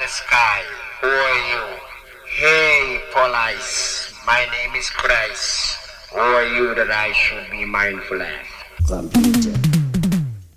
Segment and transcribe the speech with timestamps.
[0.00, 0.62] the sky.
[1.00, 1.64] Who are you?
[2.26, 5.76] Hey, Police, my name is Christ.
[6.12, 8.28] Who are you that I should be mindful of?
[8.86, 9.58] Computer.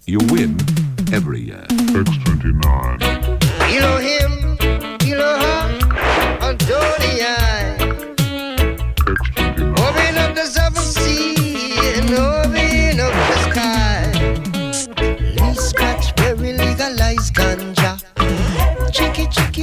[0.06, 0.61] You win.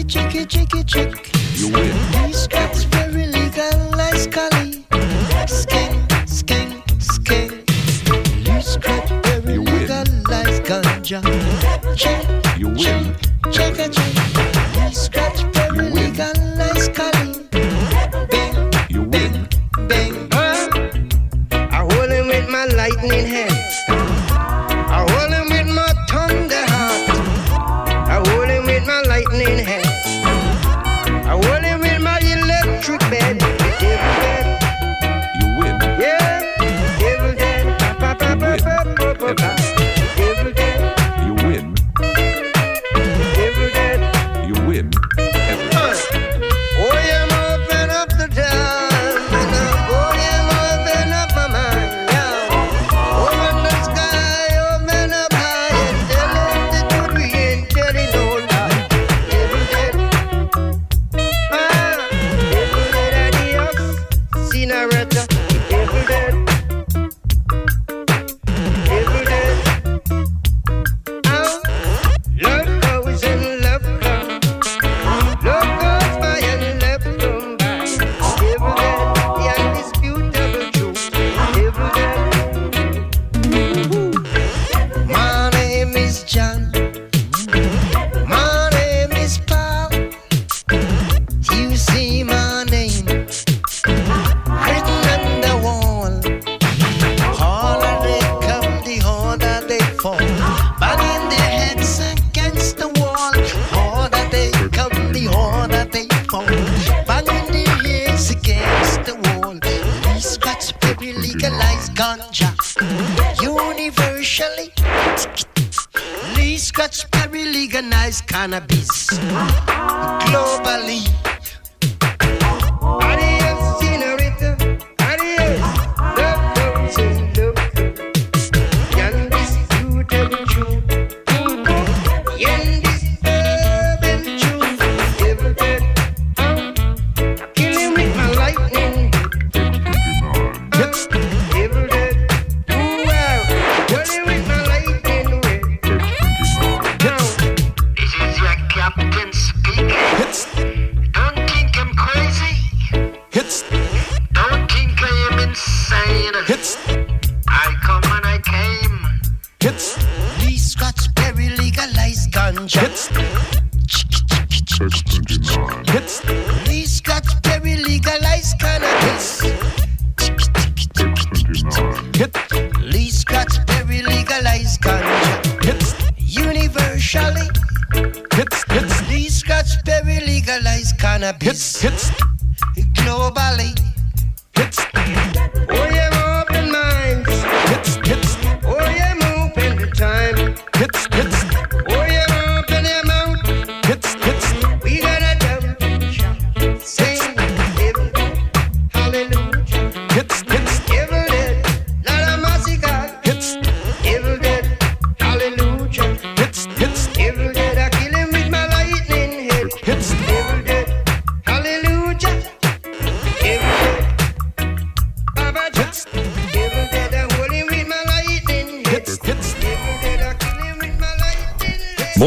[0.08, 1.30] chicky, chicky, chick.
[1.54, 1.94] You win.
[2.24, 4.84] These girls very legal, like Scully.
[5.46, 7.52] Skank, skank, skank.
[8.46, 11.20] You girls very legal, like ganja.
[12.58, 13.14] You win.
[13.52, 14.27] Chicka, chicka, chicka.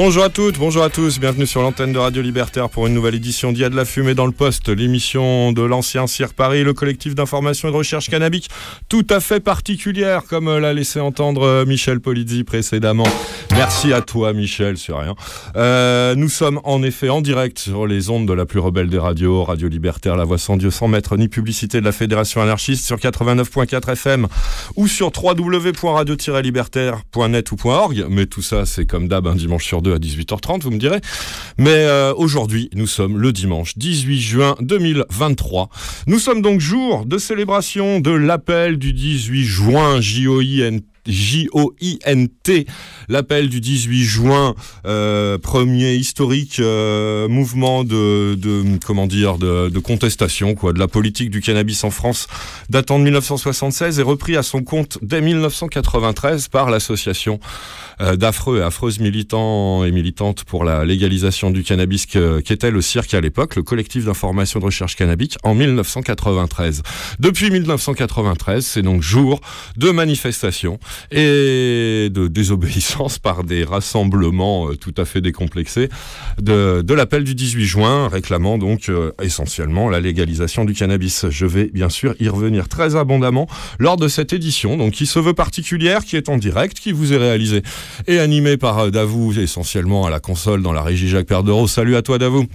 [0.04, 3.14] Bonjour à toutes, bonjour à tous, bienvenue sur l'antenne de Radio Libertaire pour une nouvelle
[3.14, 7.14] édition d'IA de la fumée dans le poste, l'émission de l'ancien CIR Paris, le collectif
[7.14, 8.50] d'information et de recherche cannabique,
[8.90, 13.06] tout à fait particulière comme l'a laissé entendre euh, Michel Polizzi précédemment.
[13.52, 15.14] Merci à toi Michel, sur rien.
[15.56, 18.98] Euh, nous sommes en effet en direct sur les ondes de la plus rebelle des
[18.98, 22.88] radios, Radio Libertaire, la voix sans Dieu, sans maître, ni publicité de la Fédération anarchiste
[22.88, 24.26] sur 89.4 FM
[24.76, 29.91] ou sur www.radio-libertaire.net ou .org, mais tout ça c'est comme d'hab un dimanche sur deux
[29.94, 31.00] à 18h30, vous me direz.
[31.58, 35.70] Mais euh, aujourd'hui, nous sommes le dimanche 18 juin 2023.
[36.08, 40.82] Nous sommes donc jour de célébration de l'appel du 18 juin, j o -I -N
[41.08, 42.68] J-O-I-N-T,
[43.10, 44.56] l'appel du 18 juin,
[44.86, 50.88] euh, premier historique euh, mouvement de, de comment dire de, de contestation quoi de la
[50.88, 52.28] politique du cannabis en France
[52.70, 57.40] datant de 1976 et repris à son compte dès 1993 par l'association
[58.02, 63.14] euh, d'affreux et affreuses militants et militantes pour la légalisation du cannabis qu'était le cirque
[63.14, 66.82] à l'époque, le collectif d'information de recherche cannabique en 1993.
[67.20, 69.42] Depuis 1993, c'est donc jour
[69.78, 70.80] de manifestations
[71.12, 75.90] et de désobéissance par des rassemblements euh, tout à fait décomplexés
[76.42, 81.26] de, l'appel du 18 juin réclamant donc euh, essentiellement la légalisation du cannabis.
[81.30, 83.48] Je vais bien sûr y revenir très abondamment
[83.80, 87.14] lors de cette édition donc qui se veut particulière, qui est en direct, qui vous
[87.14, 87.64] est réalisée
[88.08, 91.68] et animée par euh, Davou essentiellement à la console dans la régie Jacques Perdereau.
[91.68, 92.46] Salut à toi Davou.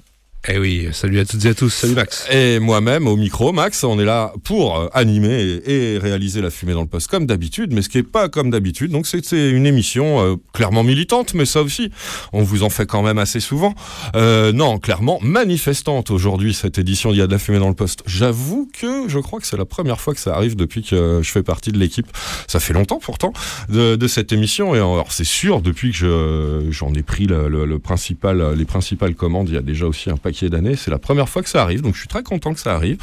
[0.49, 2.25] Eh oui, salut à toutes et à tous, salut Max.
[2.31, 6.73] Et moi-même au micro, Max, on est là pour euh, animer et, réaliser la fumée
[6.73, 8.93] dans le poste comme d'habitude, mais ce qui est pas comme d'habitude.
[8.93, 11.91] Donc c'est une émission euh, clairement militante, mais ça aussi,
[12.33, 13.75] on vous en fait quand même assez souvent.
[14.15, 17.75] Euh, non, clairement manifestante aujourd'hui cette édition d'Il y a de la fumée dans le
[17.75, 18.05] poste.
[18.07, 21.31] J'avoue que je crois que c'est la première fois que ça arrive depuis que je
[21.33, 22.07] fais partie de l'équipe.
[22.47, 23.33] Ça fait longtemps pourtant
[23.69, 28.55] de, cette émission et alors c'est sûr depuis que je- j'en ai pris le principal,
[28.55, 29.49] les principales commandes.
[29.49, 30.77] Il y a déjà aussi un paquet d'années.
[30.77, 32.99] C'est la première fois que ça arrive, donc je suis très content que ça arrive.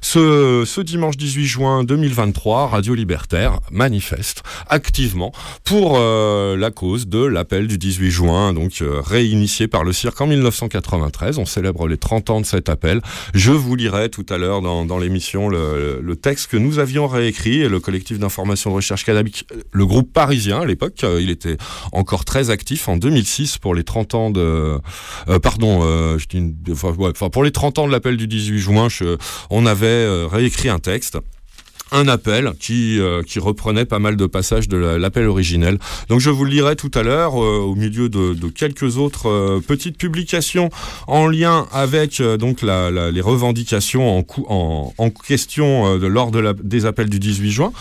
[0.00, 5.32] Ce, ce dimanche 18 juin 2023, Radio Libertaire manifeste activement
[5.64, 10.20] pour euh, la cause de l'appel du 18 juin, donc euh, réinitié par le cirque
[10.20, 11.38] en 1993.
[11.38, 13.00] On célèbre les 30 ans de cet appel.
[13.32, 17.60] Je vous lirai tout à l'heure dans, dans l'émission le, texte que nous avions réécrit
[17.62, 21.56] et le collectif d'information de recherche cannabique, le groupe parisien à l'époque, euh, il était
[21.92, 24.78] encore très actif en 2006 pour les 30 ans de...
[25.42, 25.82] pardon,
[26.18, 28.88] je dis une- enfin, pour les 30 ans de l'appel du 18 juin,
[29.50, 31.18] on avait euh, réécrit un texte
[31.92, 35.78] un appel qui, euh, qui reprenait pas mal de passages de la- l'appel originel.
[36.08, 39.96] Donc je vous le lirai tout à l'heure euh, au milieu de, quelques autres petites
[39.96, 40.70] publications
[41.06, 47.72] en lien avec donc les revendications en, question lors de des appels du 18 juin.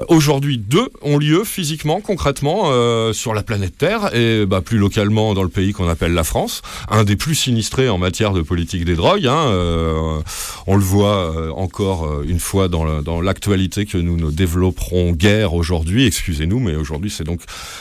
[0.00, 4.78] Euh, Aujourd'hui, deux ont lieu physiquement, concrètement, euh, sur la planète Terre et bah, plus
[4.78, 8.42] localement dans le pays qu'on appelle la France, un des plus sinistrés en matière de
[8.42, 9.26] politique des drogues.
[9.26, 10.20] hein, euh,
[10.66, 15.54] on le voit euh, encore euh, une fois dans l'actualité que nous ne développerons guère
[15.54, 16.06] aujourd'hui.
[16.06, 17.40] Excusez-nous, mais aujourd'hui c'est donc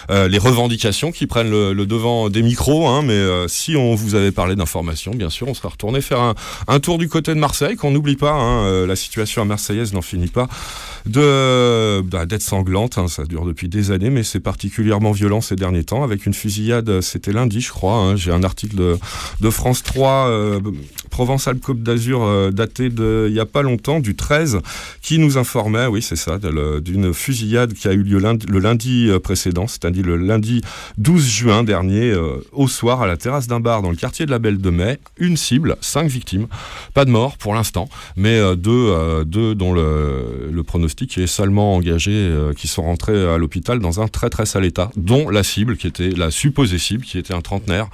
[0.09, 2.88] euh, les revendications qui prennent le, le devant des micros.
[2.88, 6.36] hein, mais si on vous avait parlé d'information, bien sûr, on sera retourné faire un,
[6.68, 8.31] un tour du côté de Marseille, qu'on n'oublie pas.
[8.33, 10.48] hein, la situation à Marseillaise n'en finit pas
[11.06, 12.97] de bah, d'être sanglante.
[12.97, 16.33] hein, ça dure depuis des années, mais c'est particulièrement violent ces derniers temps avec une
[16.33, 16.89] fusillade.
[16.89, 17.95] euh, C'était lundi, je crois.
[17.95, 18.97] hein, J'ai un article de,
[19.41, 20.59] de France 3, euh,
[21.09, 24.59] Provence-Alpes-Côte d'Azur, euh, daté de il y a pas longtemps, du 13,
[25.01, 29.09] qui nous informait, oui c'est ça, de d'une fusillade qui a eu lieu le lundi
[29.23, 30.61] précédent, c'est-à-dire le lundi
[30.97, 32.13] 12 juin dernier,
[32.51, 34.99] au soir, à la terrasse d'un bar dans le quartier de la Belle de Mai.
[35.17, 36.47] Une cible, cinq victimes,
[36.94, 41.93] pas de mort pour l'instant, mais deux, deux dont le, le pronostic est salement engagé,
[42.07, 45.78] euh, qui sont rentrés à l'hôpital dans un très très sale état, dont la cible
[45.78, 47.90] qui était la supposée cible, qui était un trentenaire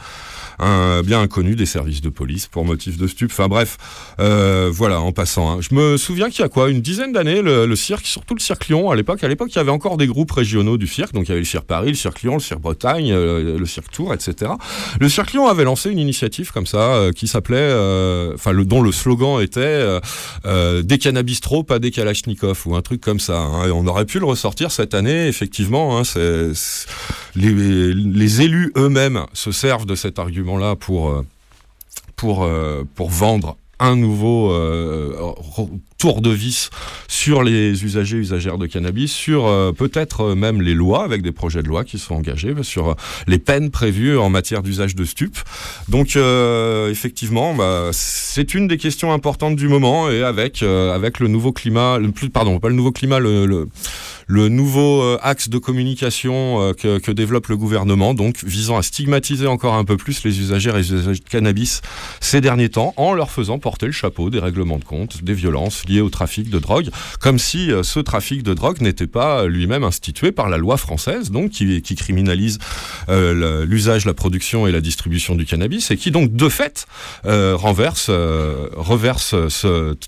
[0.60, 3.32] un bien inconnu des services de police pour motif de stup.
[3.32, 3.78] Enfin bref,
[4.20, 5.52] euh, voilà, en passant.
[5.52, 5.58] hein.
[5.62, 8.40] Je me souviens qu'il y a quoi, une dizaine d'années, le, le cirque, surtout le
[8.40, 11.14] cirque Lyon, à l'époque, à l'époque, il y avait encore des groupes régionaux du cirque,
[11.14, 13.66] donc il y avait le cirque Paris, le cirque Lyon, le cirque Bretagne, euh, le
[13.66, 14.52] cirque Tours, etc.
[15.00, 18.66] Le cirque Lyon avait lancé une initiative comme ça, euh, qui s'appelait, euh, enfin, le,
[18.66, 20.00] dont le slogan était
[20.46, 23.38] euh, des cannabis trop, pas des kalachnikov, ou un truc comme ça.
[23.40, 23.68] hein.
[23.68, 25.98] Et on aurait pu le ressortir cette année, effectivement.
[26.00, 26.04] hein,
[27.36, 31.26] les, les élus eux-mêmes se servent de cet argument-là pour, euh,
[32.16, 35.34] pour, euh, pour vendre un nouveau euh,
[36.00, 36.70] tour de vis
[37.10, 41.34] sur les usagers usagères de cannabis, sur euh, peut-être euh, même les lois, avec des
[41.34, 42.94] projets de loi qui sont engagés, sur euh,
[43.28, 45.40] les peines prévues en matière d'usage de stupes.
[45.90, 51.20] Donc euh, effectivement, bah, c'est une des questions importantes du moment, et avec, euh, avec
[51.20, 53.68] le nouveau climat, le plus, pardon, pas le nouveau climat, le, le
[54.30, 58.84] le nouveau euh, axe de communication euh, que, que développe le gouvernement, donc visant à
[58.84, 61.82] stigmatiser encore un peu plus les usagers et usagers de cannabis
[62.22, 65.82] ces derniers temps, en leur faisant porter le chapeau des règlements de compte, des violences
[65.90, 69.84] liées au trafic de drogue, comme si euh, ce trafic de drogue n'était pas lui-même
[69.84, 72.60] institué par la loi française, donc qui, qui criminalise
[73.10, 76.86] euh, l'usage, la production et la distribution du cannabis, et qui donc de fait
[77.26, 79.36] euh, renverse, reverse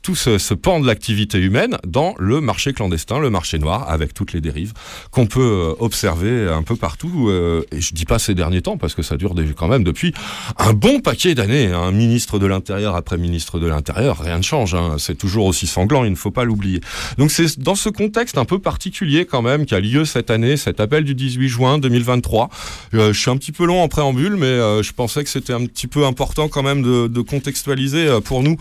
[0.03, 4.13] tout ce, ce pan de l'activité humaine dans le marché clandestin, le marché noir, avec
[4.13, 4.73] toutes les dérives
[5.11, 7.31] qu'on peut observer un peu partout.
[7.71, 10.13] et je dis pas ces derniers temps parce que ça dure quand même depuis
[10.57, 11.67] un bon paquet d'années.
[11.67, 14.75] Un ministre de l'Intérieur après ministre de l'Intérieur, rien ne change.
[14.75, 14.95] hein.
[14.97, 16.81] C'est toujours aussi sanglant, il ne faut pas l'oublier.
[17.17, 20.79] Donc c'est dans ce contexte un peu particulier quand même qu'a lieu cette année cet
[20.79, 22.49] appel du 18 juin 2023.
[22.93, 25.53] Euh, je suis un petit peu long en préambule, mais euh, je pensais que c'était
[25.53, 28.57] un petit peu important quand même de, contextualiser euh, pour nous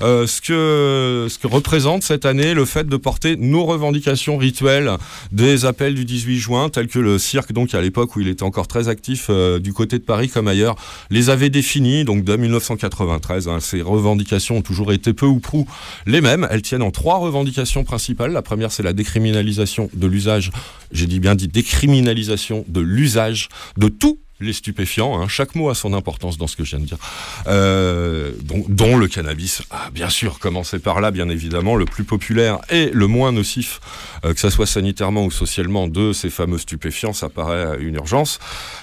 [0.00, 4.90] ce, que, ce que représente cette année le fait de porter nos revendications rituelles
[5.32, 8.42] des appels du 18 juin, tels que le cirque, donc à l'époque où il était
[8.42, 9.30] encore très actif
[9.60, 10.76] du côté de Paris comme ailleurs,
[11.10, 13.48] les avait définis, donc de 1993.
[13.48, 13.58] hein.
[13.60, 15.66] ces revendications ont toujours été peu ou prou
[16.06, 16.46] les mêmes.
[16.54, 18.30] Elles tiennent en trois revendications principales.
[18.30, 20.52] La première, c'est la décriminalisation de l'usage,
[20.92, 25.28] j'ai dit bien dit décriminalisation de l'usage de tout les stupéfiants, hein.
[25.28, 26.98] chaque mot a son importance dans ce que je viens de dire,
[27.46, 28.32] euh,
[28.68, 32.90] dont, le cannabis, ah, bien sûr, commencer par là, bien évidemment, le plus populaire et
[32.92, 33.80] le moins nocif,
[34.24, 38.38] euh, que ça soit sanitairement ou socialement, de ces fameux stupéfiants, ça paraît une urgence.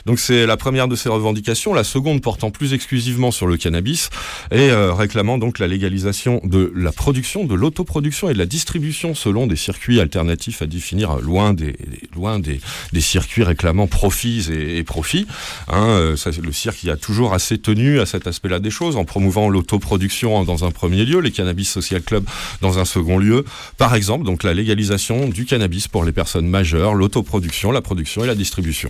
[0.06, 4.10] Donc c'est la première de ces revendications, la seconde portant plus exclusivement sur le cannabis
[4.52, 9.16] et euh, réclamant donc la légalisation de la production, de l'autoproduction et de la distribution
[9.16, 11.76] selon des circuits alternatifs à définir loin des,
[12.16, 12.60] loin des,
[13.02, 15.28] circuits réclamant profits et profits.
[15.68, 19.50] Hein, euh, le cirque a toujours assez tenu à cet aspect-là des choses, en promouvant
[19.50, 22.26] l'autoproduction dans un premier lieu, les cannabis social clubs
[22.62, 23.46] dans un second lieu.
[23.78, 28.28] Par exemple, donc la légalisation du cannabis pour les personnes majeures, l'autoproduction, la production et
[28.28, 28.90] la distribution.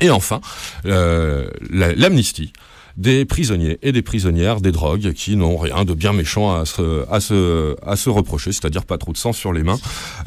[0.00, 0.40] Et enfin,
[0.86, 2.52] euh, la- l'amnistie
[2.96, 7.04] des prisonniers et des prisonnières des drogues qui n'ont rien de bien méchant à se,
[7.10, 9.78] à se, à se reprocher, c'est-à-dire pas trop de sang sur les mains.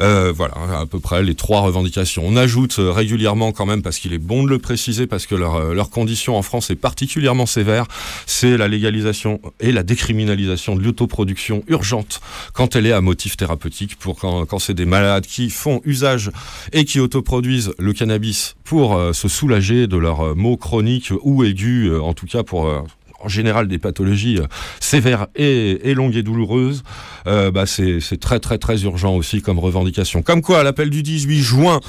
[0.02, 2.24] Euh, voilà, à peu près les trois revendications.
[2.26, 5.36] On ajoute euh, régulièrement quand même, parce qu'il est bon de le préciser, parce que
[5.36, 7.86] leur, euh, leur condition en France est particulièrement sévère,
[8.26, 12.20] c'est la légalisation et la décriminalisation de l'autoproduction urgente
[12.54, 16.32] quand elle est à motif thérapeutique, pour quand, quand c'est des malades qui font usage
[16.74, 21.92] et qui autoproduisent le cannabis pour euh, se soulager de leurs maux chroniques ou aigus,
[22.02, 22.80] en tout cas pour euh,
[23.20, 24.46] en général des pathologies euh,
[24.80, 26.84] sévères et, longues et douloureuses,
[27.28, 30.22] euh, bah c'est très très très urgent aussi comme revendication.
[30.22, 31.80] Comme quoi, à l'appel du 18 juin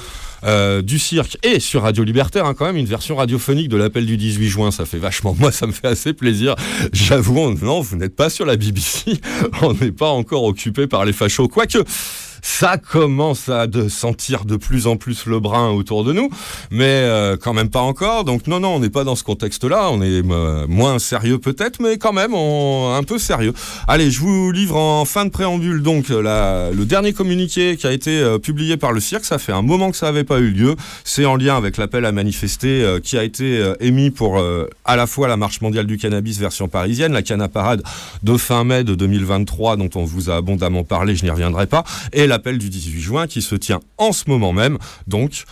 [0.85, 4.17] du cirque et sur Radio Libertaire, hein, quand même une version radiophonique de l'appel du
[4.17, 6.55] 18 juin, ça fait vachement, moi ça me fait assez plaisir.
[6.93, 9.21] J'avoue, on- non, vous n'êtes pas sur la BBC,
[9.63, 11.79] on n'est pas encore occupé par les fachos, quoique
[12.43, 16.31] ça commence à sentir de plus en plus le brin autour de nous,
[16.71, 18.25] mais euh, quand même pas encore.
[18.25, 19.91] Donc non, non, on n'est pas dans ce contexte-là.
[19.91, 23.53] On est euh, moins sérieux peut-être, mais quand même un peu sérieux.
[23.87, 27.93] Allez, je vous livre en fin de préambule donc euh, le dernier communiqué qui a
[27.93, 29.25] été publié par le cirque.
[29.25, 30.77] Ça fait un moment que ça n'avait pas eu lieu.
[31.05, 34.43] C'est en lien avec l'appel à manifester qui a été émis pour
[34.85, 37.83] à la fois la marche mondiale du cannabis version parisienne, la Cana Parade
[38.23, 41.85] de fin mai de 2023 dont on vous a abondamment parlé, je n'y reviendrai pas,
[42.13, 45.45] et l'appel du 18 juin qui se tient en ce moment même, donc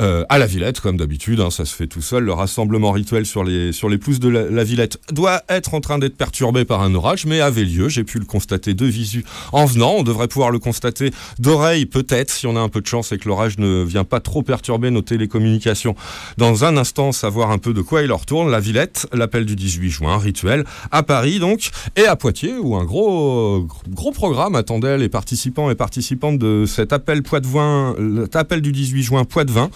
[0.00, 2.24] euh, à la Villette, comme d'habitude, hein, ça se fait tout seul.
[2.24, 5.98] Le rassemblement rituel sur les, sur les pelouses de la, Villette doit être en train
[5.98, 7.88] d'être perturbé par un orage, mais avait lieu.
[7.88, 9.94] J'ai pu le constater de visu en venant.
[9.98, 13.18] On devrait pouvoir le constater d'oreille, peut-être, si on a un peu de chance et
[13.18, 15.94] que l'orage ne vient pas trop perturber nos télécommunications.
[16.38, 18.50] Dans un instant, savoir un peu de quoi il en retourne.
[18.50, 22.84] La Villette, l'appel du 18 juin, rituel, à Paris donc, et à Poitiers, où un
[22.84, 27.94] gros, gros programme attendait les participants et participantes de cet appel Poitvin,
[28.34, 29.70] appel du 18 juin Poitvin.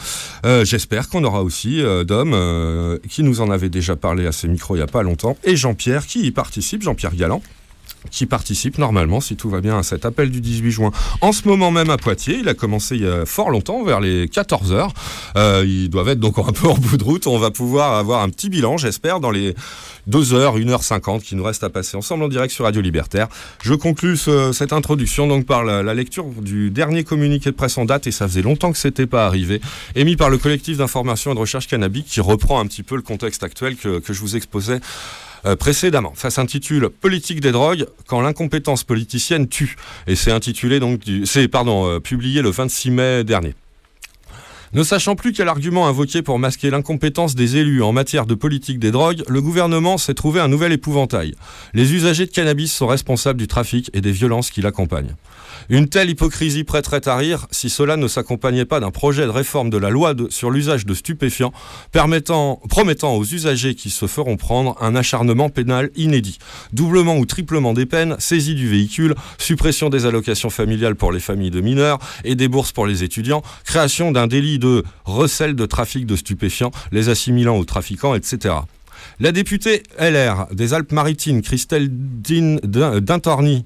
[0.44, 4.32] Euh, J'espère qu'on aura aussi euh, Dom, euh, qui nous en avait déjà parlé à
[4.32, 7.42] ses micros il n'y a pas longtemps, et Jean-Pierre qui y participe, Jean-Pierre Galland
[8.10, 10.90] qui participe normalement, si tout va bien, à cet appel du 18 juin.
[11.20, 14.00] En ce moment même à Poitiers, il a commencé il y a fort longtemps, vers
[14.00, 14.92] les 14 heures.
[15.36, 17.26] Euh, ils doivent être donc un peu en bout de route.
[17.26, 19.54] On va pouvoir avoir un petit bilan, j'espère, dans les
[20.06, 22.80] 2 heures, 1 heure 50 qui nous reste à passer ensemble en direct sur Radio
[22.80, 23.28] Libertaire.
[23.62, 27.84] Je conclus ce- cette introduction donc par la, lecture du dernier communiqué de presse en
[27.84, 29.60] date, et ça faisait longtemps que c'était pas arrivé,
[29.96, 33.02] émis par le collectif d'information et de recherche cannabique qui reprend un petit peu le
[33.02, 34.80] contexte actuel que je vous exposais
[35.46, 36.12] euh, précédemment.
[36.16, 39.76] Ça s'intitule Politique des drogues quand l'incompétence politicienne tue.
[40.06, 43.54] Et c'est intitulé donc c'est euh, publié le 26 mai dernier.
[44.74, 48.78] Ne sachant plus quel argument invoquer pour masquer l'incompétence des élus en matière de politique
[48.78, 51.34] des drogues, le gouvernement s'est trouvé un nouvel épouvantail.
[51.72, 55.14] Les usagers de cannabis sont responsables du trafic et des violences qui l'accompagnent.
[55.70, 59.68] Une telle hypocrisie prêterait à rire si cela ne s'accompagnait pas d'un projet de réforme
[59.68, 61.52] de la loi sur l'usage de stupéfiants
[61.92, 66.38] promettant aux usagers qui se feront prendre un acharnement pénal inédit.
[66.72, 71.50] Doublement ou triplement des peines, saisie du véhicule, suppression des allocations familiales pour les familles
[71.50, 76.06] de mineurs et des bourses pour les étudiants, création d'un délit de recel de trafic
[76.06, 78.54] de stupéfiants, les assimilant aux trafiquants, etc.
[79.20, 83.64] La députée LR des Alpes-Maritimes, Christelle Din- Din- Dintorni,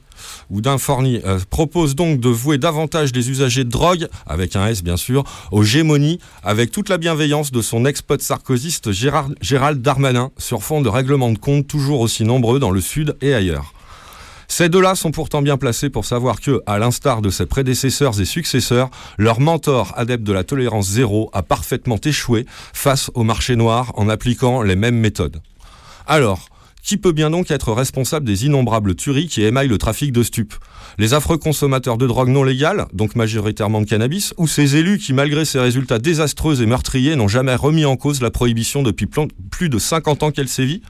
[1.25, 5.25] euh, propose donc de vouer davantage les usagers de drogue, avec un S bien sûr,
[5.51, 10.89] aux gémonies, avec toute la bienveillance de son ex-pote sarkozyste Gérald Darmanin, sur fond de
[10.89, 13.75] règlements de compte toujours aussi nombreux dans le sud et ailleurs.
[14.55, 18.27] Ces deux-là sont pourtant bien placés pour savoir que, à l'instar de ses prédécesseurs et
[18.27, 22.45] successeurs, leur mentor adepte de la tolérance zéro a parfaitement échoué
[22.75, 25.41] face au marché noir en appliquant les mêmes méthodes.
[26.07, 26.51] Alors,
[26.83, 30.55] qui peut bien donc être responsable des innombrables tueries qui émaillent le trafic de stupes
[30.99, 35.13] Les affreux consommateurs de drogue non légales, donc majoritairement de cannabis, ou ces élus qui,
[35.13, 39.69] malgré ces résultats désastreux et meurtriers, n'ont jamais remis en cause la prohibition depuis plus
[39.69, 40.83] de 50 ans qu'elle sévit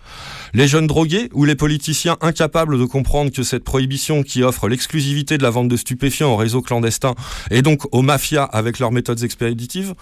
[0.54, 5.36] Les jeunes drogués ou les politiciens incapables de comprendre que cette prohibition qui offre l'exclusivité
[5.36, 7.14] de la vente de stupéfiants aux réseaux clandestins
[7.50, 9.94] et donc aux mafias avec leurs méthodes expéditives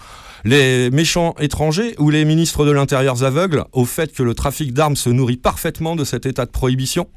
[0.43, 4.95] les méchants étrangers ou les ministres de l'Intérieur aveugles au fait que le trafic d'armes
[4.95, 7.07] se nourrit parfaitement de cet état de prohibition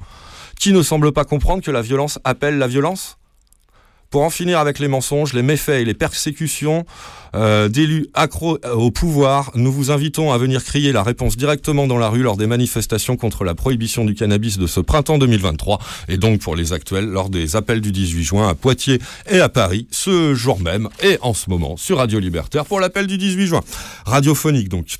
[0.58, 3.18] Qui ne semble pas comprendre que la violence appelle la violence?
[4.14, 6.86] Pour en finir avec les mensonges, les méfaits et les persécutions
[7.34, 11.98] euh, d'élus accros au pouvoir, nous vous invitons à venir crier la réponse directement dans
[11.98, 16.16] la rue lors des manifestations contre la prohibition du cannabis de ce printemps 2023 et
[16.16, 19.88] donc pour les actuels lors des appels du 18 juin à Poitiers et à Paris
[19.90, 23.62] ce jour même et en ce moment sur Radio Libertaire pour l'appel du 18 juin.
[24.06, 24.98] Radiophonique donc.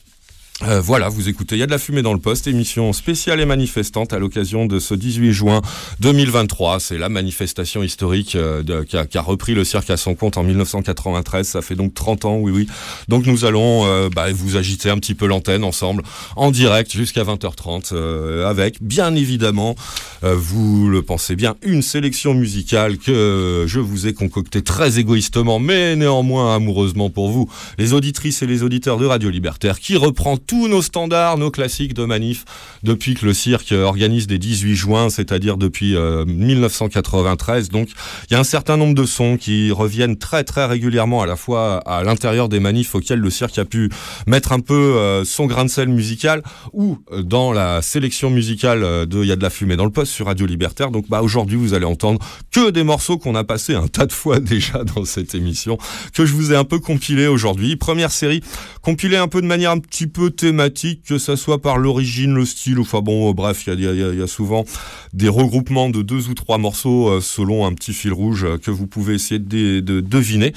[0.63, 3.41] Euh, voilà, vous écoutez, il y a de la fumée dans le poste, émission spéciale
[3.41, 5.63] et manifestante à l'occasion de ce 18 juin
[5.99, 6.79] 2023.
[6.79, 11.49] C'est la manifestation historique euh, qui, a, repris le cirque à son compte en 1993.
[11.49, 12.69] Ça fait donc 30 ans, oui, oui.
[13.09, 16.05] Donc nous allons euh, bah, vous agiter un petit peu l'antenne ensemble,
[16.37, 19.75] en direct jusqu'à 20h30, euh, avec bien évidemment,
[20.23, 25.97] vous le pensez bien, une sélection musicale que je vous ai concoctée très égoïstement, mais
[25.97, 30.69] néanmoins amoureusement pour vous, les auditrices et les auditeurs de Radio Libertaire, qui reprend tous
[30.69, 32.45] nos standards, nos classiques de manif,
[32.83, 37.69] depuis que le cirque organise des 18 juin, c'est-à-dire depuis euh, 1993.
[37.71, 37.89] Donc
[38.29, 41.37] il y a un certain nombre de sons qui reviennent très très régulièrement à la
[41.37, 43.91] fois à l'intérieur des manifs auxquels le cirque a pu
[44.27, 48.83] mettre un peu euh, son grain de sel musical ou euh, dans la sélection musicale
[48.83, 50.91] euh, de Il y a de la fumée dans le poste sur Radio Libertaire.
[50.91, 52.21] Donc bah aujourd'hui vous allez entendre
[52.51, 55.79] que des morceaux qu'on a passés un tas de fois déjà dans cette émission
[56.13, 57.77] que je vous ai un peu compilé aujourd'hui.
[57.77, 58.43] Première série
[58.83, 62.45] compilée un peu de manière un petit peu thématique, que ça soit par l'origine, le
[62.45, 64.65] style, enfin bon, bref, il y a, souvent
[65.13, 68.71] des regroupements de deux ou trois morceaux euh, selon un petit fil rouge euh, que
[68.71, 70.53] vous pouvez essayer de, deviner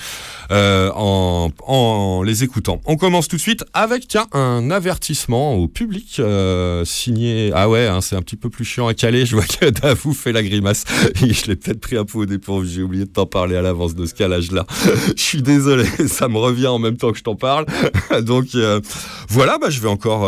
[0.51, 2.82] euh, en, les écoutant.
[2.86, 6.21] On commence tout de suite avec, un avertissement au public
[6.84, 7.51] signé...
[7.54, 10.13] Ah ouais, hein, c'est un petit peu plus chiant à caler, je vois que Davou
[10.13, 10.84] fait la grimace.
[11.15, 13.95] je l'ai peut-être pris un peu au dépourvu, j'ai oublié de t'en parler à l'avance
[13.95, 14.65] de ce calage-là.
[15.15, 17.65] je suis désolé, ça me revient en même temps que je t'en parle.
[18.21, 18.47] Donc
[19.30, 20.27] voilà, bah, je vais encore...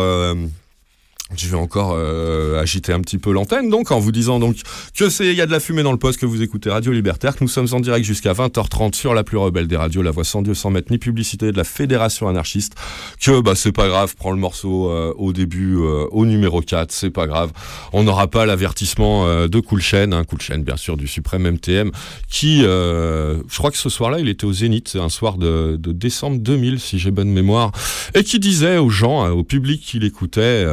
[1.30, 4.56] euh, je vais encore euh, agiter un petit peu l'antenne, donc en vous disant donc
[4.94, 6.92] que c'est il y a de la fumée dans le poste que vous écoutez Radio
[6.92, 10.10] Libertaire, que nous sommes en direct jusqu'à 20h30 sur la plus rebelle des radios, la
[10.10, 12.74] voix sans Dieu sans mettre ni publicité de la Fédération anarchiste.
[13.20, 16.90] Que bah c'est pas grave, prends le morceau euh, au début euh, au numéro 4,
[16.92, 17.52] c'est pas grave.
[17.92, 21.48] On n'aura pas l'avertissement euh, de Cool Chain, hein, Cool Chain bien sûr du suprême
[21.50, 21.90] MTM,
[22.28, 25.92] qui euh, je crois que ce soir-là il était au Zénith, un soir de, de
[25.92, 27.72] décembre 2000 si j'ai bonne mémoire,
[28.14, 30.64] et qui disait aux gens, euh, au public qui l'écoutait.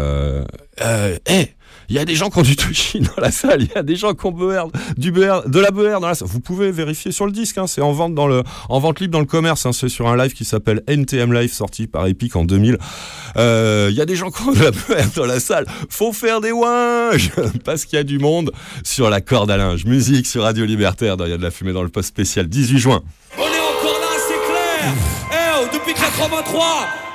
[0.82, 1.54] Euh, hey,
[1.90, 3.82] il y a des gens qui ont du touchy dans la salle, il y a
[3.84, 6.28] des gens qui ont du beurre, de la beurre dans la salle.
[6.28, 9.14] Vous pouvez vérifier sur le disque, hein, c'est en vente dans le, en vente libre
[9.14, 9.66] dans le commerce.
[9.66, 12.78] hein, c'est sur un live qui s'appelle NTM Live, sorti par Epic en 2000.
[13.38, 15.66] Euh, Il y a des gens qui ont de la beurre dans la salle.
[15.90, 17.32] Faut faire des ouinges
[17.64, 18.52] parce qu'il y a du monde
[18.84, 19.86] sur la corde à linge.
[19.86, 21.16] Musique sur Radio Libertaire.
[21.20, 23.02] Il y a de la fumée dans le post spécial 18 juin.
[23.38, 24.94] On est encore là, c'est clair
[25.32, 26.66] Eh oh, depuis 83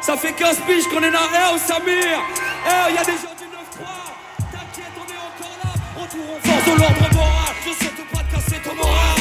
[0.00, 2.18] Ça fait 15 piges qu'on est là Eh oh, Samir
[2.66, 3.28] Eh, il y a des gens
[6.74, 7.54] de l'ordre moral.
[7.64, 9.12] Je souhaite pas de casser ton moral.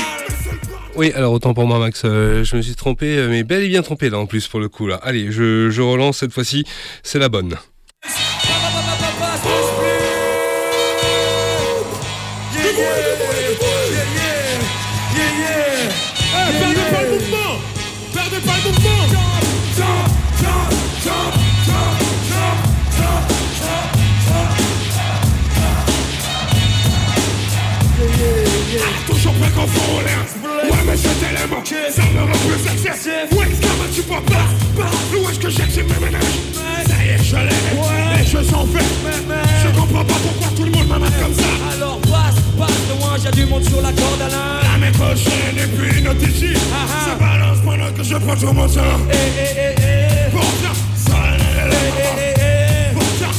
[0.96, 3.70] Oui, alors autant pour moi, Max, euh, je me suis trompé, euh, mais bel et
[3.70, 5.00] bien trompé là en plus pour le coup là.
[5.04, 6.66] Allez, je, je relance cette fois-ci,
[7.04, 7.58] c'est la bonne.
[32.28, 34.84] Plus excessif Ouais comment tu peux pas?
[35.14, 36.22] L'ouest que j'ai mes ménages
[36.88, 38.18] Ça y est je l'ai.
[38.18, 38.86] Les jeux sont faits
[39.64, 41.76] Je comprends pas pourquoi tout le monde m'amène comme ça.
[41.76, 44.92] Alors passe, passe de loin, y'a du monde sur la corde à linge La main
[44.92, 46.54] prochaine et puis une autre ici.
[46.72, 47.10] Ah.
[47.10, 51.38] Ça balance pendant que je prends tout mon temps Eh eh eh eh Pourtant ça
[51.38, 52.42] n'est Eh eh
[52.94, 52.98] eh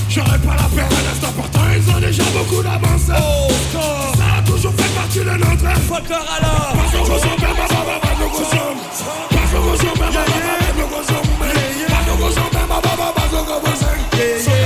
[0.08, 1.32] j'aurais pas la peine à l'instant.
[1.36, 3.10] Pourtant ils ont déjà beaucoup d'avance.
[3.10, 6.74] Oh, Ça a toujours fait partie de notre Folklore alors.
[6.76, 7.51] Parce qu'on ressemble,
[13.44, 13.92] bah, bah, bah,
[14.46, 14.61] nous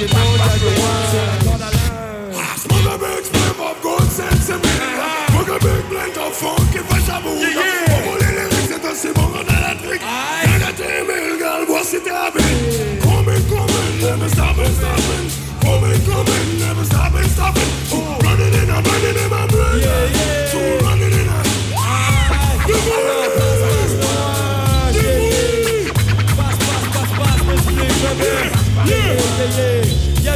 [0.00, 0.40] monde.
[1.10, 1.92] C'est la corde à linge.
[2.56, 4.72] Smoke a big spliff of good sense in me
[5.30, 8.02] Smoke a big blend of à bout Yeah, yeah.
[8.02, 10.00] Pour les lyrics c'est aussi bon qu'on a la trick.
[10.00, 15.28] Y'a la team, il gale, vois si t'es habile Coming, coming, never stopping, stopping
[15.60, 16.91] Coming, coming, never stopping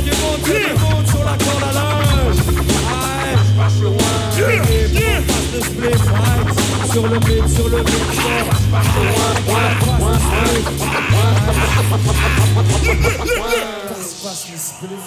[0.07, 2.37] du monde, y'a du monde sur la corde à linge
[4.37, 4.61] Ouais,
[4.92, 6.92] yeah passe le split, ouais.
[6.92, 8.45] Sur le beat, sur le beat, ouais.
[8.71, 10.66] Passe le split.
[13.27, 13.55] Ouais.
[13.88, 15.03] Passe, passe le split,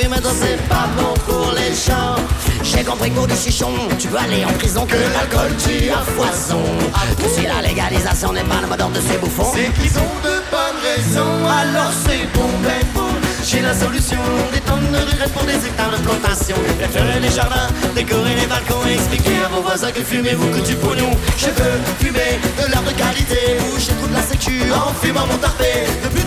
[0.00, 2.16] que la fumée c'est pas bon pour les gens.
[2.62, 6.62] J'ai compris qu'au du chichon, tu peux aller en prison que l'alcool tue à foison.
[7.18, 10.40] Que si la légalisation n'est pas le d'ordre de ces bouffons, c'est qu'ils ont de
[10.50, 11.46] bonnes raisons.
[11.46, 13.08] Alors c'est bon, ben bon.
[13.44, 14.18] J'ai la solution,
[14.52, 16.56] des tonnes de graines pour des hectares de plantation.
[16.80, 20.66] Effleurer les jardins, décorer les balcons et expliquer à vos voisins que fumer vous coûte
[20.66, 21.10] du pognon.
[21.36, 25.88] Je veux fumer de l'art de qualité, boucher toute la sécu en fumant mon tarpé.
[26.04, 26.24] Ne plus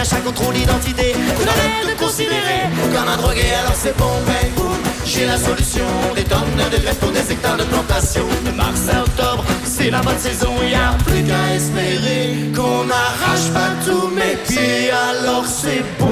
[0.00, 1.14] à chaque contrôle d'identité.
[1.14, 4.76] Arrête de me considérer comme un drogué, alors c'est bon, ben boum.
[5.04, 6.40] J'ai la solution, des tonnes
[6.72, 8.24] de graines pour des hectares de plantation.
[8.44, 13.48] De mars à octobre, c'est la bonne saison, y a plus qu'à espérer qu'on n'arrache
[13.52, 16.08] pas tous mes pieds, alors c'est bon,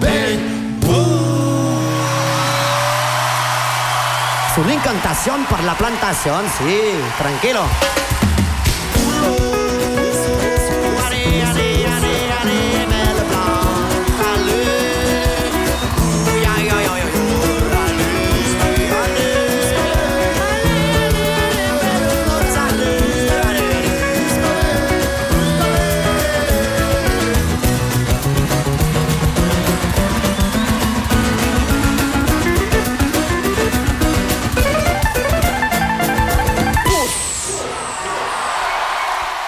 [0.00, 0.38] ben
[0.80, 1.16] boum.
[4.58, 6.78] Una incantación por la plantación, sí,
[7.18, 7.60] tranquilo.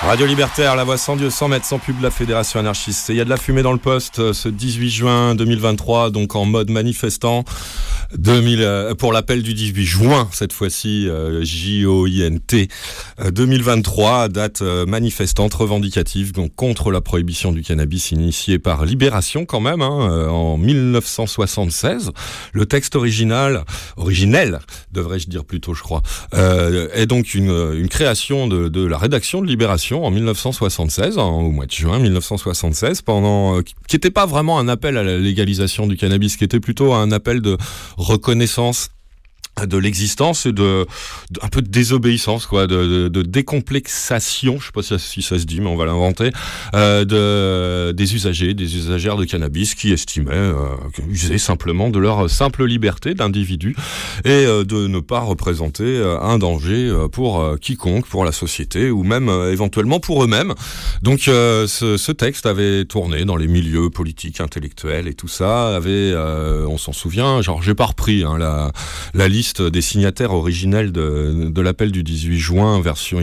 [0.09, 3.11] Radio Libertaire, la voix sans Dieu, sans mètres, sans pub de la Fédération anarchiste.
[3.11, 6.35] Il y a de la fumée dans le poste euh, ce 18 juin 2023, donc
[6.35, 7.45] en mode manifestant.
[8.17, 12.69] 2000, euh, pour l'appel du 18 juin, cette fois-ci, euh, J-O-I-N-T,
[13.21, 19.61] euh, 2023, date manifestante revendicative donc, contre la prohibition du cannabis initiée par Libération quand
[19.61, 22.13] même, hein, en 1976.
[22.53, 23.65] Le texte original,
[23.97, 24.61] originel,
[24.93, 30.11] devrais-je dire plutôt, je crois, est donc une, création de la rédaction de Libération en
[30.11, 34.97] 1976, hein, au mois de juin 1976, pendant, euh, qui n'était pas vraiment un appel
[34.97, 37.57] à la légalisation du cannabis, qui était plutôt un appel de
[37.97, 38.91] reconnaissance
[39.67, 40.87] de l'existence et de,
[41.31, 45.29] de- un peu de désobéissance quoi de, de, de décomplexation je sais pas si ça,
[45.37, 46.31] ça se dit mais on va l'inventer
[46.75, 50.55] euh, de des usagers des usagères de cannabis qui estimaient euh,
[51.09, 53.77] user simplement de leur simple liberté d'individu
[54.25, 58.33] et euh, de ne pas représenter euh, un danger euh, pour euh, quiconque pour la
[58.33, 60.55] société ou même éventuellement pour eux-mêmes.
[61.03, 61.67] Donc ce,
[61.99, 66.93] ce texte avait tourné dans les milieux politiques intellectuels et tout ça avait on s'en
[66.93, 68.73] souvient genre j'ai pas repris hein, la
[69.15, 73.21] la liste des signataires originels de, l'appel du 18 juin, version,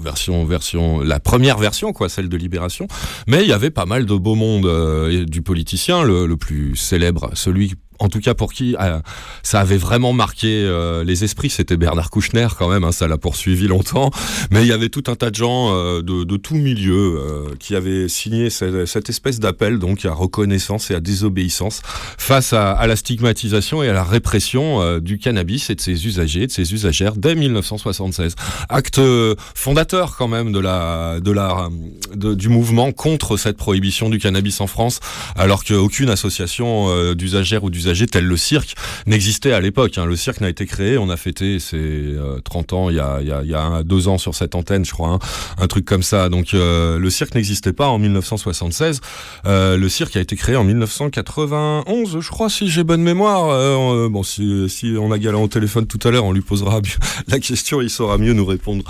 [0.00, 2.86] version, version, la première version, quoi, celle de Libération.
[3.26, 7.30] Mais il y avait pas mal de beau monde euh, du politicien, le plus célèbre,
[7.34, 9.00] celui en tout cas pour qui euh,
[9.42, 13.18] ça avait vraiment marqué euh, les esprits, c'était Bernard Kouchner quand même, hein, ça l'a
[13.18, 14.10] poursuivi longtemps.
[14.50, 17.54] Mais il y avait tout un tas de gens euh, de, de tout milieu euh,
[17.58, 21.82] qui avaient signé cette, cette espèce d'appel donc à reconnaissance et à désobéissance
[22.18, 26.06] face à, à la stigmatisation et à la répression euh, du cannabis et de ses
[26.06, 28.34] usagers, de ses usagères dès 1976.
[28.68, 31.68] Acte euh, fondateur quand même de la, de la,
[32.14, 35.00] du mouvement contre cette prohibition du cannabis en France,
[35.36, 38.74] alors qu'aucune association d'usagères ou d'usagers tel le cirque
[39.06, 39.98] n'existait à l'époque.
[39.98, 40.06] hein.
[40.06, 43.82] Le cirque n'a été créé, on a fêté ses euh, 30 ans il y a,
[43.84, 45.18] deux ans sur cette antenne, je crois, hein,
[45.58, 46.28] un truc comme ça.
[46.28, 49.00] Donc euh, le cirque n'existait pas en 1976.
[49.46, 53.48] Euh, le cirque a été créé en 1991, je crois, si j'ai bonne mémoire.
[53.50, 56.80] Euh, euh, bon, si, on a Galant au téléphone tout à l'heure, on lui posera
[57.28, 58.84] la question, il saura mieux nous répondre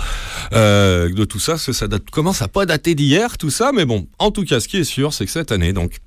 [0.53, 3.71] euh, de tout ça, parce que ça date, commence à pas dater d'hier, tout ça,
[3.73, 5.97] mais bon, en tout cas, ce qui est sûr, c'est que cette année, donc,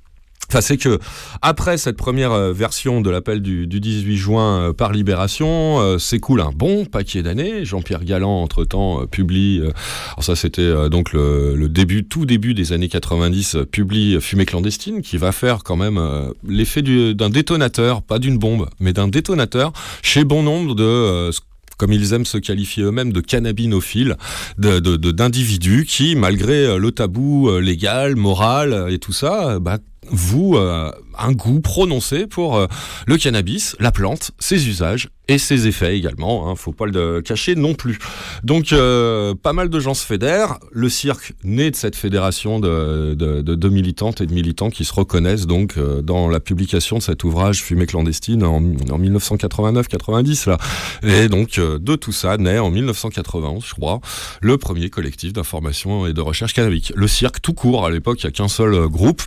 [0.52, 0.98] Enfin, c'est que
[1.40, 5.96] après cette première euh, version de l'appel du, du 18 juin euh, par Libération, euh,
[5.96, 7.64] s'écoule un bon paquet d'années.
[7.64, 13.54] Jean-Pierre Galland, entre-temps, publie, alors ça c'était donc le, début, tout début des années 90,
[13.54, 15.98] euh, publie Fumée clandestine, qui va faire quand même
[16.46, 21.30] l'effet du- d'un détonateur, pas d'une bombe, mais d'un détonateur chez bon nombre de
[21.78, 24.16] comme ils aiment se qualifier eux-mêmes, de cannabinophiles,
[24.58, 29.78] de- de- d'individus qui, malgré le tabou légal, moral et tout ça, bah,
[30.10, 32.66] vous euh, un goût prononcé pour euh,
[33.06, 36.48] le cannabis, la plante, ses usages et ses effets également.
[36.48, 37.98] Hein, faut pas le cacher non plus.
[38.42, 40.58] Donc euh, pas mal de gens se fédèrent.
[40.72, 44.92] Le cirque naît de cette fédération de, de, de, militantes et de militants qui se
[44.92, 50.58] reconnaissent donc euh, dans la publication de cet ouvrage Fumée clandestine en, en 1989-90 là.
[51.02, 54.00] Et donc euh, de tout ça naît en 1991, je crois,
[54.40, 56.92] le premier collectif d'information et de recherche cannabique.
[56.96, 59.22] Le cirque tout court à l'époque, il y a qu'un seul euh, groupe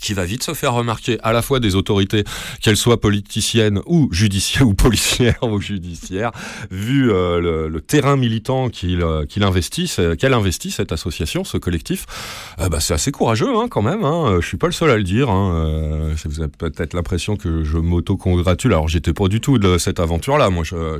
[0.00, 2.24] qui va vite se faire remarquer à la fois des autorités,
[2.62, 6.32] qu'elles soient politiciennes ou judiciaires ou policières ou judiciaires,
[6.70, 12.06] vu euh, le, terrain militant qu'il euh, qu'elle investit cette association, ce collectif.
[12.58, 14.04] Euh, bah, c'est assez courageux hein, quand même.
[14.04, 14.38] Hein.
[14.40, 15.30] Je suis pas le seul à le dire.
[15.30, 16.14] Hein.
[16.24, 18.72] Vous avez peut-être l'impression que je m'auto-congratule.
[18.72, 20.50] Alors j'étais pas du tout de cette aventure-là.
[20.50, 20.98] Moi, je,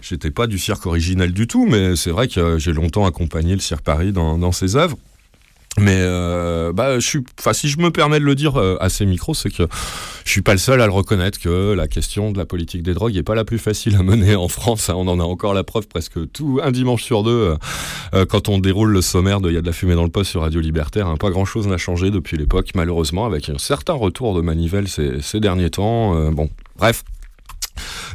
[0.00, 3.60] j'étais pas du cirque originel du tout, mais c'est vrai que j'ai longtemps accompagné le
[3.60, 4.96] cirque Paris dans ses œuvres.
[5.78, 8.88] Mais euh, bah, je suis, enfin, si je me permets de le dire euh, à
[8.88, 9.64] ces micros, c'est que
[10.24, 12.94] je suis pas le seul à le reconnaître que la question de la politique des
[12.94, 14.88] drogues est pas la plus facile à mener en France.
[14.88, 14.94] hein.
[14.96, 17.56] On en a encore la preuve presque tout un dimanche sur deux euh,
[18.14, 20.08] euh, quand on déroule le sommaire de Il y a de la fumée dans le
[20.10, 21.08] poste sur Radio Libertaire.
[21.08, 21.16] hein.
[21.16, 25.20] Pas grand chose n'a changé depuis l'époque, malheureusement, avec un certain retour de manivelle ces,
[25.20, 26.16] ces derniers temps.
[26.16, 27.04] Euh, bon, bref.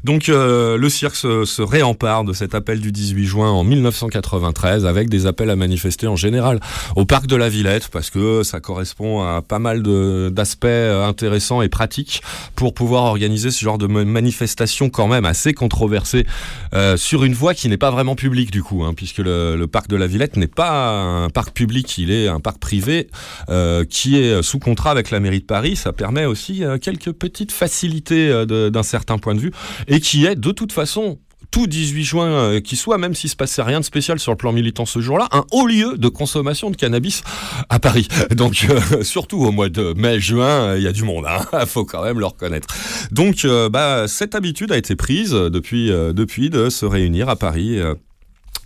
[0.03, 4.85] Donc euh, le cirque se, se réempare de cet appel du 18 juin en 1993
[4.85, 6.59] avec des appels à manifester en général
[6.95, 9.83] au parc de la Villette parce que ça correspond à pas mal
[10.31, 12.21] d'aspects euh, intéressants et pratiques
[12.55, 16.25] pour pouvoir organiser ce genre de ma- manifestation quand même assez controversée
[16.73, 19.67] euh, sur une voie qui n'est pas vraiment publique du coup hein, puisque le, le
[19.67, 23.07] parc de la Villette n'est pas un parc public, il est un parc privé
[23.49, 25.75] euh, qui est sous contrat avec la mairie de Paris.
[25.75, 29.51] Ça permet aussi euh, quelques petites facilités euh, d'un certain point de vue
[29.91, 31.19] et qui est de toute façon
[31.51, 34.37] tout 18 juin euh, qui soit, même s'il se passait rien de spécial sur le
[34.37, 37.23] plan militant ce jour-là, un haut lieu de consommation de cannabis
[37.69, 38.07] à Paris.
[38.31, 41.83] Donc euh, surtout au mois de mai-juin, euh, il y a du monde, hein, faut
[41.83, 42.67] quand même le reconnaître.
[43.11, 47.79] Donc bah, cette habitude a été prise depuis, depuis de se réunir à Paris.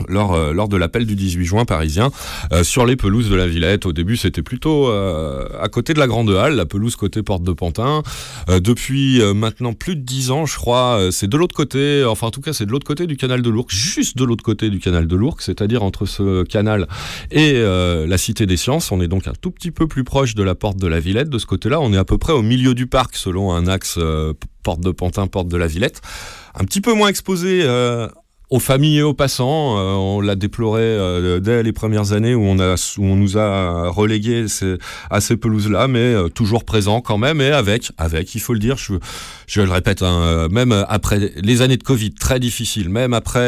[0.07, 2.11] Lors, euh, lors de l'appel du 18 juin parisien
[2.51, 3.85] euh, sur les pelouses de la Villette.
[3.85, 7.43] Au début, c'était plutôt euh, à côté de la Grande Halle, la pelouse côté Porte
[7.43, 8.03] de Pantin.
[8.49, 12.03] Euh, depuis euh, maintenant plus de 10 ans, je crois, euh, c'est de l'autre côté,
[12.05, 14.43] enfin en tout cas c'est de l'autre côté du canal de l'Ourcq, juste de l'autre
[14.43, 16.87] côté du canal de l'Ourcq, c'est-à-dire entre ce canal
[17.31, 18.91] et la Cité des Sciences.
[18.91, 21.29] On est donc un tout petit peu plus proche de la Porte de la Villette.
[21.29, 23.99] De ce côté-là, on est à peu près au milieu du parc selon un axe
[24.63, 26.01] Porte de Pantin, Porte de la Villette.
[26.55, 27.63] Un petit peu moins exposé
[28.49, 29.77] aux familles et aux passants.
[29.77, 33.37] Euh, on l'a déploré euh, dès les premières années où on, a, où on nous
[33.37, 34.45] a relégués
[35.09, 38.59] à ces pelouses-là, mais euh, toujours présent quand même et avec, avec, il faut le
[38.59, 38.93] dire, je,
[39.47, 43.39] je le répète, hein, même après les années de Covid très difficiles, même après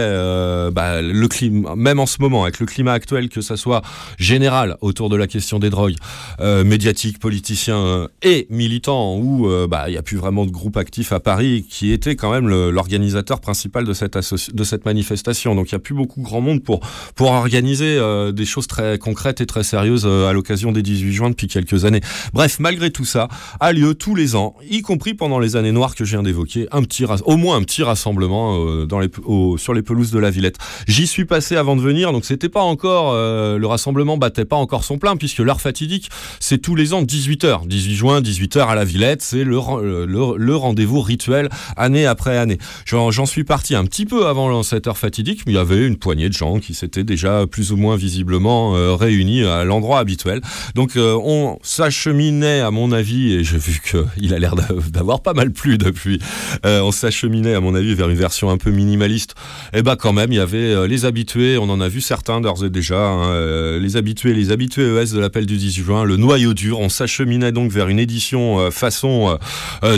[0.71, 3.81] bah, le climat, même en ce moment avec le climat actuel, que ça soit
[4.17, 5.95] général autour de la question des drogues,
[6.39, 11.19] médiatique, politicien et militant, où bah, il n'y a plus vraiment de groupe actif à
[11.19, 14.17] Paris qui était quand même l'organisateur principal de cette,
[14.53, 15.53] de cette manifestation.
[15.53, 16.79] Donc il n'y a plus beaucoup grand monde pour,
[17.15, 21.13] pour organiser euh, des choses très concrètes et très sérieuses euh, à l'occasion des 18
[21.13, 22.01] juin depuis quelques années.
[22.33, 23.27] Bref, malgré tout ça,
[23.59, 26.67] a lieu tous les ans, y compris pendant les années noires que je viens d'évoquer,
[26.71, 30.57] un petit au moins un petit rassemblement euh, sur les pelouses de la Villette.
[30.87, 34.83] J'y suis passé avant de venir, donc c'était pas encore le rassemblement battait pas encore
[34.83, 38.85] son plein puisque l'heure fatidique c'est tous les ans 18h, 18 juin 18h à la
[38.85, 39.57] Villette, c'est le,
[40.05, 42.57] le, rendez-vous rituel année après année.
[42.85, 45.97] J'en suis parti un petit peu avant cette heure fatidique, mais il y avait une
[45.97, 50.41] poignée de gens qui s'étaient déjà plus ou moins visiblement euh, réunis à l'endroit habituel.
[50.75, 55.21] Donc euh, on s'acheminait à mon avis, et j'ai vu qu'il a l'air d'a- d'avoir
[55.21, 56.19] pas mal plu depuis,
[56.65, 59.33] euh, on s'acheminait à mon avis vers une version un peu minimaliste.
[59.73, 62.63] Et bah quand même, il y avait les habitués, on en a vu certains d'ores
[62.63, 66.53] et déjà, hein, les habitués, les habitués ES de l'appel du 18 juin, le noyau
[66.53, 66.79] dur.
[66.79, 69.37] On s'acheminait donc vers une édition façon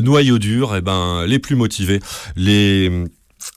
[0.03, 0.75] noyau dur.
[0.75, 1.99] Et ben les plus motivés,
[2.35, 2.91] les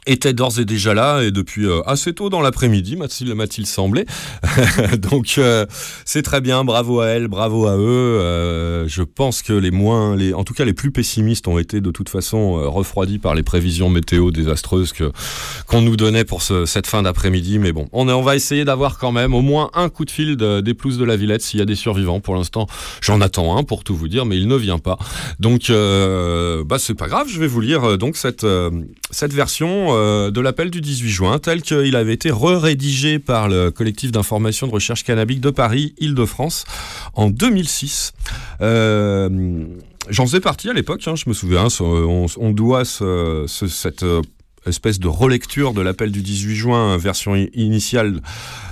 [0.06, 4.04] étaient d'ores et déjà là et depuis euh, assez tôt dans l'après-midi, m'a-t-il semblé.
[4.98, 5.66] Donc euh,
[6.04, 8.18] c'est très bien, bravo à elle, bravo à eux.
[8.20, 11.80] Euh, je pense que les moins, les, en tout cas les plus pessimistes ont été
[11.80, 15.12] de toute façon euh, refroidis par les prévisions météo désastreuses que
[15.66, 17.58] qu'on nous donnait pour ce- cette fin d'après-midi.
[17.58, 20.36] Mais bon, on, on va essayer d'avoir quand même au moins un coup de fil
[20.36, 22.20] de- des pelouses de la Villette s'il y a des survivants.
[22.20, 22.66] Pour l'instant,
[23.00, 24.98] j'en attends un pour tout vous dire, mais il ne vient pas.
[25.40, 27.28] Donc, euh, bah c'est pas grave.
[27.28, 28.46] Je vais vous lire donc cette
[29.10, 33.70] cette version euh, de l'appel du 18 juin, tel qu'il avait été re-rédigé par le
[33.70, 36.64] collectif d'information de recherche cannabique de Paris, Île-de-France,
[37.14, 38.12] en 2006.
[38.60, 39.64] Euh,
[40.08, 44.20] J'en faisais partie à l'époque, hein, je me souviens, on, doit ce- cette euh,
[44.66, 48.20] espèce de relecture de l'appel du 18 juin, version initiale,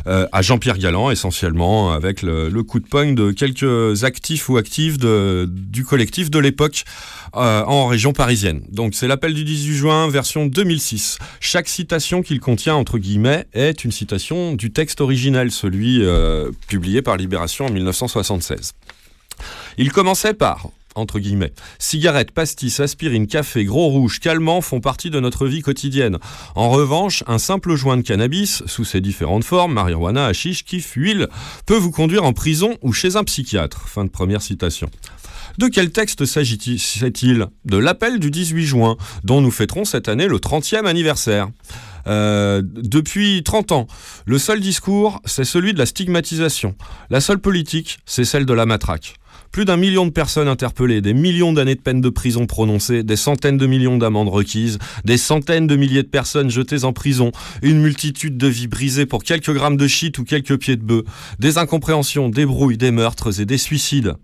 [0.07, 4.99] euh, à Jean-Pierre Galland, essentiellement, avec le, coup de poing de quelques actifs ou actives
[4.99, 6.85] du collectif de l'époque
[7.37, 8.63] euh, en région parisienne.
[8.71, 11.19] Donc c'est l'appel du 18 juin, version 2006.
[11.41, 17.03] Chaque citation qu'il contient, entre guillemets, est une citation du texte originel, celui euh, publié
[17.03, 18.73] par Libération en 1976.
[19.79, 21.53] Il commençait par entre guillemets.
[21.79, 26.19] Cigarettes, pastis, aspirine, café, gros rouge, calmants font partie de notre vie quotidienne.
[26.55, 31.29] En revanche, un simple joint de cannabis, sous ses différentes formes, marijuana, hashish, kiff, huile,
[31.67, 33.87] peut vous conduire en prison ou chez un psychiatre.
[35.59, 40.39] De quel texte s'agit-il De l'appel du 18 juin, dont nous fêterons cette année le
[40.39, 41.49] 30e anniversaire.
[42.07, 43.87] Euh, depuis 30 ans,
[44.25, 46.75] le seul discours, c'est celui de la stigmatisation.
[47.11, 49.20] La seule politique, c'est celle de la matraque.
[49.53, 53.17] Plus d'un million de personnes interpellées, des millions d'années de peine de prison prononcées, des
[53.17, 57.33] centaines de millions d'amendes requises, des centaines de milliers de personnes jetées en prison,
[57.63, 61.05] une multitude de vies brisées pour quelques grammes de shit ou quelques pieds de bœuf,
[61.41, 64.15] des incompréhensions, des brouilles, des meurtres et des suicides.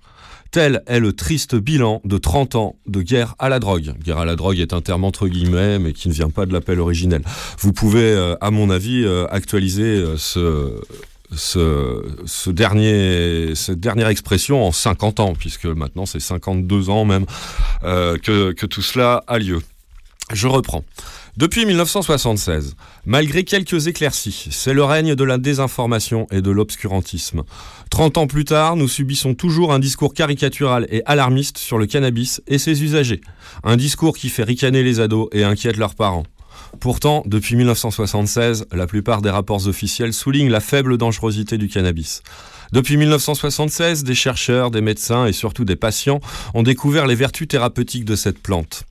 [0.53, 3.95] Tel est le triste bilan de 30 ans de guerre à la drogue.
[4.05, 6.53] Guerre à la drogue est un terme entre guillemets, mais qui ne vient pas de
[6.53, 7.23] l'appel originel.
[7.59, 10.81] Vous pouvez, euh, à mon avis, euh, actualiser euh, ce,
[11.35, 17.27] ce, dernier, cette dernière expression en 50 ans, puisque maintenant c'est 52 ans même
[17.85, 19.61] euh, que, que tout cela a lieu.
[20.33, 20.83] Je reprends.
[21.37, 22.75] Depuis 1976,
[23.05, 27.43] malgré quelques éclaircies, c'est le règne de la désinformation et de l'obscurantisme.
[27.91, 32.43] 30 ans plus tard, nous subissons toujours un discours caricatural et alarmiste sur le cannabis
[32.49, 33.21] et ses usagers.
[33.63, 36.25] Un discours qui fait ricaner les ados et inquiète leurs parents.
[36.81, 42.23] Pourtant, depuis 1976, la plupart des rapports officiels soulignent la faible dangerosité du cannabis.
[42.73, 46.21] Depuis 1976, des chercheurs, des médecins et surtout des patients
[46.55, 48.85] ont découvert les vertus thérapeutiques de cette plante.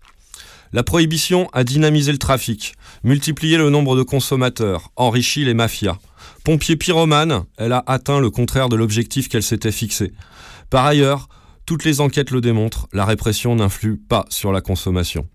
[0.74, 5.98] La prohibition a dynamisé le trafic, multiplié le nombre de consommateurs, enrichi les mafias.
[6.44, 10.12] Pompier pyromane, elle a atteint le contraire de l'objectif qu'elle s'était fixé.
[10.70, 11.30] Par ailleurs,
[11.66, 15.28] toutes les enquêtes le démontrent, la répression n'influe pas sur la consommation.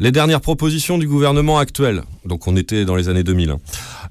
[0.00, 3.58] Les dernières propositions du gouvernement actuel, donc on était dans les années 2000, hein,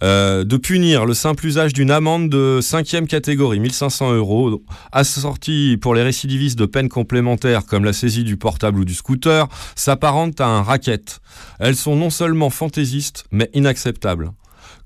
[0.03, 4.61] euh, de punir le simple usage d'une amende de cinquième catégorie, 1500 euros,
[4.91, 9.47] assortie pour les récidivistes de peines complémentaires comme la saisie du portable ou du scooter,
[9.75, 11.21] s'apparentent à un racket.
[11.59, 14.31] Elles sont non seulement fantaisistes, mais inacceptables.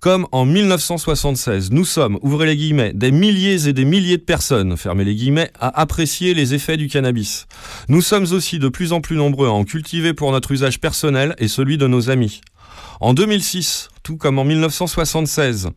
[0.02, 4.76] Comme en 1976, nous sommes, ouvrez les guillemets, des milliers et des milliers de personnes,
[4.76, 7.46] fermez les guillemets, à apprécier les effets du cannabis.
[7.88, 11.36] Nous sommes aussi de plus en plus nombreux à en cultiver pour notre usage personnel
[11.38, 12.42] et celui de nos amis.
[13.00, 15.70] En 2006, tout comme en 1976,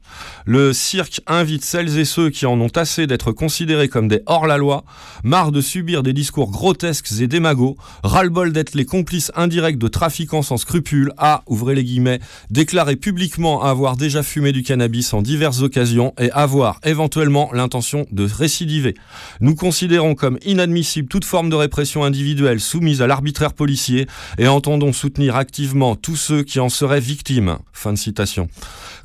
[0.47, 4.85] le cirque invite celles et ceux qui en ont assez d'être considérés comme des hors-la-loi,
[5.23, 10.43] marre de subir des discours grotesques et démagos, ras-le-bol d'être les complices indirects de trafiquants
[10.43, 12.21] sans scrupules, à, ouvrez les guillemets,
[12.51, 18.25] déclarer publiquement avoir déjà fumé du cannabis en diverses occasions et avoir éventuellement l'intention de
[18.25, 18.95] récidiver.
[19.41, 24.07] Nous considérons comme inadmissible toute forme de répression individuelle soumise à l'arbitraire policier
[24.39, 27.59] et entendons soutenir activement tous ceux qui en seraient victimes.
[27.73, 28.14] Fin de citation.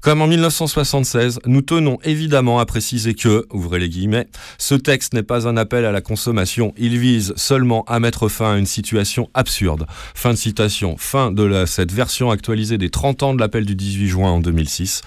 [0.02, 5.24] Comme en 1976, nous tenons évidemment à préciser que, ouvrez les guillemets, ce texte n'est
[5.24, 9.30] pas un appel à la consommation, il vise seulement à mettre fin à une situation
[9.34, 9.88] absurde.
[10.16, 14.08] Fin de citation, fin de cette version actualisée des 30 ans de l'appel du 18
[14.08, 15.02] juin en 2006.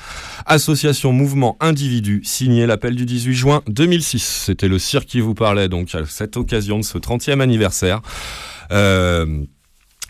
[0.47, 4.43] Association Mouvement Individu, signé l'appel du 18 juin 2006.
[4.47, 8.03] C'était le cirque qui vous parlait donc à cette occasion de ce 30e anniversaire.
[8.73, 9.45] Euh,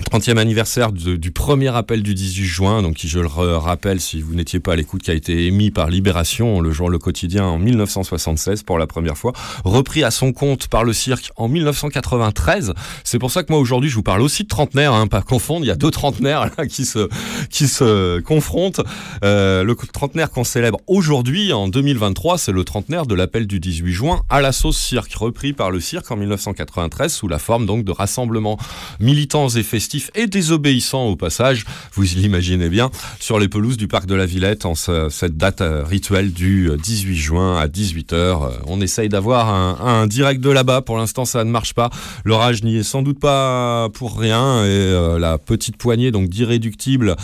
[0.03, 4.35] 30e anniversaire du premier appel du 18 juin, donc qui, je le rappelle, si vous
[4.35, 7.59] n'étiez pas à l'écoute, qui a été émis par Libération, le jour Le Quotidien, en
[7.59, 9.33] 1976 pour la première fois,
[9.65, 12.75] repris à son compte par le cirque en 1993.
[13.05, 15.65] C'est pour ça que moi aujourd'hui je vous parle aussi de trentenaire, hein, pas confondre,
[15.65, 17.09] il y a deux trentenaires qui se
[17.51, 18.81] qui se confrontent.
[19.25, 23.93] Euh, le trentenaire qu'on célèbre aujourd'hui en 2023, c'est le trentenaire de l'appel du 18
[23.93, 27.85] juin à la sauce cirque, repris par le cirque en 1993 sous la forme donc
[27.85, 28.59] de rassemblements
[29.01, 31.65] militants et festifs et désobéissants au passage,
[31.95, 32.91] vous l'imaginez bien,
[33.21, 36.71] sur les pelouses du parc de la Villette en ce- cette date euh, rituelle du
[36.71, 38.15] euh, 18 juin à 18h.
[38.15, 41.91] Euh, On essaye d'avoir un, direct de là-bas, pour l'instant ça ne marche pas.
[42.25, 47.17] L'orage n'y est sans doute pas pour rien et euh, la petite poignée donc d'irréductibles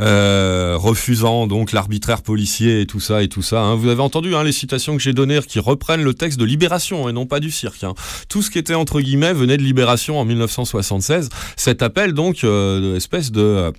[0.00, 3.62] euh, refusant donc l'arbitraire policier et tout ça et tout ça.
[3.62, 3.74] hein.
[3.74, 7.08] Vous avez entendu hein, les citations que j'ai données qui reprennent le texte de Libération
[7.08, 7.84] et non pas du cirque.
[7.84, 7.94] hein.
[8.28, 11.28] Tout ce qui était entre guillemets venait de Libération en 1976.
[11.56, 13.72] Cet appel donc, euh, espèce de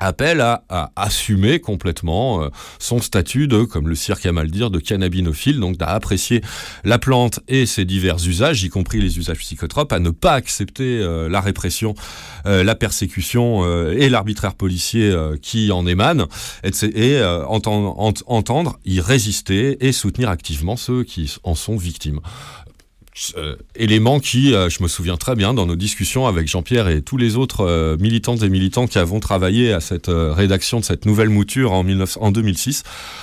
[0.00, 4.48] euh, appel à, à assumer complètement euh, son statut de, comme le cirque à le
[4.48, 6.42] dire, de cannabinophile, donc à apprécier
[6.84, 11.00] la plante et ses divers usages, y compris les usages psychotropes, à ne pas accepter
[11.00, 11.94] euh, la répression,
[12.46, 13.38] euh, la persécution
[13.92, 16.26] et l'arbitraire policier qui en émane,
[16.64, 17.20] et,
[18.26, 22.20] entendre y résister et soutenir activement ceux qui en sont victimes.
[23.36, 27.02] Euh, élément qui, euh, je me souviens très bien dans nos discussions avec Jean-Pierre et
[27.02, 30.84] tous les autres euh, militantes et militants qui avons travaillé à cette euh, rédaction de
[30.84, 32.82] cette nouvelle mouture en, 19 en 2006,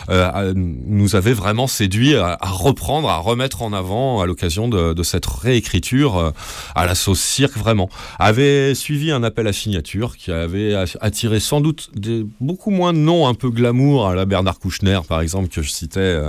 [0.09, 5.25] euh, nous avait vraiment séduit à, reprendre, à remettre en avant à l'occasion de, cette
[5.25, 6.33] réécriture
[6.73, 7.89] à la sauce cirque vraiment.
[8.17, 11.91] Avait suivi un appel à signature qui avait attiré sans doute
[12.39, 15.69] beaucoup moins de noms un peu glamour à la Bernard Kouchner par exemple que je
[15.69, 16.19] citais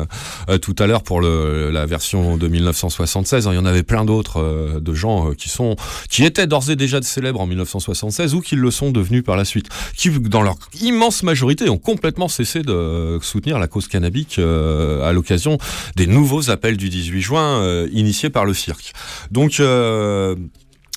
[0.60, 3.48] tout à l'heure pour la version de 1976.
[3.56, 5.76] Il y en avait plein d'autres euh, de gens euh, qui sont
[6.10, 9.46] qui étaient d'ores et déjà célèbres en 1976 ou qui le sont devenus par la
[9.46, 15.08] suite, qui dans leur immense majorité ont complètement cessé de soutenir la cause cannabique euh,
[15.08, 15.56] à l'occasion
[15.96, 18.92] des nouveaux appels du 18 juin euh, initiés par le cirque.
[19.30, 19.58] Donc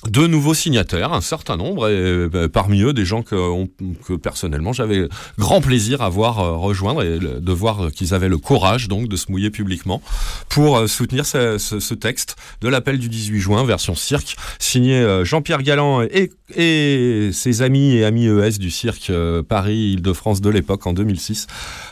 [0.06, 3.68] deux nouveaux signataires, un certain nombre, et euh, parmi eux des gens que, on-
[4.06, 8.38] que personnellement j'avais grand plaisir à voir euh, rejoindre et de voir qu'ils avaient le
[8.38, 10.00] courage donc de se mouiller publiquement
[10.48, 16.02] pour euh, soutenir ce, texte de l'appel du 18 juin version cirque signé Jean-Pierre Galland
[16.02, 21.46] et, et ses amis et amis ES du cirque euh, Paris-Île-de-France de l'époque en 2006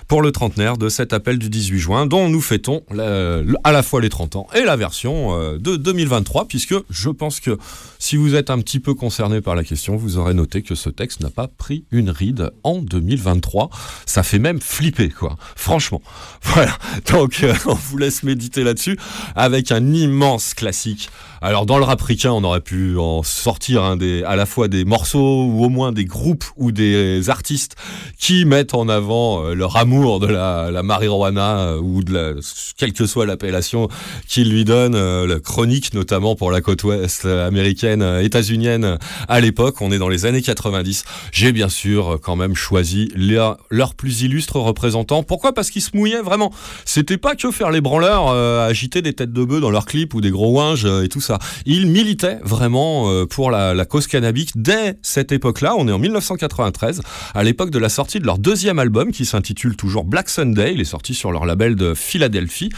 [0.07, 2.83] pour le trentenaire de cet appel du 18 juin dont nous fêtons
[3.65, 7.41] à la fois les 30 ans et la version euh, de 2023 puisque je pense
[7.41, 7.59] que
[7.99, 10.89] si vous êtes un petit peu concerné par la question, vous aurez noté que ce
[10.89, 13.71] texte n'a pas pris une ride en 2023.
[14.07, 15.37] Ça fait même flipper, quoi.
[15.57, 16.03] Franchement.
[16.43, 16.79] Voilà.
[17.11, 18.97] Donc, euh, on vous laisse méditer là-dessus
[19.35, 21.11] avec un immense classique.
[21.41, 24.67] Alors, dans le rap ricain, on aurait pu en sortir un des, à la fois
[24.67, 27.77] des morceaux ou au moins des groupes ou des artistes
[28.19, 32.33] qui mettent en avant euh, leur amour de la, la marijuana euh, ou de la,
[32.77, 33.89] quelle que soit l'appellation
[34.27, 39.81] qu'ils lui donnent, euh, la chronique notamment pour la côte ouest américaine, états-unienne à l'époque,
[39.81, 41.05] on est dans les années 90.
[41.31, 43.59] J'ai bien sûr quand même choisi leur,
[43.97, 45.23] plus illustre représentant.
[45.23, 45.53] Pourquoi?
[45.53, 46.53] Parce qu'ils se mouillaient vraiment.
[46.85, 50.21] C'était pas que faire les branleurs, agiter des têtes de bœuf dans leurs clips ou
[50.21, 51.28] des gros winges et tout ça.
[51.29, 51.39] Ça.
[51.67, 55.75] Ils militaient vraiment euh, pour la, la cause cannabique dès cette époque-là.
[55.79, 57.01] On est en 1993,
[57.35, 60.73] à l'époque de la sortie de leur deuxième album qui s'intitule toujours Black Sunday.
[60.75, 62.71] Il est sorti sur leur label de Philadelphie.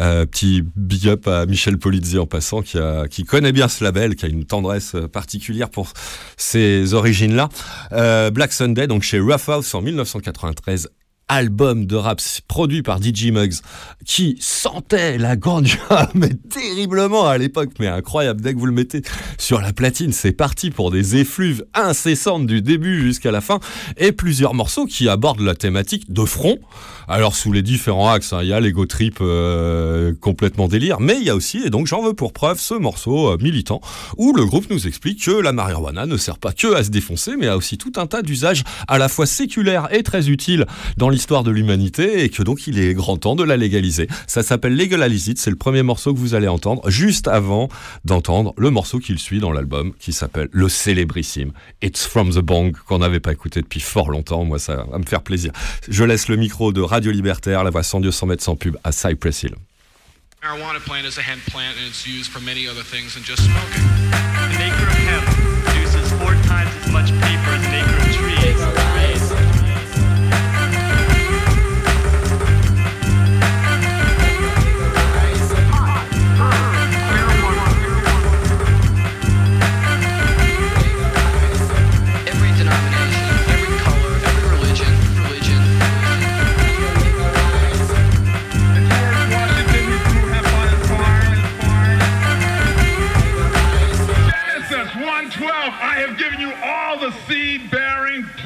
[0.00, 3.84] Euh, petit big up à Michel Polizzi en passant, qui, a- qui connaît bien ce
[3.84, 5.92] label, qui a une tendresse euh, particulière pour
[6.36, 7.48] ces origines-là.
[7.92, 10.88] Euh, Black Sunday, donc chez Rough House en 1993
[11.28, 13.60] album de rap produit par DJ Muggs
[14.04, 15.78] qui sentait la ganja
[16.14, 18.40] mais terriblement à l'époque mais incroyable.
[18.40, 19.02] Dès que vous le mettez
[19.36, 23.60] sur la platine c'est parti pour des effluves incessantes du début jusqu'à la fin
[23.96, 26.58] et plusieurs morceaux qui abordent la thématique de front.
[27.06, 31.16] Alors sous les différents axes hein, il y a l'ego trip euh, complètement délire mais
[31.16, 33.80] il y a aussi et donc j'en veux pour preuve ce morceau euh, militant
[34.16, 37.36] où le groupe nous explique que la marijuana ne sert pas que à se défoncer
[37.38, 40.66] mais a aussi tout un tas d'usages à la fois séculaires et très utiles
[40.96, 44.06] dans l'histoire de l'humanité et que donc il est grand temps de la légaliser.
[44.28, 47.68] Ça s'appelle Legalize c'est le premier morceau que vous allez entendre juste avant
[48.04, 51.50] d'entendre le morceau qu'il suit dans l'album qui s'appelle le célébrissime
[51.82, 54.44] It's From The Bong qu'on n'avait pas écouté depuis fort longtemps.
[54.44, 55.50] Moi ça va me faire plaisir.
[55.88, 58.76] Je laisse le micro de Radio Libertaire, la voix sans Dieu sans mètres sans pub
[58.84, 59.56] à Cypress Hill.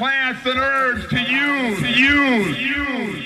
[0.03, 1.79] Plants and herbs to use.
[1.79, 2.55] To use.
[2.57, 3.22] to use.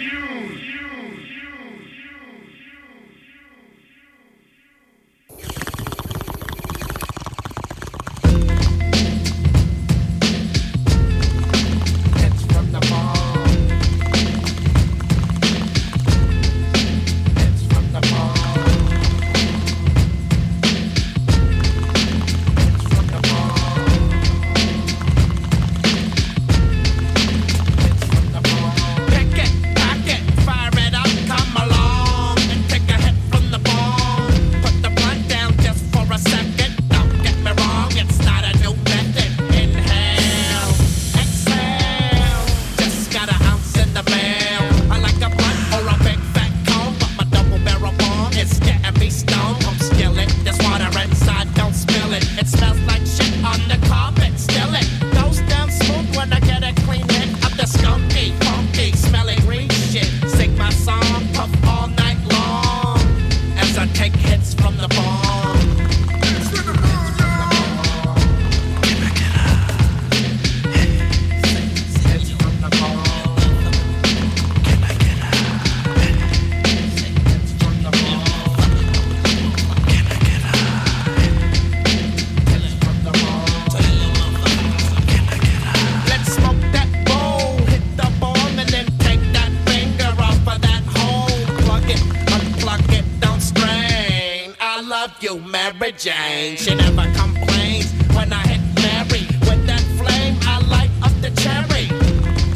[95.08, 96.58] Love you, Mary Jane.
[96.58, 100.36] She never complains when I hit Mary with that flame.
[100.42, 101.88] I light up the cherry.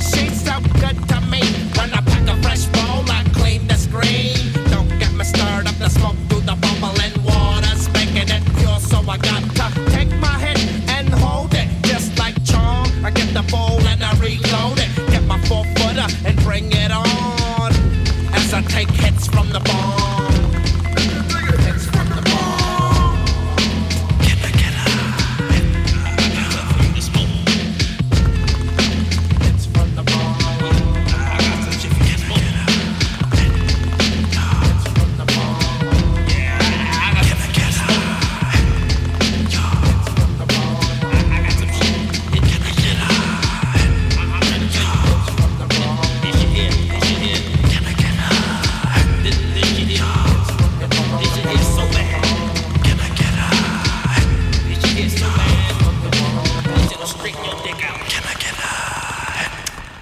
[0.09, 1.41] She's so good to me.
[1.77, 4.35] When I pack a fresh bowl, I clean the screen.
[4.69, 8.79] Don't get me stirred up the smoke through the bubbling water's making it pure.
[8.79, 9.50] So I got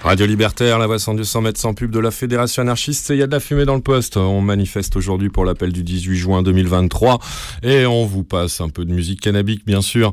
[0.10, 3.22] Radio Libertaire, la voix sans sans mètres sans pub de la Fédération anarchiste, il y
[3.22, 4.18] a de la fumée dans le poste.
[4.18, 7.20] On manifeste aujourd'hui pour l'appel du 18 juin 2023
[7.62, 10.12] et on vous passe un peu de musique cannabique bien sûr.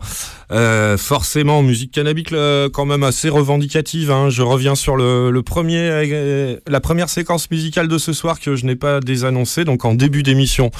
[0.52, 2.28] Euh, forcément, musique cannabique
[2.74, 4.10] quand même assez revendicative.
[4.10, 4.28] Hein.
[4.28, 8.54] Je reviens sur le, le premier, euh, la première séquence musicale de ce soir que
[8.54, 9.64] je n'ai pas désannoncée.
[9.64, 10.70] Donc en début d'émission,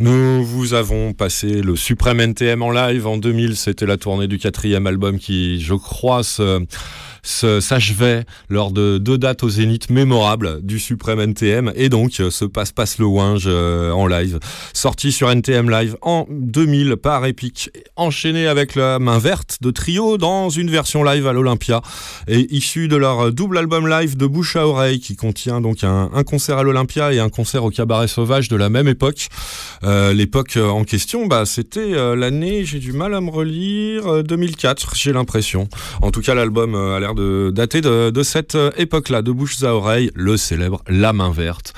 [0.00, 3.54] nous vous avons passé le Suprême NTM en live en 2000.
[3.54, 6.60] C'était la tournée du quatrième album qui, je crois, se-
[7.24, 12.44] s'achevait lors de deux dates au Zénith mémorables du Suprême NTM et donc euh, ce
[12.44, 14.38] passe-passe le Winge euh, en live,
[14.72, 20.18] sorti sur NTM Live en 2000 par Epic, enchaîné avec la main verte de Trio
[20.18, 21.80] dans une version live à l'Olympia
[22.28, 26.08] et issu de leur double album live de bouche à oreille qui contient donc un,
[26.24, 29.28] concert à l'Olympia et un concert au Cabaret Sauvage de la même époque.
[29.82, 34.94] Euh, L'époque en question, bah, c'était l'année, j'ai du mal à me relire, euh, 2004,
[34.94, 35.68] j'ai l'impression.
[36.02, 39.74] En tout cas, l'album a l'air de dater de, cette euh, époque-là, de bouche à
[39.74, 41.72] oreille, le célèbre La Main Verte.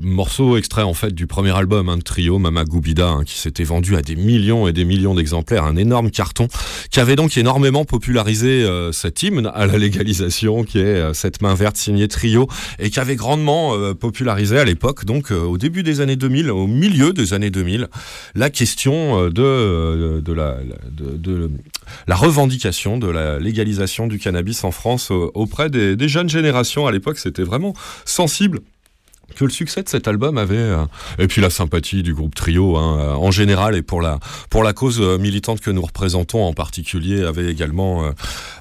[0.00, 3.62] Morceau extrait en fait du premier album hein, de trio Mama Goubida hein, qui s'était
[3.62, 6.48] vendu à des millions et des millions d'exemplaires, un énorme carton
[6.90, 11.42] qui avait donc énormément popularisé euh, cet hymne à la légalisation qui est euh, cette
[11.42, 12.48] main verte signée trio
[12.80, 17.12] et qui avait grandement popularisé à l'époque donc au début des années 2000, au milieu
[17.12, 17.86] des années 2000,
[18.34, 20.56] la question de, la-
[20.90, 21.50] de, de
[22.06, 26.86] la revendication de la légalisation du cannabis en France euh, auprès des, des jeunes générations.
[26.86, 27.74] À l'époque, c'était vraiment
[28.04, 28.60] sensible
[29.34, 30.84] que le succès de cet album avait euh,
[31.18, 34.18] et puis la sympathie du groupe Trio hein, euh, en général et pour la
[34.50, 38.12] pour la cause euh, militante que nous représentons en particulier avait également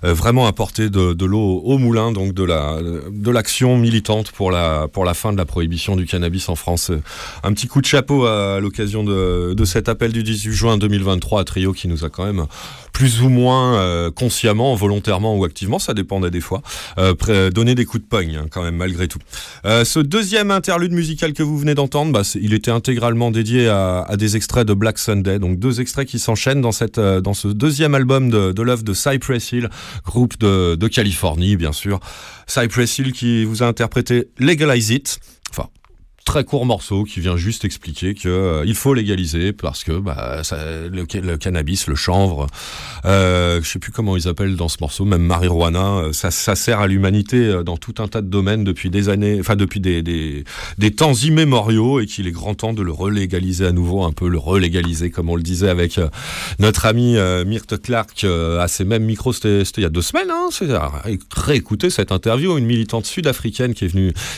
[0.02, 5.06] vraiment apporté de, l'eau au moulin donc de la de l'action militante pour la pour
[5.06, 6.92] la fin de la prohibition du cannabis en France.
[7.44, 11.42] Un petit coup de chapeau à l'occasion de, de cet appel du 18 juin 2023
[11.42, 12.46] à Trio qui nous a quand même
[12.92, 16.62] plus ou moins consciemment, volontairement ou activement, ça dépendait des fois,
[17.54, 19.20] donné des coups de pogne hein, quand même malgré tout.
[19.66, 24.36] Ce deuxième interlude musical que vous venez d'entendre, bah, il était intégralement dédié à, des
[24.36, 28.52] extraits de Black Sunday, donc deux extraits qui s'enchaînent dans, euh, ce deuxième album de,
[28.52, 29.70] de l'œuvre de Cypress Hill,
[30.06, 32.00] groupe de, de Californie bien sûr.
[32.48, 35.70] Cypress Hill qui vous a interprété Legalize It, enfin
[36.26, 40.42] très court morceau qui vient juste expliquer que euh, il faut légaliser parce que bah,
[40.92, 42.48] le, ca- le cannabis, le chanvre,
[43.06, 46.56] euh, je sais plus comment ils appellent dans ce morceau, même marijuana, euh, ça, ça
[46.56, 49.80] sert à l'humanité euh, dans tout un tas de domaines depuis des années, enfin depuis
[49.80, 50.44] des, des,
[50.78, 54.28] des temps immémoriaux et qu'il est grand temps de le relégaliser à nouveau, un peu
[54.28, 56.00] le relégaliser comme on le disait avec
[56.60, 60.30] notre ami euh, Myrte Clark à ces mêmes micros, c'était il y a deux semaines,
[60.32, 60.68] hein, c'est
[61.36, 63.84] réécouter cette interview, une militante sud-africaine qui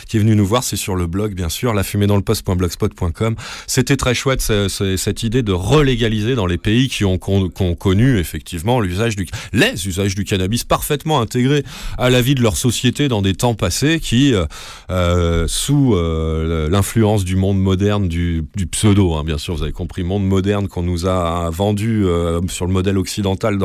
[0.08, 2.22] qui est venue nous voir, c'est sur le blog bien sûr, la fumée dans le
[2.22, 3.36] poste.blogspot.com.
[3.68, 8.18] C'était très chouette ce- ce- cette idée de relégaliser dans les pays qui ont, connu
[8.18, 11.64] effectivement l'usage du les usages du cannabis parfaitement intégrés
[11.98, 14.46] à la vie de leur société dans des temps passés qui euh,
[14.92, 20.04] euh, sous euh, l'influence du monde moderne du, pseudo hein, bien sûr vous avez compris
[20.04, 22.06] monde moderne qu'on nous a vendu
[22.50, 23.58] sur le modèle occidental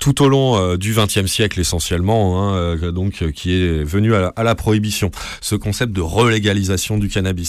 [0.00, 5.10] tout au long du XXe siècle essentiellement hein, donc qui est venu à la prohibition
[5.40, 7.39] ce concept de relégalisation du cannabis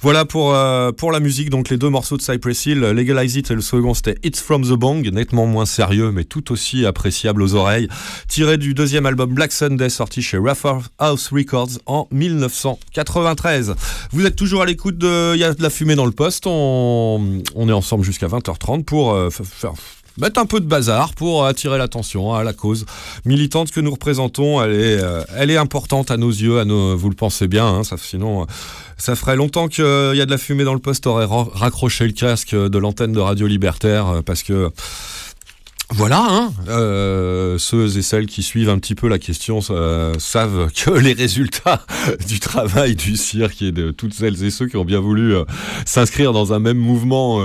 [0.00, 1.50] voilà pour euh, pour la musique.
[1.50, 4.62] Donc les deux morceaux de Cypress Hill Legalize It et le second c'était It's From
[4.62, 7.88] The Bong nettement moins sérieux mais tout aussi appréciable aux oreilles.
[8.28, 10.64] Tiré du deuxième album Black Sunday sorti chez Rough
[10.98, 13.74] House Records en 1993
[14.12, 16.46] vous êtes toujours à l'écoute de Il de la fumée dans le poste.
[16.46, 19.72] On, est ensemble jusqu'à 20h30 pour euh, faire
[20.20, 22.86] mettre un peu de bazar pour attirer l'attention à la cause
[23.24, 24.62] militante que nous représentons.
[24.62, 27.66] Elle est, euh, elle est importante à nos yeux, à vous le pensez bien.
[27.66, 28.44] hein, sinon, euh,
[28.98, 32.06] ça ferait longtemps qu'il y a de la fumée dans le poste aurait ra- raccroché
[32.06, 34.70] le casque de l'antenne de Radio Libertaire euh, parce que
[35.92, 40.70] voilà, hein, euh, ceux et celles qui suivent un petit peu la question euh, savent
[40.72, 41.84] que les résultats
[42.28, 45.44] du travail du cirque et de toutes celles et ceux qui ont bien voulu euh,
[45.86, 47.40] s'inscrire dans un même mouvement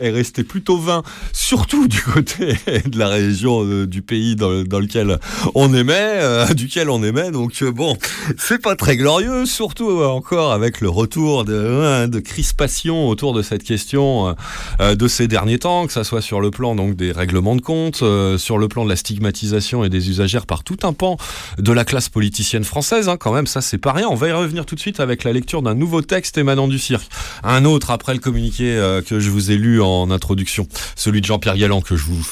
[0.00, 2.54] est resté plutôt vain, surtout du côté
[2.86, 5.18] de la région du pays dans, lequel
[5.54, 7.30] on aimait, duquel on aimait.
[7.30, 7.96] Donc bon,
[8.38, 13.42] c'est pas très glorieux, surtout encore avec le retour de, euh, de crispation autour de
[13.42, 14.34] cette question
[14.80, 17.89] de ces derniers temps, que ça soit sur le plan donc des règlements de compte,
[18.02, 21.16] euh, sur le plan de la stigmatisation et des usagères par tout un pan
[21.58, 23.08] de la classe politicienne française.
[23.08, 24.08] hein, quand même, ça c'est pas rien.
[24.08, 26.78] On va y revenir tout de suite avec la lecture d'un nouveau texte émanant du
[26.78, 27.08] cirque.
[27.42, 30.66] Un autre après le communiqué euh, que je vous ai lu en introduction,
[30.96, 32.22] celui de Jean-Pierre Galland que je vous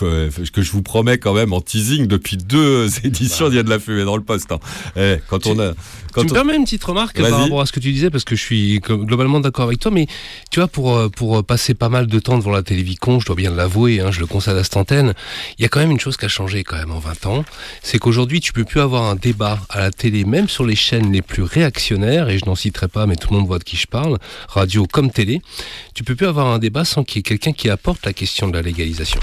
[0.53, 3.49] que je vous promets quand même en teasing depuis deux éditions.
[3.49, 4.53] Il y a de la fumée dans le poste.
[4.53, 4.59] hein.
[4.97, 5.73] Eh, quand on a
[6.19, 8.25] Quand tu me permets une petite remarque par rapport à ce que tu disais, parce
[8.25, 10.07] que je suis globalement d'accord avec toi, mais
[10.51, 13.37] tu vois, pour, euh, pour passer pas mal de temps devant la télévision, je dois
[13.37, 15.15] bien l'avouer, hein, je le concède à cette antenne,
[15.59, 17.45] il y a quand même une chose qui a changé quand même en 20 ans,
[17.83, 21.13] c'est qu'aujourd'hui, tu peux plus avoir un débat à la télé, même sur les chaînes
[21.13, 23.77] les plus réactionnaires, et je n'en citerai pas, mais tout le monde voit de qui
[23.77, 25.41] je parle, radio comme télé,
[25.95, 28.49] tu peux plus avoir un débat sans qu'il y ait quelqu'un qui apporte la question
[28.49, 29.21] de la légalisation.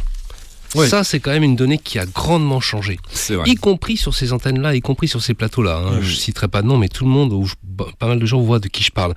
[0.75, 0.87] Oui.
[0.89, 2.99] Ça, c'est quand même une donnée qui a grandement changé.
[3.29, 3.49] Vrai.
[3.49, 5.81] Y compris sur ces antennes-là, y compris sur ces plateaux-là.
[5.85, 5.99] hein.
[6.01, 8.39] Je citerai pas de nom, mais tout le monde, ou bah, pas mal de gens
[8.41, 9.13] voient de qui je parle.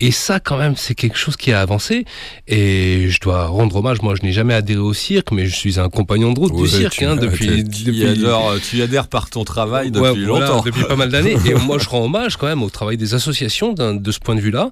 [0.00, 2.04] Et ça, quand même, c'est quelque chose qui a avancé.
[2.48, 4.02] Et je dois rendre hommage.
[4.02, 6.62] Moi, je n'ai jamais adhéré au cirque, mais je suis un compagnon de route Ouais,
[6.62, 10.02] du cirque tu- hein, depuis, tu, depuis- adhères, tu y adhères par ton travail depuis
[10.22, 10.62] Ouais, voilà, longtemps.
[10.64, 11.36] depuis pas mal d'années.
[11.46, 14.40] Et moi, je rends hommage quand même au travail des associations de ce point de
[14.40, 14.70] vue-là,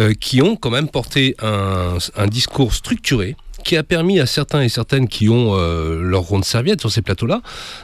[0.00, 4.62] euh, qui ont quand même porté un, un discours structuré qui a permis à certains
[4.62, 7.40] et certaines qui ont euh, leur rond de serviette sur ces plateaux-là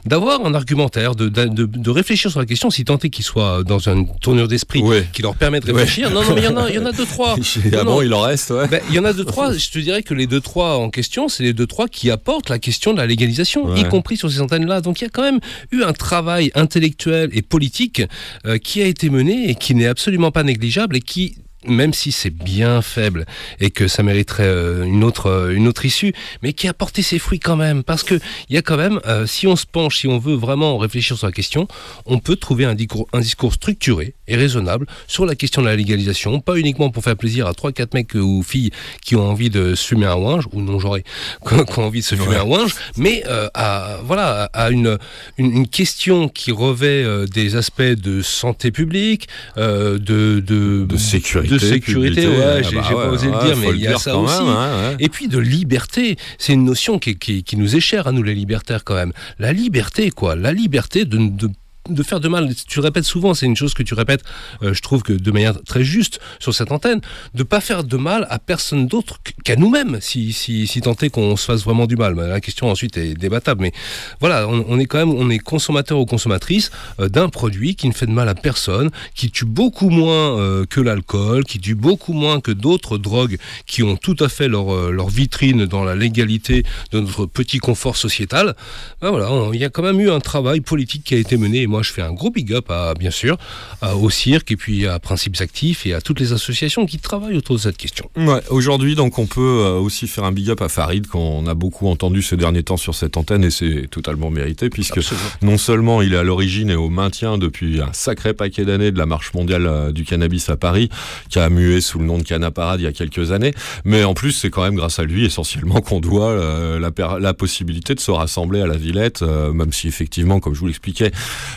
[0.07, 3.25] d'avoir un argumentaire, de, de, de- de réfléchir sur la question, si tant est qu'ils
[3.25, 5.07] soient dans une tournure d'esprit Ouais.
[5.13, 5.81] qui leur permet de Ouais.
[5.83, 6.11] réfléchir.
[6.11, 7.37] Non, non, mais il y en a, il y en a deux, trois.
[7.77, 8.69] Ah bon, il en reste, ouais.
[8.69, 9.53] Ben, Il y en a deux, trois.
[9.53, 12.51] Je te dirais que les deux, trois en question, c'est les deux, trois qui apportent
[12.51, 14.81] la question de la légalisation, y compris sur ces antennes-là.
[14.83, 15.41] Donc il y a quand même
[15.73, 18.03] eu un travail intellectuel et politique
[18.47, 22.13] euh, qui a été mené et qui n'est absolument pas négligeable et qui même si
[22.13, 23.27] c'est bien faible
[23.59, 27.03] et que ça mériterait euh, une autre euh, une autre issue, mais qui a porté
[27.03, 29.67] ses fruits quand même, parce que il y a quand même, euh, si on se
[29.67, 31.69] penche, si on veut vraiment réfléchir sur la question,
[32.07, 36.57] on peut trouver un discours structuré et raisonnable sur la question de la légalisation, pas
[36.57, 38.71] uniquement pour faire plaisir à trois quatre mecs ou filles
[39.05, 41.03] qui ont envie de se fumer un ouinge ou non j'aurais
[41.47, 44.99] qui ont envie de se fumer un ouinge, mais euh, à voilà à une,
[45.37, 49.29] une une question qui revêt euh, des aspects de santé publique,
[49.59, 51.55] euh, de, de De sécurité.
[51.55, 53.69] de sécurité, publicité, ouais, ah j'ai bah j'ai ouais, pas osé ouais, le dire, mais
[53.71, 54.43] il y a ça aussi.
[54.43, 54.97] même, ouais.
[55.01, 58.23] Et puis de liberté, c'est une notion qui, qui, qui nous est chère à nous
[58.23, 59.13] les libertaires quand même.
[59.39, 61.51] La liberté, quoi, la liberté de, de
[61.95, 64.23] de faire de mal, tu répètes souvent, c'est une chose que tu répètes,
[64.63, 67.01] euh, je trouve que de manière très juste sur cette antenne,
[67.35, 71.11] de pas faire de mal à personne d'autre qu'à nous-mêmes, si, si, si tant est
[71.11, 72.15] qu'on se fasse vraiment du mal.
[72.15, 73.73] La question ensuite est débattable, mais
[74.21, 76.71] voilà, on, est quand même, on est consommateur ou consommatrice
[77.01, 80.65] euh, d'un produit qui ne fait de mal à personne, qui tue beaucoup moins euh,
[80.67, 84.91] que l'alcool, qui tue beaucoup moins que d'autres drogues qui ont tout à fait leur,
[84.91, 88.55] leur vitrine dans la légalité de notre petit confort sociétal.
[89.01, 91.63] Ben voilà, il y a quand même eu un travail politique qui a été mené,
[91.63, 93.37] et moi je fais un gros big up à, bien sûr,
[93.83, 97.37] à- au cirque et puis à Principes Actifs et à toutes les associations qui travaillent
[97.37, 98.11] autour de cette question.
[98.17, 101.55] Ouais, aujourd'hui, donc, on peut euh, aussi faire un big up à Farid qu'on a
[101.55, 105.27] beaucoup entendu ces derniers temps sur cette antenne et c'est totalement mérité puisque Absolument.
[105.43, 108.99] non seulement il est à l'origine et au maintien depuis un sacré paquet d'années de
[108.99, 110.89] la marche mondiale euh, du cannabis à Paris,
[111.29, 113.55] qui a mué sous le nom de Canaparade il y a quelques années,
[113.85, 117.35] mais en plus, c'est quand même grâce à lui essentiellement qu'on doit euh, la, la
[117.35, 121.11] possibilité de se rassembler à la Villette, euh, même si effectivement, comme je vous l'expliquais,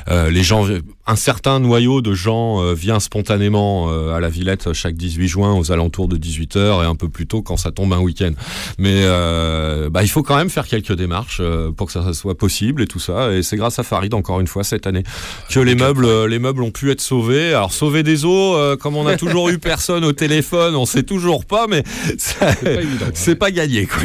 [0.10, 0.68] les gens,
[1.06, 5.54] un certain noyau de gens euh, vient spontanément euh, à la Villette chaque 18 juin
[5.54, 8.32] aux alentours de 18h et un peu plus tôt quand ça tombe un week-end.
[8.78, 12.38] Mais euh, bah, il faut quand même faire quelques démarches euh, pour que ça soit
[12.38, 13.34] possible et tout ça.
[13.34, 15.04] Et c'est grâce à Farid encore une fois cette année
[15.50, 17.50] que les meubles, euh, les meubles ont pu être sauvés.
[17.54, 21.04] Alors sauver des eaux, euh, comme on a toujours eu personne au téléphone, on sait
[21.04, 21.84] toujours pas, mais
[22.18, 23.06] ça- C'est pas évident.
[23.14, 23.88] c'est pas gagné.
[23.88, 24.04] Quoi.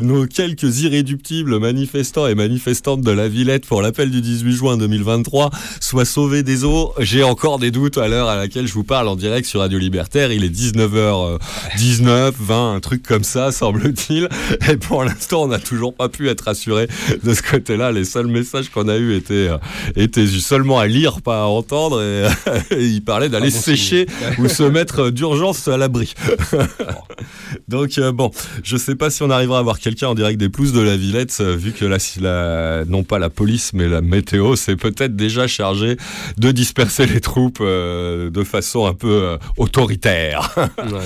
[0.00, 5.50] Nos quelques irréductibles manifestants et manifestantes de la Villette pour l'appel du 18 juin 2023
[5.80, 6.92] soient sauvés des eaux.
[6.98, 9.78] J'ai encore des doutes à l'heure à laquelle je vous parle en direct sur Radio
[9.78, 10.30] Libertaire.
[10.30, 14.28] Il est 19h19, 20, un truc comme ça, semble-t-il.
[14.70, 16.86] Et pour l'instant, on n'a toujours pas pu être assuré
[17.24, 17.92] de ce côté-là.
[17.92, 19.58] Les seuls messages qu'on a eus étaient, euh,
[19.96, 22.02] étaient seulement à lire, pas à entendre.
[22.02, 22.26] Et,
[22.76, 24.06] et il parlait d'aller Ah bon sécher
[24.38, 26.14] ou se mettre d'urgence à l'abri.
[27.68, 28.30] Donc euh, bon,
[28.62, 30.96] je sais pas si on arrivera à voir quelqu'un en direct des pelouses de la
[30.96, 35.46] Villette, euh, vu que la- non pas la police, mais la météo s'est peut-être déjà
[35.74, 40.54] de disperser les troupes euh, de façon un peu euh, autoritaire.
[40.90, 40.98] Ouais.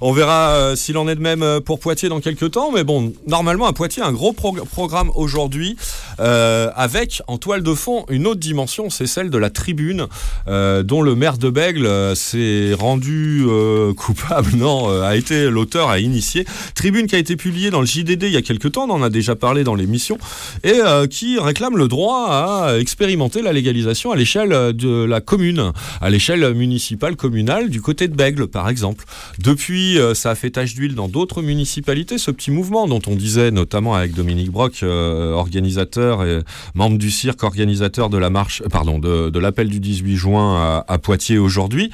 [0.00, 3.12] On verra euh, s'il en est de même pour Poitiers dans quelques temps, mais bon,
[3.26, 5.76] normalement à Poitiers, un gros prog- programme aujourd'hui,
[6.20, 10.06] euh, avec en toile de fond une autre dimension, c'est celle de la tribune,
[10.46, 15.98] euh, dont le maire de Bègle s'est rendu euh, coupable, non, a été l'auteur, a
[15.98, 16.44] initié.
[16.74, 19.02] Tribune qui a été publiée dans le JDD il y a quelques temps, on en
[19.02, 20.18] a déjà parlé dans l'émission,
[20.62, 25.72] et qui réclame le droit à expérimenter la légalisation à l'échelle euh, de la commune,
[26.00, 29.04] à l'échelle municipale, communale, du côté de Bègle, par exemple.
[29.38, 33.14] Depuis, euh, ça a fait tache d'huile dans d'autres municipalités, ce petit mouvement dont on
[33.14, 36.40] disait, notamment avec Dominique Brock, euh, organisateur et
[36.74, 41.38] membre du cirque, organisateur de la marche, pardon, de, l'appel du 18 juin à, Poitiers
[41.38, 41.90] aujourd'hui,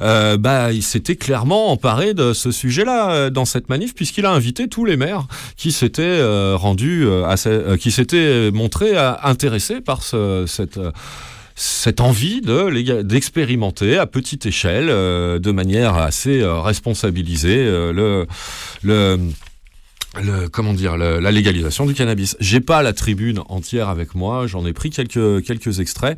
[0.00, 4.84] bah, il s'était clairement emparé de ce sujet-là dans cette manif, puisqu'il a invité tous
[4.84, 6.20] les maires qui s'étaient
[6.54, 7.06] rendus,
[7.78, 10.80] qui s'étaient montrés intéressés par ce, cette,
[11.58, 18.24] cette envie d'expérimenter à petite échelle, euh, de manière assez euh, responsabilisée, euh,
[20.52, 22.36] comment dire, la légalisation du cannabis.
[22.38, 26.16] J'ai pas la tribune entière avec moi, j'en ai pris quelques extraits.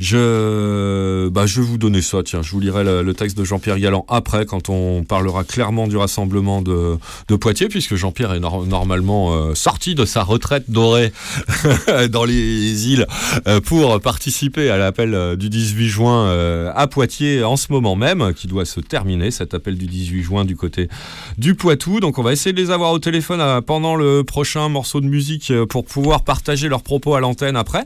[0.00, 3.78] Je, bah, je vais vous donner ça, tiens, je vous lirai le, texte de Jean-Pierre
[3.78, 6.96] Galland après, quand on parlera clairement du rassemblement de,
[7.28, 11.12] de Poitiers, puisque Jean-Pierre est nor- normalement euh, sorti de sa retraite dorée
[12.10, 13.06] dans les îles
[13.46, 18.32] euh, pour participer à l'appel euh, du 18 juin à Poitiers en ce moment même,
[18.34, 20.88] qui doit se terminer, cet appel du 18 juin du côté
[21.36, 22.00] du Poitou.
[22.00, 25.52] Donc on va essayer de les avoir au téléphone pendant le prochain morceau de musique
[25.68, 27.84] pour pouvoir partager leurs propos à l'antenne après.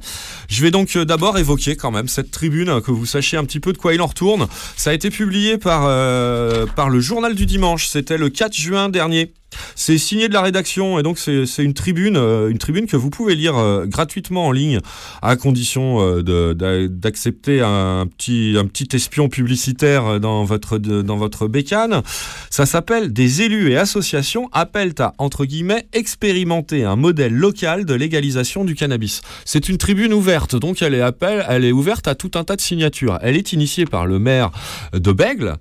[0.48, 3.60] Je vais donc d'abord évoquer quand même cette tribune, euh, que vous sachiez un petit
[3.60, 4.46] peu de quoi il en retourne.
[4.76, 8.88] Ça a été publié par, euh, par le journal du dimanche, c'était le 4 juin
[8.88, 9.32] dernier.
[9.74, 13.10] C'est signé de la rédaction et donc c'est une tribune, euh, une tribune que vous
[13.10, 14.80] pouvez lire euh, gratuitement en ligne
[15.22, 22.02] à condition euh, d'accepter un petit, un petit espion publicitaire dans votre, dans votre bécane.
[22.50, 27.94] Ça s'appelle Des élus et associations appellent à, entre guillemets, expérimenter un modèle local de
[27.94, 29.22] légalisation du cannabis.
[29.44, 32.56] C'est une tribune ouverte, donc elle est, appel, elle est ouverte à tout un tas
[32.56, 33.18] de signatures.
[33.22, 34.50] Elle est initiée par le maire
[34.92, 35.56] de Bègle,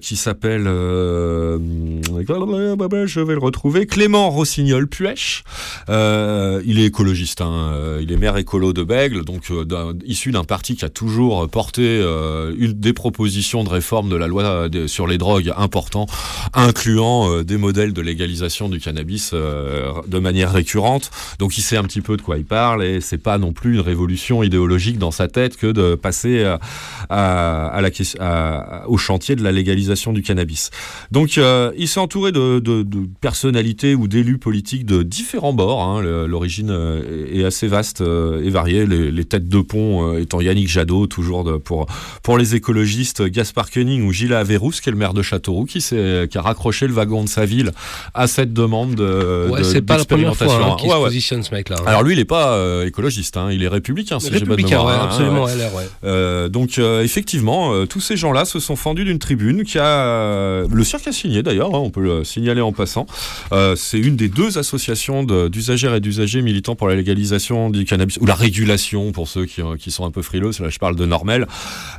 [0.00, 0.64] qui s'appelle,
[3.10, 5.42] je vais le retrouver, Clément Rossignol Puech.
[5.88, 10.30] Euh, il est écologiste, hein, euh, il est maire écolo de Bègle, donc euh, issu
[10.30, 11.80] d'un parti qui a toujours porté
[12.56, 16.06] des propositions de réforme de la loi sur les drogues important,
[16.54, 21.10] incluant des modèles de légalisation du cannabis de manière récurrente.
[21.38, 23.74] Donc il sait un petit peu de quoi il parle et c'est pas non plus
[23.74, 26.44] une révolution idéologique dans sa tête que de passer
[27.10, 30.70] au chantier de la légalisation du cannabis.
[31.10, 32.60] Donc il s'est entouré de
[33.20, 35.82] personnalités ou d'élus politiques de différents bords.
[35.82, 36.02] hein.
[36.26, 38.86] L'origine euh, est assez vaste euh, et variée.
[38.86, 41.86] Les, les têtes de pont euh, étant Yannick Jadot, toujours de- pour,
[42.22, 45.78] pour les écologistes, Gaspard Koenig ou Gilles Averroux, qui est le maire de Châteauroux, qui,
[45.80, 47.72] qui a raccroché le wagon de sa ville
[48.14, 51.42] à cette demande de, Ouais, c'est pas la première fois hein, qu'il Ouais, se positionne
[51.42, 51.76] ce mec-là.
[51.80, 51.84] hein.
[51.86, 54.92] Alors lui, il n'est pas euh, écologiste, hein, il est républicain, si j'ai mémoire, ouais,
[55.04, 55.46] absolument.
[55.46, 55.70] LR.
[56.04, 60.84] Euh, donc euh, effectivement, tous ces gens-là se sont fendus d'une tribune qui a le
[60.84, 62.89] cirque a signé d'ailleurs, on peut le signaler en passant.
[63.52, 68.18] Euh, c'est une des deux associations d'usagères et d'usagers militants pour la légalisation du cannabis
[68.20, 70.50] ou la régulation pour ceux qui, euh, sont un peu frileux.
[70.60, 71.46] Là, je parle de Normel,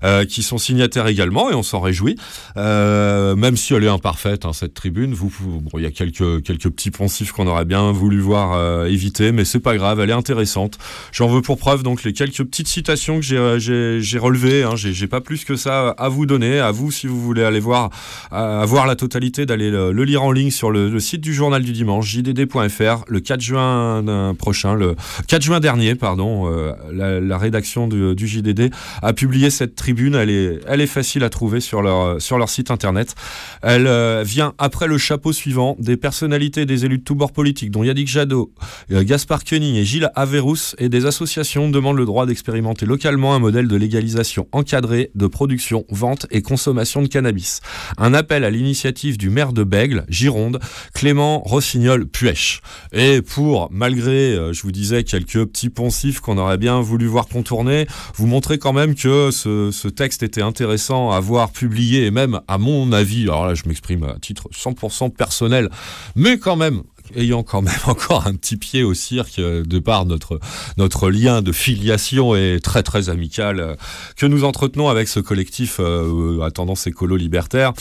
[0.04, 2.16] euh, qui sont signataires également et on s'en réjouit.
[2.56, 6.92] Même si elle est imparfaite, hein, cette tribune, vous, vous- il y a quelques petits
[6.92, 10.78] poncifs qu'on aurait bien voulu voir éviter, mais c'est pas grave, elle est intéressante.
[11.12, 14.64] J'en veux pour preuve donc les quelques petites citations que j'ai relevées.
[14.64, 16.60] Hein, j'ai pas plus que ça à vous donner.
[16.60, 17.90] À vous si vous voulez aller voir
[18.32, 21.34] à, à voir la totalité d'aller le, le lire en ligne sur le, site du
[21.34, 24.96] journal du dimanche jdd.fr le 4 juin euh, prochain, le
[25.28, 26.52] 4 juin dernier pardon.
[26.52, 26.74] euh,
[27.22, 30.16] la, rédaction du, JDD a publié cette tribune.
[30.16, 33.16] Elle est facile à trouver sur leur site internet.
[33.62, 37.72] Elle euh, vient après le chapeau suivant des personnalités des élus de tous bords politiques,
[37.72, 38.52] dont Yannick Jadot,
[38.90, 43.68] Gaspard Koenig et Gilles Averrousse, et des associations demandent le droit d'expérimenter localement un modèle
[43.68, 47.62] de légalisation encadrée de production, vente et consommation de cannabis.
[47.98, 50.60] Un appel à l'initiative du maire de Bègle, Gironde,
[50.94, 52.62] Clément Rossignol Puech.
[52.92, 57.28] Et pour, malgré, euh, je vous disais, quelques petits poncifs qu'on aurait bien voulu voir
[57.28, 62.12] contourner, vous montrer quand même que ce, ce texte était intéressant à voir publié, et
[62.12, 65.70] même à mon avis, alors là je m'exprime à titre 100% personnel,
[66.16, 66.84] mais quand même
[67.16, 70.40] ayant quand même encore un petit pied au cirque euh, de par notre
[70.78, 73.76] notre lien de filiation et très très amical euh,
[74.16, 77.74] que nous entretenons avec ce collectif euh, à tendance écolo libertaire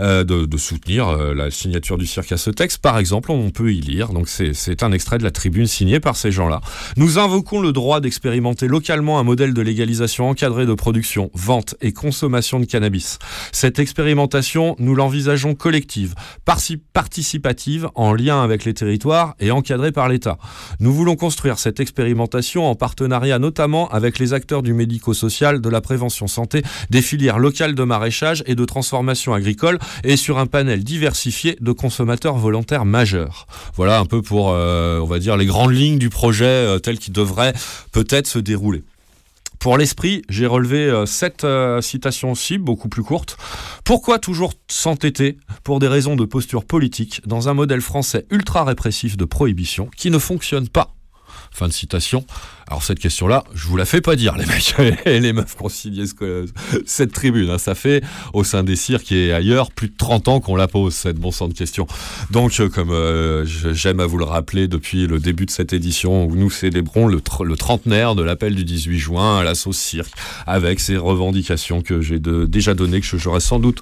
[0.00, 2.78] euh, de, soutenir euh, la signature du cirque à ce texte.
[2.78, 4.12] Par exemple on peut y lire.
[4.12, 6.60] Donc c'est un extrait de la tribune signée par ces gens-là.
[6.96, 11.92] Nous invoquons le droit d'expérimenter localement un modèle de légalisation encadrée de production vente et
[11.92, 13.18] consommation de cannabis.
[13.52, 16.14] Cette expérimentation nous l'envisageons collective
[16.44, 20.38] participative en lien avec les territoires et encadrée par l'État.
[20.80, 25.80] Nous voulons construire cette expérimentation en partenariat notamment avec les acteurs du médico-social, de la
[25.80, 30.84] prévention santé, des filières locales de maraîchage et de transformation agricole et sur un panel
[30.84, 33.46] diversifié de consommateurs volontaires majeurs.
[33.74, 36.98] Voilà un peu pour, euh, on va dire, les grandes lignes du projet euh, tel
[36.98, 37.52] qu'il devrait
[37.92, 38.84] peut-être se dérouler.
[39.58, 43.36] Pour l'esprit, j'ai relevé euh, sept euh, citations cibles, beaucoup plus courtes.
[43.84, 49.16] Pourquoi toujours s'entêter, pour des raisons de posture politique, dans un modèle français ultra répressif
[49.16, 50.94] de prohibition qui ne fonctionne pas?
[51.50, 52.24] Fin de citation.
[52.70, 54.74] Alors cette question-là, je vous la fais pas dire, les mecs
[55.06, 56.44] et les meufs ce-
[56.84, 57.48] cette tribune.
[57.48, 57.56] hein.
[57.56, 58.04] Ça fait
[58.34, 61.30] au sein des cirques et ailleurs plus de 30 ans qu'on la pose, cette bon
[61.30, 61.86] sang de question.
[62.30, 66.26] Donc, euh, comme euh, j'aime à vous le rappeler depuis le début de cette édition,
[66.26, 70.12] où nous célébrons le, le trentenaire de l'appel du 18 juin à la cirque,
[70.46, 73.80] avec ces revendications que j'ai déjà données, que j'aurai sans doute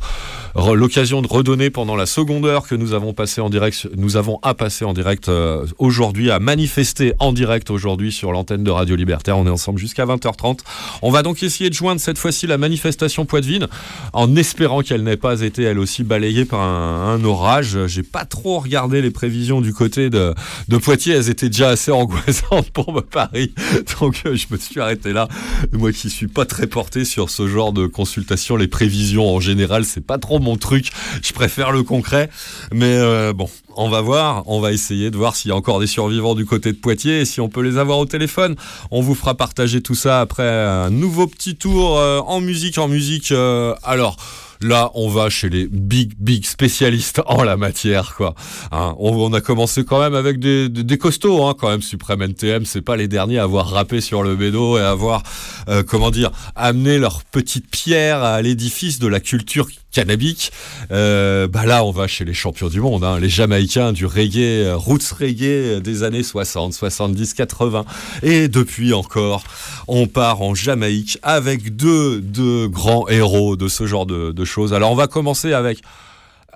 [0.74, 4.38] l'occasion de redonner pendant la seconde heure que nous avons passé en direct, nous avons
[4.42, 8.96] à passer en direct euh, aujourd'hui, à manifester en direct aujourd'hui sur l'antenne de Radio
[8.96, 9.36] Libertaire.
[9.38, 10.60] On est ensemble jusqu'à 20h30.
[11.02, 13.66] On va donc essayer de joindre cette fois-ci la manifestation Poitvine,
[14.12, 17.86] en espérant qu'elle n'ait pas été elle aussi balayée par un, orage.
[17.86, 20.34] J'ai pas trop regardé les prévisions du côté de,
[20.68, 23.54] de Poitiers, elles étaient déjà assez angoissantes pour me Paris,
[24.00, 25.28] donc euh, je me suis arrêté là.
[25.72, 29.84] Moi qui suis pas très porté sur ce genre de consultation, les prévisions en général,
[29.84, 30.90] c'est pas trop mon truc.
[31.22, 32.28] Je préfère le concret,
[32.72, 35.80] mais euh, bon, on va voir, on va essayer de voir s'il y a encore
[35.80, 38.56] des survivants du côté de Poitiers et si on peut les avoir au téléphone.
[38.90, 42.88] On vous fera partager tout ça après un nouveau petit tour euh, en musique, en
[42.88, 43.32] musique.
[43.32, 44.16] euh, alors.
[44.62, 48.34] Là, on va chez les big, big spécialistes en la matière, quoi.
[48.72, 51.82] Hein, on, a commencé quand même avec des, des, costauds, hein, quand même.
[51.82, 55.22] Supreme NTM, c'est pas les derniers à avoir rappé sur le bédo et à avoir,
[55.68, 60.52] euh, comment dire, amené leur petite pierre à l'édifice de la culture cannabique.
[60.92, 64.66] Euh, bah là, on va chez les champions du monde, hein, les Jamaïcains du reggae,
[64.66, 67.86] euh, roots reggae des années 60, 70, 80.
[68.22, 69.42] Et depuis encore,
[69.88, 74.74] on part en Jamaïque avec deux, deux grands héros de ce genre de choses.
[74.74, 75.80] Alors, on va commencer avec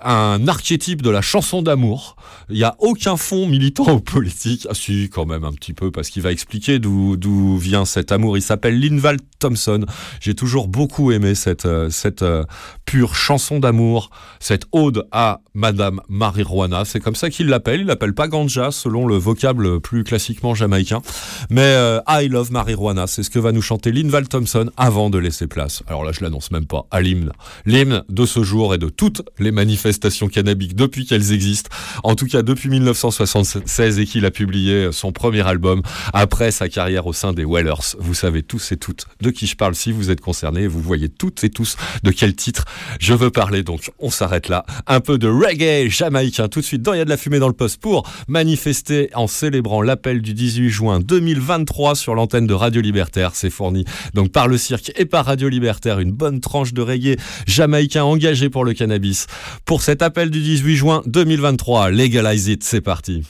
[0.03, 2.15] un archétype de la chanson d'amour.
[2.49, 4.67] Il n'y a aucun fond militant ou politique.
[4.69, 8.37] Ah si, quand même un petit peu, parce qu'il va expliquer d'où vient cet amour.
[8.37, 9.85] Il s'appelle Linval Thompson.
[10.19, 12.43] J'ai toujours beaucoup aimé cette, euh, cette euh,
[12.85, 16.85] pure chanson d'amour, cette ode à Madame Marijuana.
[16.85, 17.81] C'est comme ça qu'il l'appelle.
[17.81, 21.01] Il l'appelle pas ganja, selon le vocable plus classiquement jamaïcain.
[21.49, 25.17] Mais euh, I Love Marijuana, c'est ce que va nous chanter Linval Thompson avant de
[25.17, 25.83] laisser place.
[25.87, 27.31] Alors là, je l'annonce même pas à l'hymne.
[27.65, 29.90] L'hymne de ce jour et de toutes les manifestations
[30.29, 31.69] cannabiques depuis qu'elles existent.
[32.03, 35.81] En tout cas, depuis 1976 et qu'il a publié son premier album
[36.13, 37.95] après sa carrière au sein des Wellers.
[37.99, 40.67] Vous savez tous et toutes de qui je parle si vous êtes concernés.
[40.67, 42.65] Vous voyez toutes et tous de quel titre
[42.99, 43.63] je veux parler.
[43.63, 44.65] Donc, on s'arrête là.
[44.87, 47.39] Un peu de reggae jamaïcain tout de suite dans Il y a de la fumée
[47.39, 52.53] dans le poste pour manifester en célébrant l'appel du 18 juin 2023 sur l'antenne de
[52.53, 53.31] Radio Libertaire.
[53.33, 57.17] C'est fourni donc par le cirque et par Radio Libertaire une bonne tranche de reggae
[57.47, 59.27] jamaïcain engagé pour le cannabis.
[59.65, 63.23] Pour cet appel du 18 juin 2023, Legalize It, c'est parti.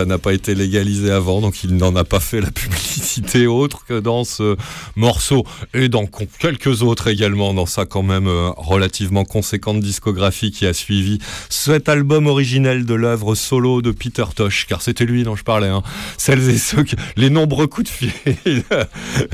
[0.00, 3.84] ça n'a pas été légalisé avant, donc il n'en a pas fait la publicité autre
[3.84, 4.56] que dans ce
[4.96, 5.44] morceau
[5.74, 6.06] et dans
[6.38, 11.18] quelques autres également, dans sa quand même euh, relativement conséquente discographie qui a suivi
[11.50, 15.68] cet album originel de l'œuvre solo de Peter Tosh, car c'était lui dont je parlais,
[15.68, 15.82] hein.
[16.16, 18.62] celles et ceux, qui, les nombreux coups de fil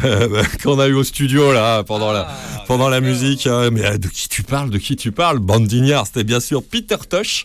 [0.04, 2.12] euh, qu'on a eu au studio là pendant ah.
[2.12, 2.28] la
[2.66, 3.46] pendant la musique.
[3.46, 5.38] Euh, mais euh, de qui tu parles De qui tu parles?
[5.38, 7.44] Bandignard, c'était bien sûr Peter Tosh,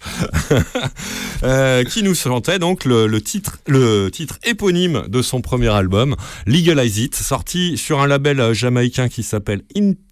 [1.44, 6.16] euh, qui nous chantait donc le, le, titre, le titre éponyme de son premier album,
[6.46, 9.64] Legalize It, sorti sur un label euh, jamaïcain qui s'appelle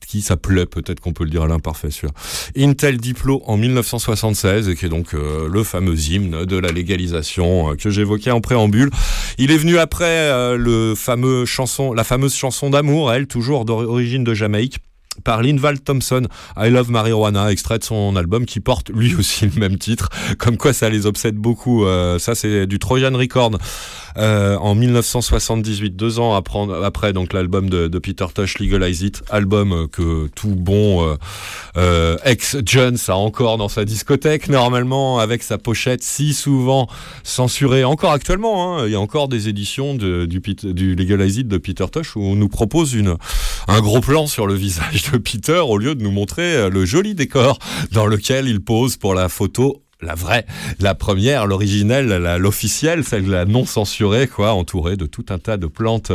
[0.08, 2.10] qui s'appelait, peut-être qu'on peut le dire à l'imparfait sûr,
[2.58, 7.72] Intel Diplo en 1976, et qui est donc euh, le fameux hymne de la légalisation
[7.72, 8.90] euh, que j'évoquais en préambule.
[9.38, 14.34] Il est venu après le fameux chanson, la fameuse chanson d'amour, elle, toujours d'origine de
[14.34, 14.80] Jamaïque,
[15.24, 16.28] par Linval Thompson,
[16.58, 20.58] I Love Marijuana, extrait de son album qui porte lui aussi le même titre, comme
[20.58, 21.86] quoi ça les obsède beaucoup.
[21.86, 23.52] Euh, ça c'est du Trojan Record
[24.20, 29.72] euh, en 1978, deux ans après, donc l'album de, de Peter Tosh, Legalize It, album
[29.72, 31.16] euh, que tout bon euh,
[31.78, 36.88] euh, ex-Jones a encore dans sa discothèque normalement, avec sa pochette si souvent
[37.24, 38.80] censurée, encore actuellement.
[38.80, 42.22] Hein, il y a encore des éditions du, du Legalize It de Peter Tosh où
[42.22, 43.16] on nous propose une,
[43.68, 47.16] un gros plan sur le visage de Peter au lieu de nous montrer le joli
[47.16, 47.58] décor
[47.92, 50.46] dans lequel il pose pour la photo la vraie,
[50.80, 55.68] la première, l'originelle, l'officielle, celle la non censurée, quoi, entourée de tout un tas de
[55.68, 56.14] plantes,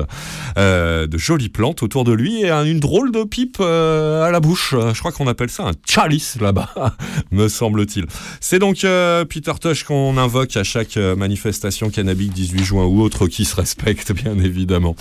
[0.57, 4.31] euh, de jolies plantes autour de lui et un- une drôle de pipe euh, à
[4.31, 4.75] la bouche.
[4.95, 6.71] Je crois qu'on appelle ça un chalice là-bas,
[7.31, 8.07] me semble-t-il.
[8.41, 13.03] C'est donc euh, Peter Tosh qu'on invoque à chaque euh, manifestation cannabique 18 juin ou
[13.03, 14.97] autre qui se respecte, bien évidemment.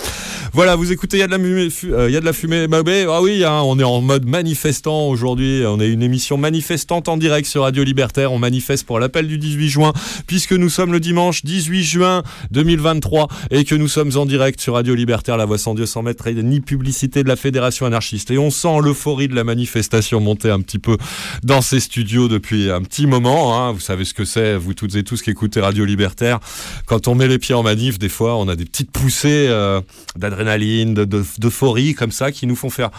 [0.51, 2.25] Voilà, vous écoutez, il y a de la fumée, fu- euh, il y a de
[2.25, 2.67] la fumée.
[2.67, 5.63] Bah, ah oui, hein, on est en mode manifestant aujourd'hui.
[5.65, 8.33] On est une émission manifestante en direct sur Radio Libertaire.
[8.33, 9.93] On manifeste pour l'appel du 18 juin,
[10.25, 14.73] puisque nous sommes le dimanche 18 juin 2023 et que nous sommes en direct sur
[14.73, 18.31] Radio Libertaire, la voix sans Dieu, sans et ni publicité de la Fédération anarchiste.
[18.31, 20.97] Et on sent l'euphorie de la manifestation monter un petit peu
[21.43, 23.59] dans ces studios depuis un petit moment.
[23.59, 23.71] hein.
[23.73, 26.39] Vous savez ce que c'est, vous toutes et tous qui écoutez Radio Libertaire.
[26.85, 29.81] Quand on met les pieds en manif, des fois, on a des petites poussées euh,
[30.15, 32.89] d'adrénaline, de- de- d'euphorie comme ça, qui nous font faire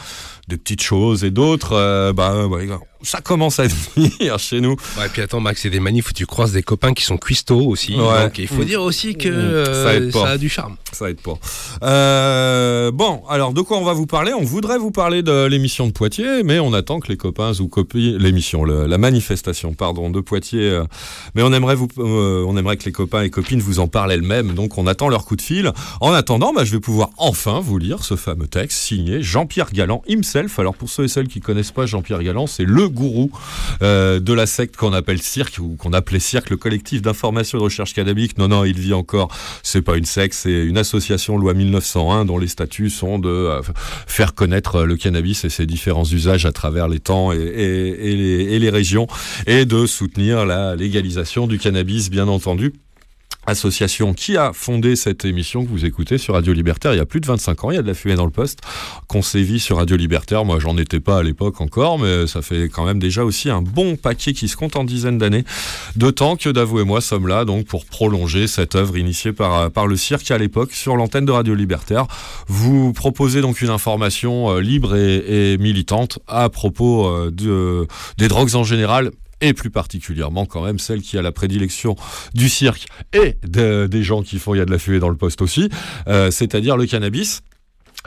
[0.49, 2.69] des petites choses et d'autres, euh, bah, ouais,
[3.05, 3.65] ça commence à
[3.97, 4.77] venir chez nous.
[4.99, 7.17] Ouais, et puis attends, Max, c'est des manifs où tu croises des copains qui sont
[7.19, 7.95] cuistots aussi.
[7.95, 8.25] Ouais.
[8.25, 8.65] Donc il faut Mm.
[8.65, 9.33] dire aussi que Mm.
[9.33, 10.77] euh, Ça a du charme.
[10.93, 11.35] Ça aide pas.
[11.83, 14.33] Euh, bon, alors de quoi on va vous parler?
[14.33, 17.69] On voudrait vous parler de l'émission de Poitiers, mais on attend que les copains ou
[17.69, 20.71] copines, l'émission, la manifestation, pardon, de Poitiers.
[20.71, 20.85] euh,
[21.35, 24.13] mais on aimerait vous, euh, on aimerait que les copains et copines vous en parlent
[24.13, 24.55] elles-mêmes.
[24.55, 25.73] Donc on attend leur coup de fil.
[26.01, 30.03] En attendant, bah, je vais pouvoir enfin vous lire ce fameux texte signé Jean-Pierre Galland
[30.09, 30.59] himself.
[30.59, 33.31] Alors pour ceux et celles qui connaissent pas Jean-Pierre Galland, c'est le gourou
[33.83, 37.61] euh, de la secte qu'on appelle Cirque ou qu'on appelait Cirque, le collectif d'information et
[37.61, 38.39] de recherche cannabique.
[38.39, 39.29] Non, non, il vit encore.
[39.63, 43.63] C'est pas une secte, c'est une association loi 1901 dont les statuts sont de euh,
[44.07, 48.71] faire connaître euh, le cannabis et ses différents usages à travers les temps et, les
[48.71, 49.07] régions
[49.47, 52.73] et de soutenir la légalisation du cannabis, bien entendu
[53.47, 57.07] association qui a fondé cette émission que vous écoutez sur Radio Libertaire il y a
[57.07, 57.71] plus de 25 ans.
[57.71, 58.61] Il y a de la fumée dans le poste
[59.07, 60.45] qu'on sévit sur Radio Libertaire.
[60.45, 63.63] Moi, j'en étais pas à l'époque encore, mais ça fait quand même déjà aussi un
[63.63, 65.45] bon paquet qui se compte en dizaines d'années
[65.97, 69.71] de temps que Davo et moi sommes là donc pour prolonger cette œuvre initiée par,
[69.71, 72.07] par le cirque à l'époque sur l'antenne de Radio Libertaire.
[72.49, 77.87] Vous proposez donc une information euh, libre et, et militante à propos euh, de,
[78.19, 81.97] des drogues en général et plus particulièrement quand même celle qui a la prédilection
[82.35, 85.09] du cirque et de- des gens qui font il y a de la fumée dans
[85.11, 85.69] le poste aussi,
[86.09, 87.43] euh, c'est-à-dire le cannabis.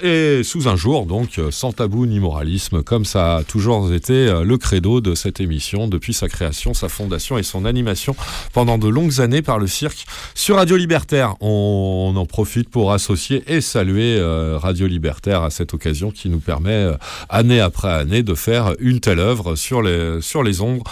[0.04, 4.14] Et sous un jour, donc, euh, sans tabou ni moralisme, comme ça a toujours été
[4.14, 8.16] euh, le credo de cette émission depuis sa création, sa fondation et son animation
[8.54, 10.06] pendant de longues années par le cirque
[10.36, 11.34] sur Radio Libertaire.
[11.42, 16.42] On, en profite pour associer et saluer euh, Radio Libertaire à cette occasion qui nous
[16.42, 16.92] permet,
[17.30, 20.84] année après année, de faire une telle œuvre sur les, sur les ombres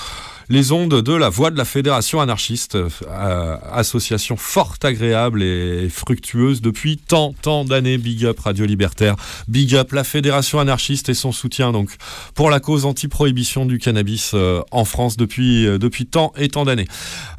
[0.50, 6.62] les ondes de la voix de la Fédération anarchiste, euh, association fort agréable et fructueuse
[6.62, 7.98] depuis tant, tant d'années.
[7.98, 9.16] Big up Radio Libertaire,
[9.48, 11.90] big up la Fédération anarchiste et son soutien donc
[12.34, 16.66] pour la cause anti-prohibition du cannabis euh, en France depuis, euh, depuis tant et tant
[16.66, 16.88] d'années.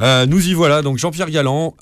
[0.01, 1.75] Nous y voilà, donc Jean-Pierre Galland,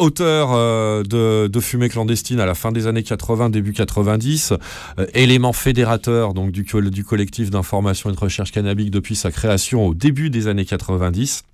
[0.00, 4.54] auteur euh, de, Fumée clandestine à la fin des années 80, début 90,
[4.98, 9.86] euh, élément fédérateur donc du, du collectif d'information et de recherche cannabique depuis sa création
[9.86, 11.44] au début des années 90.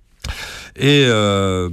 [0.77, 1.69] Et euh,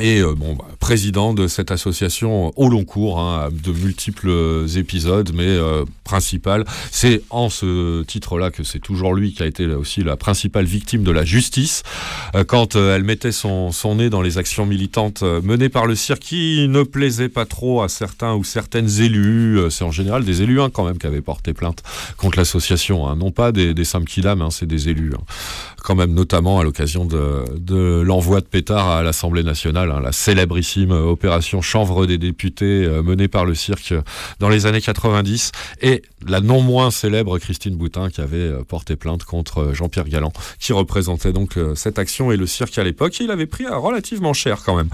[0.00, 5.30] et euh, bon, bah, président de cette association au long cours, hein, de multiples épisodes,
[5.34, 10.02] mais euh, principal, c'est en ce titre-là que c'est toujours lui qui a été aussi
[10.02, 11.82] la principale victime de la justice,
[12.34, 15.86] euh, quand euh, elle mettait son, son nez dans les actions militantes euh, menées par
[15.86, 19.90] le cirque, qui ne plaisait pas trop à certains ou certaines élus, euh, c'est en
[19.90, 21.82] général des élus hein, quand même qui avaient porté plainte
[22.16, 25.12] contre l'association, hein, non pas des, des kidam, hein, c'est des élus.
[25.86, 30.10] Quand même notamment à l'occasion de, de l'envoi de pétards à l'Assemblée nationale, hein, la
[30.10, 33.94] célébrissime opération Chanvre des députés euh, menée par le cirque
[34.40, 35.52] dans les années 90,
[35.82, 40.08] et la non moins célèbre Christine Boutin qui avait euh, porté plainte contre euh, Jean-Pierre
[40.08, 43.18] Galland, qui représentait donc euh, cette action et le cirque à l'époque.
[43.20, 44.88] Il avait pris relativement cher quand même.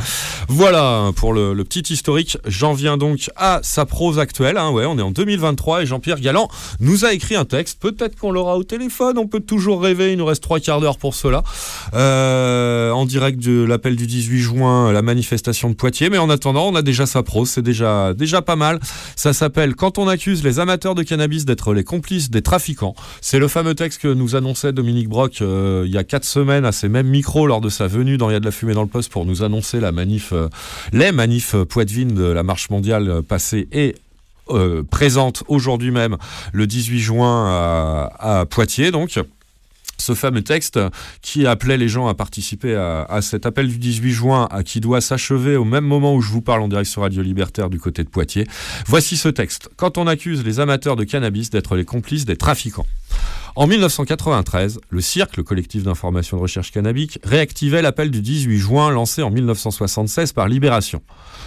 [0.49, 2.39] Voilà pour le, petit historique.
[2.47, 4.59] J'en viens donc à sa prose actuelle.
[4.59, 4.71] hein.
[4.71, 6.49] ouais, on est en 2023 et Jean-Pierre Galland
[6.81, 7.81] nous a écrit un texte.
[7.81, 9.17] Peut-être qu'on l'aura au téléphone.
[9.17, 10.13] On peut toujours rêver.
[10.13, 11.45] Il nous reste trois quarts d'heure pour cela.
[11.93, 16.11] En direct de l'appel du 18 juin, la manifestation de Poitiers.
[16.11, 17.49] Mais en attendant, on a déjà sa prose.
[17.49, 18.81] C'est déjà, déjà pas mal.
[19.15, 22.95] Ça s'appelle Quand on accuse les amateurs de cannabis d'être les complices des trafiquants.
[23.21, 26.65] C'est le fameux texte que nous annonçait Dominique Brock euh, il y a quatre semaines
[26.65, 28.75] à ces mêmes micros lors de sa venue dans Il y a de la fumée
[28.75, 30.49] dans le poste pour nous annoncer la manif, euh,
[30.93, 33.95] les manifs euh, Poitvin de la marche mondiale passée et
[34.91, 36.19] présente aujourd'hui même
[36.53, 39.19] le 18 juin à, à Poitiers donc
[40.03, 40.79] ce fameux texte
[41.23, 45.01] qui appelait les gens à participer à, cet appel du 18 juin, à qui doit
[45.01, 48.03] s'achever au même moment où je vous parle en direct sur Radio Libertaire du côté
[48.03, 48.47] de Poitiers.
[48.87, 49.71] Voici ce texte.
[49.77, 52.87] Quand on accuse les amateurs de cannabis d'être les complices des trafiquants.
[53.55, 58.91] En 1993, le CIRC, le collectif d'information de recherche cannabique, réactivait l'appel du 18 juin
[58.91, 61.03] lancé en 1976 par Libération.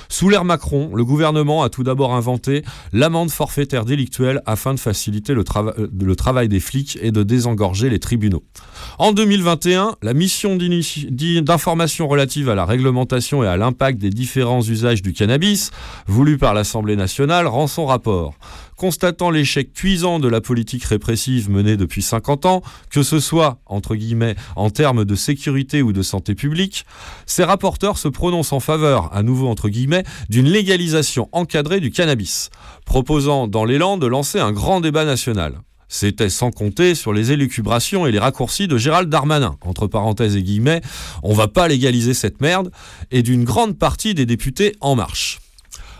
[0.07, 2.63] Sous l'ère Macron, le gouvernement a tout d'abord inventé
[2.93, 7.97] l'amende forfaitaire délictuelle afin de faciliter le, euh, travail des flics et de désengorger les
[7.97, 8.43] tribunaux.
[8.99, 10.57] En 2021, la mission
[11.41, 15.71] d'information relative à la réglementation et à l'impact des différents usages du cannabis,
[16.05, 18.35] voulue par l'Assemblée nationale, rend son rapport.
[18.77, 23.95] Constatant l'échec cuisant de la politique répressive menée depuis 50 ans, que ce soit, entre
[23.95, 26.85] guillemets, en termes de sécurité ou de santé publique,
[27.25, 29.45] ces rapporteurs se prononcent en faveur, à nouveau
[30.29, 32.49] d'une légalisation encadrée du cannabis,
[32.85, 35.59] proposant dans l'élan de lancer un grand débat national.
[35.87, 40.43] C'était sans compter sur les élucubrations et les raccourcis de Gérald Darmanin, entre parenthèses et
[40.43, 40.81] guillemets,
[41.23, 42.71] on va pas légaliser cette merde,
[43.11, 45.39] et d'une grande partie des députés En Marche.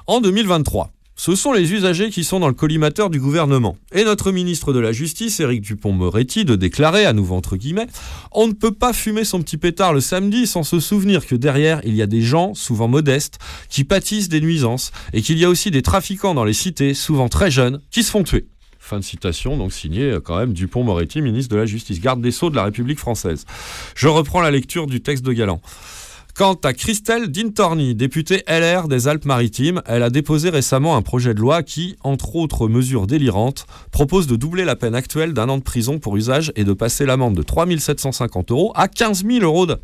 [0.08, 3.78] En 2023, ce sont les usagers qui sont dans le collimateur du gouvernement.
[3.94, 7.88] Et notre ministre de la Justice, Éric Dupont-Moretti, de déclarer, à nouveau entre guillemets,
[8.32, 11.80] on ne peut pas fumer son petit pétard le samedi sans se souvenir que derrière,
[11.86, 13.40] il y a des gens, souvent modestes,
[13.70, 17.30] qui pâtissent des nuisances, et qu'il y a aussi des trafiquants dans les cités, souvent
[17.30, 18.48] très jeunes, qui se font tuer.
[18.78, 22.32] Fin de citation, donc signé euh, quand même Dupont-Moretti, ministre de la Justice, garde des
[22.32, 23.46] Sceaux de la République française.
[23.96, 25.60] Je reprends la lecture du texte de Galland.
[26.38, 31.40] Quant à Christelle Dintorni, députée LR des Alpes-Maritimes, elle a déposé récemment un projet de
[31.40, 35.64] loi qui, entre autres mesures délirantes, propose de doubler la peine actuelle d'un an de
[35.64, 39.66] prison pour usage et de passer l'amende de 3 750 euros à 15 000 euros.
[39.66, 39.78] de-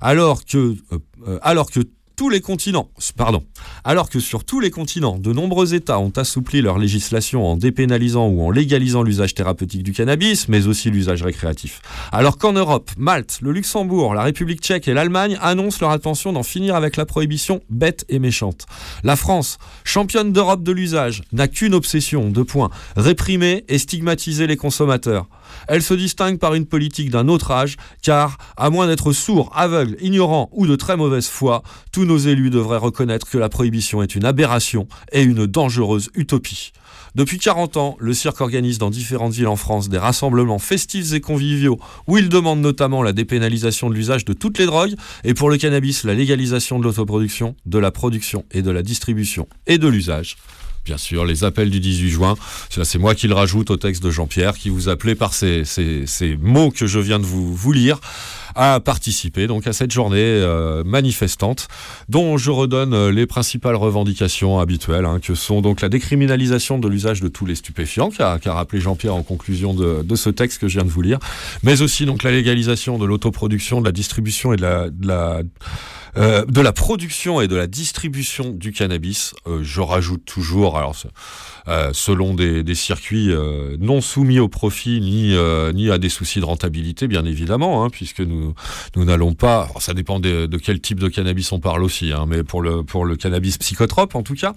[0.00, 0.98] Alors que, euh,
[1.28, 1.78] euh, alors que
[2.16, 3.44] tous les continents, pardon,
[3.84, 8.28] alors que sur tous les continents, de nombreux États ont assoupli leur législation en dépénalisant
[8.28, 11.82] ou en légalisant l'usage thérapeutique du cannabis, mais aussi l'usage récréatif.
[12.12, 16.42] Alors qu'en Europe, Malte, le Luxembourg, la République tchèque et l'Allemagne annoncent leur intention d'en
[16.42, 18.64] finir avec la prohibition bête et méchante.
[19.04, 24.56] La France, championne d'Europe de l'usage, n'a qu'une obsession, deux points, réprimer et stigmatiser les
[24.56, 25.28] consommateurs.
[25.68, 29.96] Elle se distingue par une politique d'un autre âge, car, à moins d'être sourd, aveugle,
[30.00, 31.62] ignorant ou de très mauvaise foi,
[31.92, 36.72] tous nos élus devraient reconnaître que la prohibition est une aberration et une dangereuse utopie.
[37.16, 41.22] Depuis 40 ans, le cirque organise dans différentes villes en France des rassemblements festifs et
[41.22, 44.94] conviviaux où il demande notamment la dépénalisation de l'usage de toutes les drogues
[45.24, 49.48] et pour le cannabis la légalisation de l'autoproduction, de la production et de la distribution
[49.66, 50.36] et de l'usage.
[50.86, 52.34] Bien sûr, les appels du 18 juin,
[52.70, 55.64] c'est moi qui le rajoute au texte de Jean-Pierre, qui vous appelait par ces,
[56.40, 57.98] mots que je viens de vous lire
[58.56, 61.68] à participer donc à cette journée euh, manifestante
[62.08, 66.88] dont je redonne euh, les principales revendications habituelles hein, que sont donc la décriminalisation de
[66.88, 70.68] l'usage de tous les stupéfiants qu'a rappelé Jean-Pierre en conclusion de, de ce texte que
[70.68, 71.18] je viens de vous lire
[71.62, 75.42] mais aussi donc la légalisation de l'autoproduction de la distribution et de la, de la
[76.18, 79.34] euh, de la production et de la distribution du cannabis.
[79.46, 80.96] Euh, je rajoute toujours, alors
[81.68, 86.08] euh, selon des, des circuits euh, non soumis au profit ni euh, ni à des
[86.08, 88.54] soucis de rentabilité, bien évidemment, hein, puisque nous
[88.94, 89.68] nous n'allons pas.
[89.80, 92.82] ça dépend de, de quel type de cannabis on parle aussi, hein, mais pour le
[92.82, 94.54] pour le cannabis psychotrope en tout cas.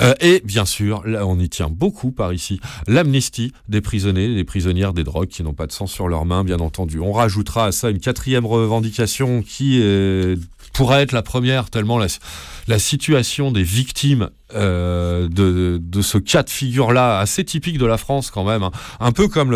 [0.00, 4.44] Euh, et bien sûr, là, on y tient beaucoup par ici, l'amnistie des prisonniers, des
[4.44, 6.98] prisonnières des drogues qui n'ont pas de sang sur leurs mains, bien entendu.
[7.00, 10.38] On rajoutera à ça une quatrième revendication qui est-
[10.72, 12.06] pourrait être la première, tellement la,
[12.66, 17.98] la situation des victimes euh, de, de ce cas de figure-là, assez typique de la
[17.98, 18.62] France quand même.
[18.62, 18.70] hein.
[19.00, 19.52] Un peu comme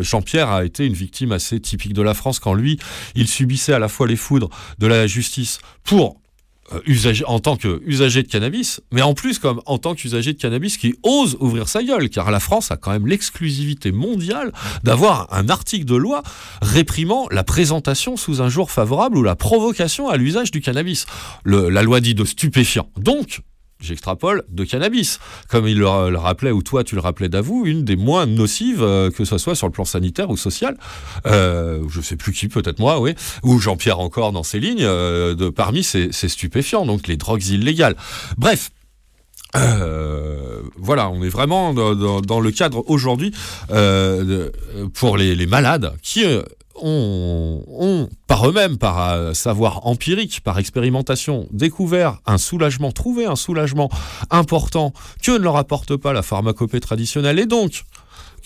[0.00, 2.78] Jean-Pierre a été une victime assez typique de la France quand lui,
[3.14, 6.20] il subissait à la fois les foudres de la justice pour
[6.74, 10.76] euh, en tant qu'usager de cannabis, mais en plus comme en tant qu'usager de cannabis
[10.76, 14.52] qui ose ouvrir sa gueule, car la France a quand même l'exclusivité mondiale
[14.84, 16.22] d'avoir un article de loi
[16.60, 21.06] réprimant la présentation sous un jour favorable ou la provocation à l'usage du cannabis.
[21.46, 22.90] La loi dit de stupéfiant.
[22.98, 23.40] Donc,
[23.80, 25.20] j'extrapole, de cannabis.
[25.48, 29.10] Comme il le, rappelait, ou toi tu le rappelais d'avou, une des moins nocives, euh,
[29.10, 30.76] que ce soit sur le plan sanitaire ou social.
[31.26, 33.14] Euh, je sais plus qui, peut-être moi, oui.
[33.42, 37.96] Ou Jean-Pierre encore dans ses lignes, euh, de, parmi ces, stupéfiants, donc les drogues illégales.
[38.36, 38.70] Bref.
[39.56, 43.32] Euh, voilà, on est vraiment dans, le cadre aujourd'hui
[43.70, 44.50] euh,
[44.92, 46.22] pour les, les malades qui
[46.82, 53.90] ont, par eux-mêmes, par euh, savoir empirique, par expérimentation, découvert un soulagement, trouvé un soulagement
[54.30, 54.92] important
[55.22, 57.38] que ne leur apporte pas la pharmacopée traditionnelle.
[57.38, 57.84] Et donc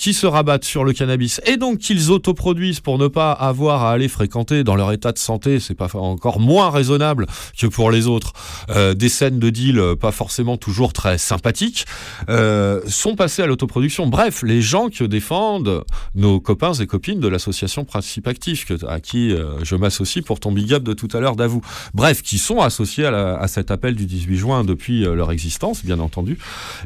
[0.02, 3.92] qui se rabattent sur le cannabis et donc qu'ils autoproduisent pour ne pas avoir à
[3.92, 7.26] aller fréquenter dans leur état de santé, c'est pas encore moins raisonnable
[7.56, 8.32] que pour les autres,
[8.70, 11.86] euh, des scènes de deal euh, pas forcément toujours très sympathiques,
[12.28, 14.08] euh, sont passés à l'autoproduction.
[14.08, 15.84] Bref, les gens que défendent
[16.16, 20.50] nos copains et copines de l'association Principe Actif, à qui euh, je m'associe pour ton
[20.50, 21.62] big up de tout à l'heure d'avoue.
[21.94, 25.30] Bref, qui sont associés à, la- à cet appel du 18 juin depuis euh, leur
[25.30, 26.38] existence, bien entendu,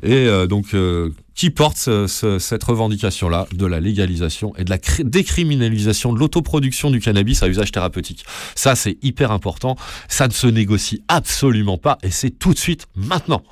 [0.03, 0.75] et donc
[1.37, 6.91] qui porte ce- ce- cette revendication-là de la légalisation et de la décriminalisation de l'autoproduction
[6.91, 8.25] du cannabis à usage thérapeutique.
[8.55, 9.77] Ça, c'est hyper important.
[10.09, 13.43] Ça ne se négocie absolument pas et c'est tout de suite maintenant.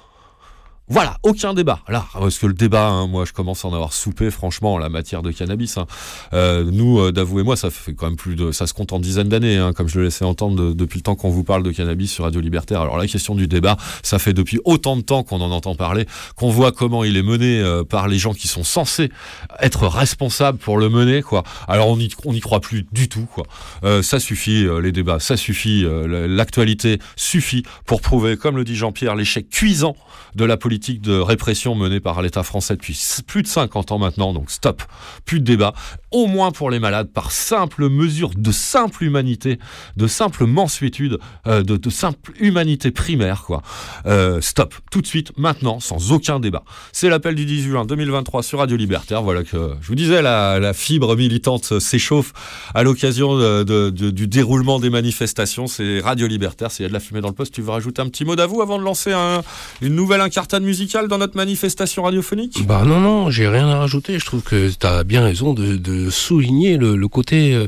[0.88, 1.80] Voilà, aucun débat.
[1.88, 4.78] Là, parce que le débat, hein, moi, je commence à en avoir soupé, franchement, en
[4.78, 5.78] la matière de cannabis.
[5.78, 5.86] hein.
[6.34, 8.98] Euh, nous, euh, d'avouer moi, ça fait quand même plus de, ça se compte en
[8.98, 11.62] dizaines d'années, hein, comme je le laissais entendre de- depuis le temps qu'on vous parle
[11.62, 12.82] de cannabis sur Radio Libertaire.
[12.82, 16.06] Alors la question du débat, ça fait depuis autant de temps qu'on en entend parler,
[16.36, 19.10] qu'on voit comment il est mené euh, par les gens qui sont censés
[19.60, 21.44] être responsables pour le mener, quoi.
[21.66, 23.44] Alors on n'y on n'y croit plus du tout, quoi.
[23.84, 29.14] Euh, ça suffit, les débats, ça suffit, l'actualité suffit pour prouver, comme le dit Jean-Pierre,
[29.14, 29.96] l'échec cuisant
[30.34, 34.32] de la politique de répression menée par l'État français depuis plus de 50 ans maintenant,
[34.32, 34.82] donc stop,
[35.24, 35.72] plus de débat,
[36.10, 39.58] au moins pour les malades, par simple mesure de simple humanité,
[39.96, 43.62] de simple mansuétude, euh, de, simple humanité primaire, quoi.
[44.06, 46.62] Euh, stop, tout de suite, maintenant, sans aucun débat.
[46.92, 50.72] C'est l'appel du 18 juin 2023 sur Radio Libertaire, voilà que, je vous disais, la,
[50.74, 52.32] fibre militante s'échauffe
[52.74, 57.00] à l'occasion de- du déroulement des manifestations, c'est Radio Libertaire, s'il y a de la
[57.00, 59.42] fumée dans le poste, tu veux rajouter un petit mot d'avoue avant de lancer un-
[59.82, 62.66] une nouvelle incartade musicale dans notre manifestation radiophonique?
[62.66, 64.18] Bah non, non, j'ai rien à rajouter.
[64.18, 67.66] Je trouve que tu as bien raison de, de souligner le, le côté euh,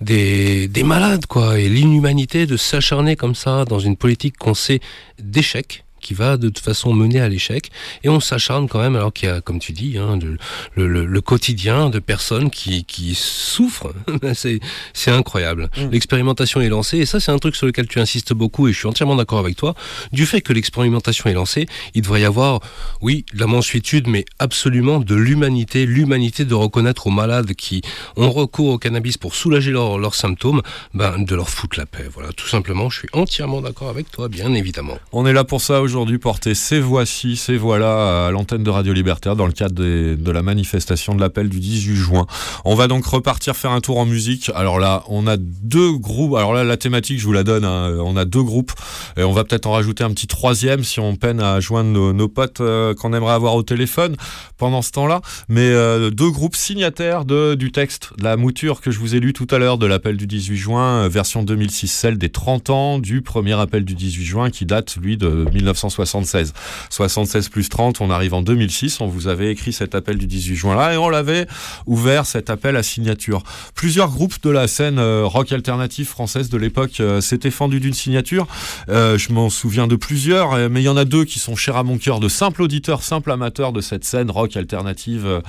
[0.00, 4.80] des, des malades, quoi, et l'inhumanité de s'acharner comme ça dans une politique qu'on sait
[5.18, 7.70] d'échec qui va de toute façon mener à l'échec.
[8.04, 10.36] Et on s'acharne quand même alors qu'il y a comme tu dis hein, le,
[10.74, 13.92] le- le- le quotidien de personnes qui, qui souffrent.
[14.34, 14.60] C'est
[14.92, 15.70] c'est incroyable.
[15.90, 18.78] L'expérimentation est lancée et ça c'est un truc sur lequel tu insistes beaucoup et je
[18.78, 19.74] suis entièrement d'accord avec toi.
[20.12, 22.60] Du fait que l'expérimentation est lancée il devrait y avoir
[23.00, 27.82] oui de la mansuétude mais absolument de l'humanité l'humanité de reconnaître aux malades qui
[28.16, 30.62] ont recours au cannabis pour soulager leurs leurs symptômes
[30.94, 32.06] ben, de leur foutre la paix.
[32.12, 34.98] Voilà tout simplement je suis entièrement d'accord avec toi bien évidemment.
[35.12, 38.92] On est là pour ça aujourd'hui, porter ces voix-ci, ces voix-là à l'antenne de Radio
[38.92, 42.26] Libertaire dans le cadre de la manifestation de l'appel du 18 juin.
[42.64, 44.50] On va donc repartir faire un tour en musique.
[44.56, 46.34] Alors là, on a deux groupes.
[46.34, 47.64] Alors là, la thématique, je vous la donne.
[47.64, 47.96] hein.
[48.04, 48.72] On a deux groupes
[49.16, 52.28] et on va peut-être en rajouter un petit troisième si on peine à joindre nos,
[52.28, 54.16] potes euh, qu'on aimerait avoir au téléphone
[54.58, 55.20] pendant ce temps-là.
[55.48, 59.20] Mais euh, deux groupes signataires de, du texte, de la mouture que je vous ai
[59.20, 62.70] lu tout à l'heure de l'appel du 18 juin, euh, version 2006, celle des 30
[62.70, 65.46] ans du premier appel du 18 juin qui date, lui, de
[65.76, 66.52] 1976.
[66.90, 69.00] 76 plus 30, on arrive en 2006.
[69.00, 71.46] On vous avait écrit cet appel du 18 juin là et on l'avait
[71.86, 73.42] ouvert cet appel à signature.
[73.74, 77.94] Plusieurs groupes de la scène euh, rock alternative française de l'époque euh, s'étaient fendus d'une
[77.94, 78.46] signature.
[78.88, 81.76] Euh, je m'en souviens de plusieurs, mais il y en a deux qui sont chers
[81.76, 85.42] à mon cœur, de simples auditeurs, simples amateurs de cette scène rock alternative,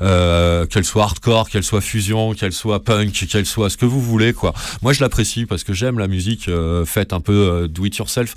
[0.00, 4.32] qu'elle soit hardcore, qu'elle soit fusion, qu'elle soit punk, qu'elle soit ce que vous voulez,
[4.32, 4.52] quoi.
[4.82, 6.50] Moi, je l'apprécie parce que j'aime la musique
[6.86, 8.34] faite un peu do it yourself,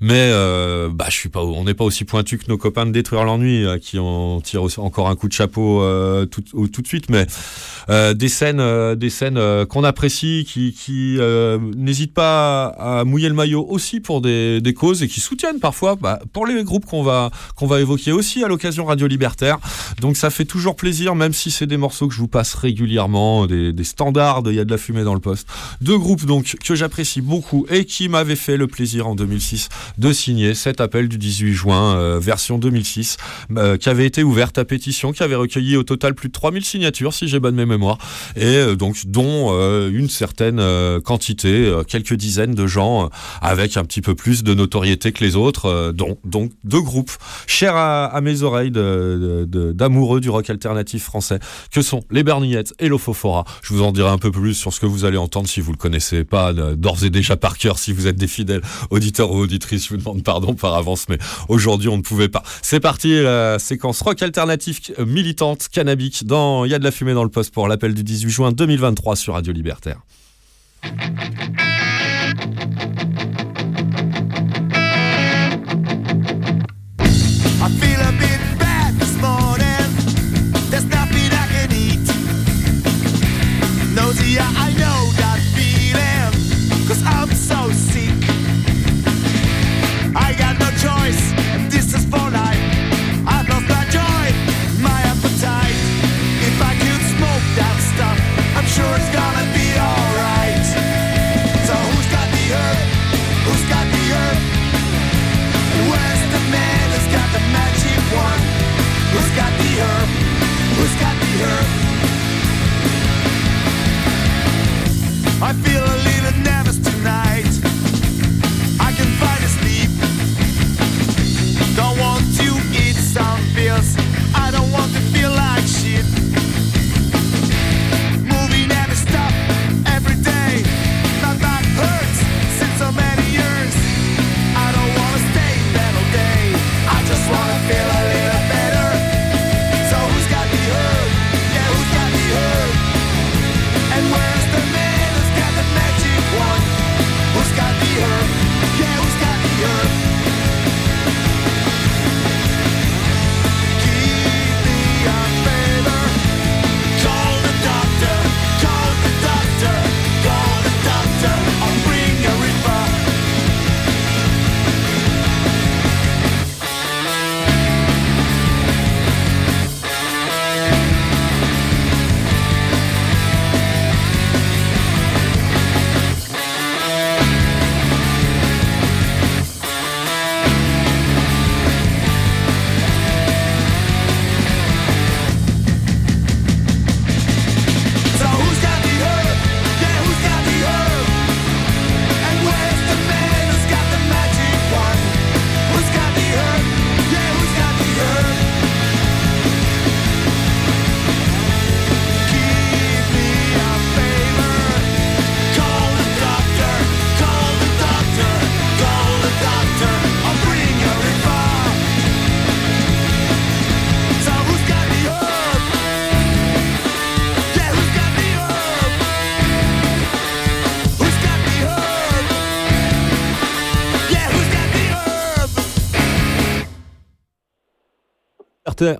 [0.00, 0.32] mais
[0.84, 3.24] euh, bah, je suis pas, on n'est pas aussi pointu que nos copains de détruire
[3.24, 7.10] l'ennui, euh, qui en tirent encore un coup de chapeau euh, tout, tout, de suite,
[7.10, 7.26] mais
[7.88, 11.18] euh, des scènes, des scènes qu'on apprécie, qui, qui
[11.76, 15.96] n'hésitent pas à mouiller le maillot aussi pour des, des causes et qui soutiennent parfois,
[15.96, 19.58] bah, pour les groupes qu'on va, qu'on va évoquer aussi à l'occasion Radio Libertaire.
[20.00, 23.46] Donc ça fait toujours plaisir, même si c'est des morceaux que je vous passe régulièrement,
[23.46, 25.48] des, des standards, il y a de la fumée dans le poste.
[25.80, 30.12] Deux groupes donc que j'apprécie beaucoup et qui m'avaient fait le plaisir en 2006 de
[30.12, 33.16] signer 7 appels du 18 juin, euh, version 2006,
[33.56, 36.64] euh, qui avait été ouverte à pétition, qui avait recueilli au total plus de 3000
[36.64, 37.98] signatures, si j'ai bonne mémoire,
[38.34, 39.24] et euh, donc dont
[39.88, 40.60] une certaine
[41.02, 43.10] quantité, quelques dizaines de gens
[43.40, 47.12] avec un petit peu plus de notoriété que les autres, dont donc deux groupes
[47.46, 51.38] chers à, mes oreilles d'amoureux du rock alternatif français,
[51.70, 53.44] que sont les Bernillettes et l'Ophophora.
[53.62, 55.72] Je vous en dirai un peu plus sur ce que vous allez entendre si vous
[55.72, 59.38] le connaissez pas d'ores et déjà par cœur, si vous êtes des fidèles auditeurs ou
[59.38, 61.18] auditrices, je vous demande pardon avance, mais
[61.48, 62.42] aujourd'hui on ne pouvait pas.
[62.62, 66.90] C'est parti, la séquence rock alternatif euh, militante, cannabique, dans Il y a de la
[66.90, 70.00] fumée dans le poste pour l'appel du 18 juin 2023 sur Radio Libertaire.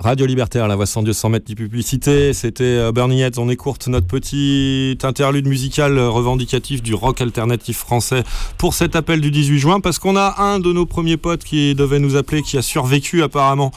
[0.01, 2.32] Radio Libertaire, la voix sans Dieu sans mettre ni publicité.
[2.32, 3.39] C'était euh, Bernie Heads.
[3.39, 8.24] On écourte notre petit interlude musical euh, revendicatif du rock alternatif français
[8.59, 11.74] pour cet appel du 18 juin parce qu'on a un de nos premiers potes qui
[11.74, 13.70] devait nous appeler qui a survécu apparemment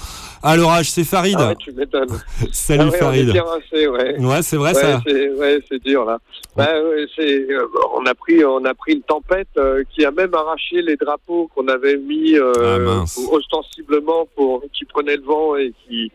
[0.43, 0.89] à l'orage.
[0.91, 1.35] C'est Farid.
[1.39, 2.07] Ah ouais, tu m'étonnes.
[2.51, 3.29] Salut, Ah ouais, Farid.
[3.29, 4.19] On est ouais.
[4.19, 5.01] Ouais, c'est vrai, ça.
[5.05, 6.17] c'est- Ouais, c'est dur là.
[6.55, 6.67] Bah,
[7.15, 10.81] c'est, euh, on a pris, on a pris une tempête euh, qui a même arraché
[10.81, 16.11] les drapeaux qu'on avait mis euh, Ah, ostensiblement pour qui prenaient le vent et qui,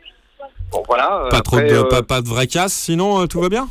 [0.73, 1.29] bon voilà.
[1.31, 3.69] Pas trop de, pas, pas de vraie casse, sinon tout va bien?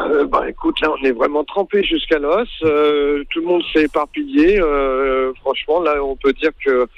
[0.00, 2.48] Euh, bah écoute, là on est vraiment trempé jusqu'à l'os.
[2.62, 4.60] Euh, tout le monde s'est éparpillé.
[4.60, 6.88] Euh, franchement, là on peut dire que,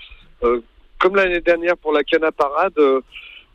[1.00, 3.00] comme l'année dernière pour la canne à parade, euh,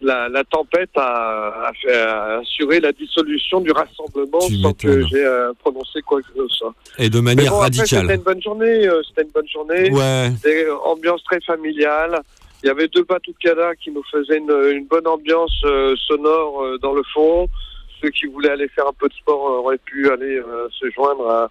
[0.02, 5.08] la, la tempête a, a fait- a assuré la dissolution du rassemblement Tu sans que
[5.08, 6.74] j'ai euh, prononcé quoi que ce soit.
[6.98, 8.02] Et de manière bon, radicale.
[8.02, 8.88] C'était une bonne journée.
[8.88, 9.90] euh, C'était une bonne journée.
[9.92, 10.30] Ouais.
[10.84, 12.20] Ambiance très familiale.
[12.64, 16.78] Il y avait deux Batucada qui nous faisaient une, une bonne ambiance euh, sonore euh,
[16.80, 17.48] dans le fond.
[18.02, 21.30] Ceux qui voulaient aller faire un peu de sport auraient pu aller euh, se joindre
[21.30, 21.44] à,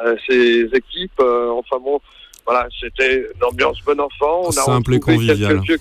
[0.00, 1.20] à ces équipes.
[1.20, 2.00] Euh, enfin bon,
[2.46, 4.42] voilà, c'était une ambiance bon enfant.
[4.44, 5.62] On a Simple et retrouvé convivial.
[5.62, 5.78] Quelques vieux,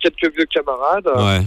[0.00, 1.06] quelques vieux camarades.
[1.06, 1.46] Ouais.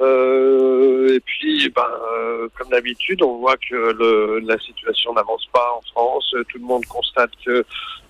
[0.00, 5.72] Euh, et puis, ben, euh, comme d'habitude, on voit que le, la situation n'avance pas
[5.76, 6.34] en France.
[6.48, 7.50] Tout le monde constate que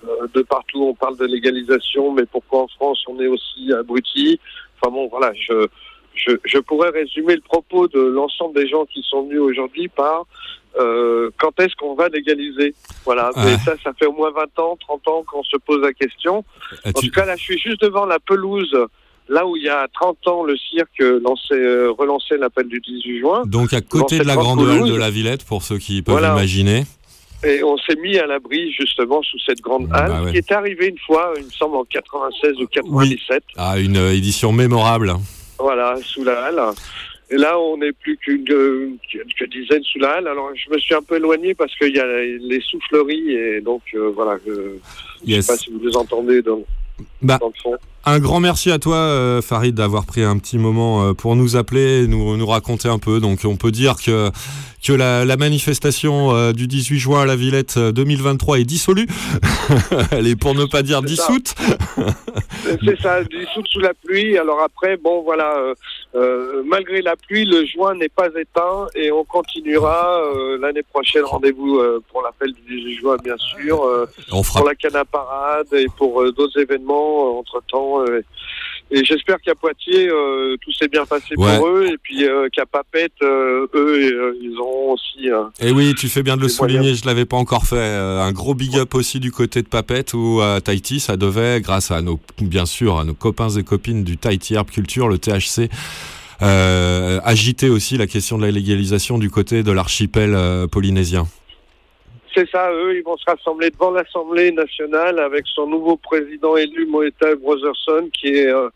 [0.06, 4.39] euh, de partout on parle de légalisation, mais pourquoi en France on est aussi abruti?
[4.81, 5.66] Enfin bon, voilà, je,
[6.15, 10.27] je, je pourrais résumer le propos de l'ensemble des gens qui sont venus aujourd'hui par
[10.79, 12.75] euh, quand est-ce qu'on va légaliser
[13.05, 13.55] Voilà, Ouais.
[13.55, 16.45] et ça, ça fait au moins 20 ans, 30 ans qu'on se pose la question.
[16.85, 18.75] Ah, En tout cas, là, je suis juste devant la pelouse,
[19.29, 23.19] là où il y a 30 ans, le cirque lançait, euh, relançait l'appel du 18
[23.21, 23.43] juin.
[23.47, 26.33] Donc à côté de la grande halle de la Villette, pour ceux qui peuvent Voilà.
[26.33, 26.85] imaginer.
[27.45, 30.33] Et on s'est mis à l'abri justement sous cette grande halle Bah ouais.
[30.33, 33.45] qui est arrivée une fois, il me semble en 96 ou 97.
[33.57, 35.13] Ah, une euh, édition mémorable.
[35.61, 36.61] Voilà, sous la halle.
[37.31, 40.29] Et là, on n'est plus qu'une euh, quelques dizaines sous la halle.
[40.29, 43.83] Alors, je me suis un peu éloigné parce qu'il y a les souffleries et donc
[43.95, 44.39] euh, voilà.
[44.47, 44.79] Je ne
[45.27, 45.45] Yes.
[45.47, 46.63] sais pas si vous les entendez dans,
[47.21, 47.77] Bah, dans le fond.
[48.10, 51.56] Un grand merci à toi, euh, Farid, d'avoir pris un petit moment euh, pour nous
[51.56, 53.20] appeler, et nous, nous raconter un peu.
[53.20, 54.30] Donc, on peut dire que,
[54.82, 59.06] que la, la manifestation euh, du 18 juin à la Villette euh, 2023 est dissolue.
[60.10, 61.55] Elle est pour ne pas dire dissoute.
[62.64, 64.39] C'est ça, dissoute sous la pluie.
[64.39, 65.55] Alors après, bon, voilà,
[66.64, 70.20] malgré la pluie, le joint n'est pas éteint et on continuera
[70.60, 71.24] l'année prochaine.
[71.24, 71.78] Rendez-vous
[72.10, 73.82] pour l'appel du 18 juin, bien sûr,
[74.32, 77.98] On fera- pour la canne à parade et pour d'autres événements entre temps.
[78.91, 81.57] Et j'espère qu'à Poitiers, euh, tout s'est bien passé Ouais.
[81.59, 85.31] pour eux et puis euh, qu'à Papette, euh, eux, euh, ils auront aussi.
[85.31, 87.01] euh, Et oui, tu fais bien de le souligner, moyens.
[87.03, 87.77] je l'avais pas encore fait.
[87.77, 91.61] Euh, un gros big up aussi du côté de Papette où à Tahiti, ça devait,
[91.61, 95.19] grâce à nos, bien sûr, à nos copains et copines du Tahiti Herb Culture, le
[95.19, 95.69] THC,
[96.41, 101.27] euh, agiter aussi la question de la légalisation du côté de l'archipel euh, polynésien.
[102.39, 106.86] C'est ça, eux, ils vont se rassembler devant l'Assemblée nationale avec son nouveau président élu,
[106.86, 108.69] Moeta Brotherson, qui est euh,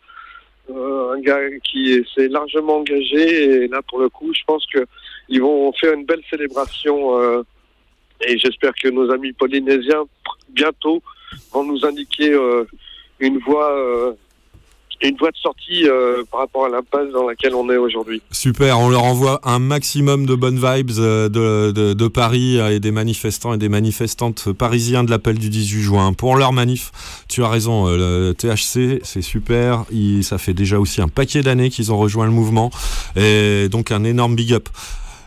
[0.69, 3.63] euh, un gars qui est- s'est largement engagé.
[3.63, 4.85] Et là, pour le coup, je pense que
[5.29, 7.17] ils vont faire une belle célébration.
[7.17, 7.43] euh,
[8.27, 10.03] et j'espère que nos amis polynésiens,
[10.49, 11.01] bientôt,
[11.53, 12.37] vont nous indiquer
[13.21, 14.13] une voie,
[15.03, 18.21] euh, une voie de sortie euh, par rapport à l'impasse dans laquelle on est aujourd'hui.
[18.31, 22.79] Super, on leur envoie un maximum de bonnes vibes euh, de, de, Paris euh, et
[22.79, 26.13] des manifestants et des manifestantes parisiens de l'appel du 18 juin.
[26.13, 26.91] Pour leur manif,
[27.27, 29.85] tu as raison, le THC, c'est super.
[30.21, 32.71] Ça fait déjà aussi un paquet d'années qu'ils ont rejoint le mouvement.
[33.15, 34.69] Et donc un énorme big up.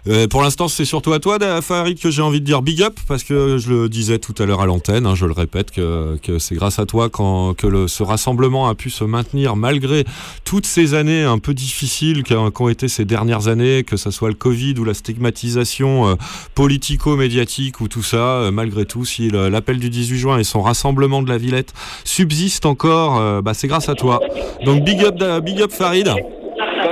[0.09, 2.95] Euh, pour l'instant, c'est surtout à toi, Farid, que j'ai envie de dire big up,
[3.09, 6.17] parce que je le disais tout à l'heure à l'antenne, hein, je le répète, que,
[6.23, 10.05] que c'est grâce à toi quand, que le, ce rassemblement a pu se maintenir malgré
[10.45, 14.35] toutes ces années un peu difficiles qu'ont été ces dernières années, que ce soit le
[14.35, 16.15] Covid ou la stigmatisation euh,
[16.55, 21.21] politico-médiatique ou tout ça, euh, malgré tout, si l'appel du 18 juin et son rassemblement
[21.21, 21.73] de la Villette
[22.05, 24.21] subsistent encore, bah, c'est grâce à toi.
[24.65, 26.13] Donc big up, big up Farid.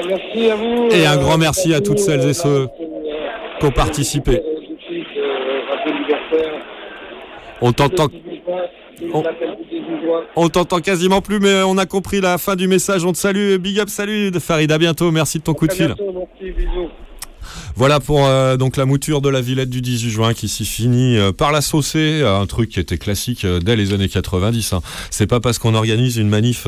[0.09, 0.89] merci à vous.
[0.91, 2.69] Et un grand merci à toutes celles et ceux
[3.59, 4.41] qui ont participé.
[7.61, 8.09] On t'entend.
[10.81, 13.05] Quasiment plus, mais on a compris la fin du message.
[13.05, 13.57] On te salue.
[13.57, 14.71] Big up, salut Farid.
[14.73, 15.11] À bientôt.
[15.11, 15.95] Merci de ton coup de fil.
[17.77, 21.17] Voilà pour euh, donc la mouture de la Villette du 18 juin qui s'y finit
[21.17, 24.73] euh, par la saucée, euh, un truc qui était classique euh, dès les années 90.
[24.73, 24.81] hein.
[25.11, 26.67] C'est pas parce qu'on organise une manif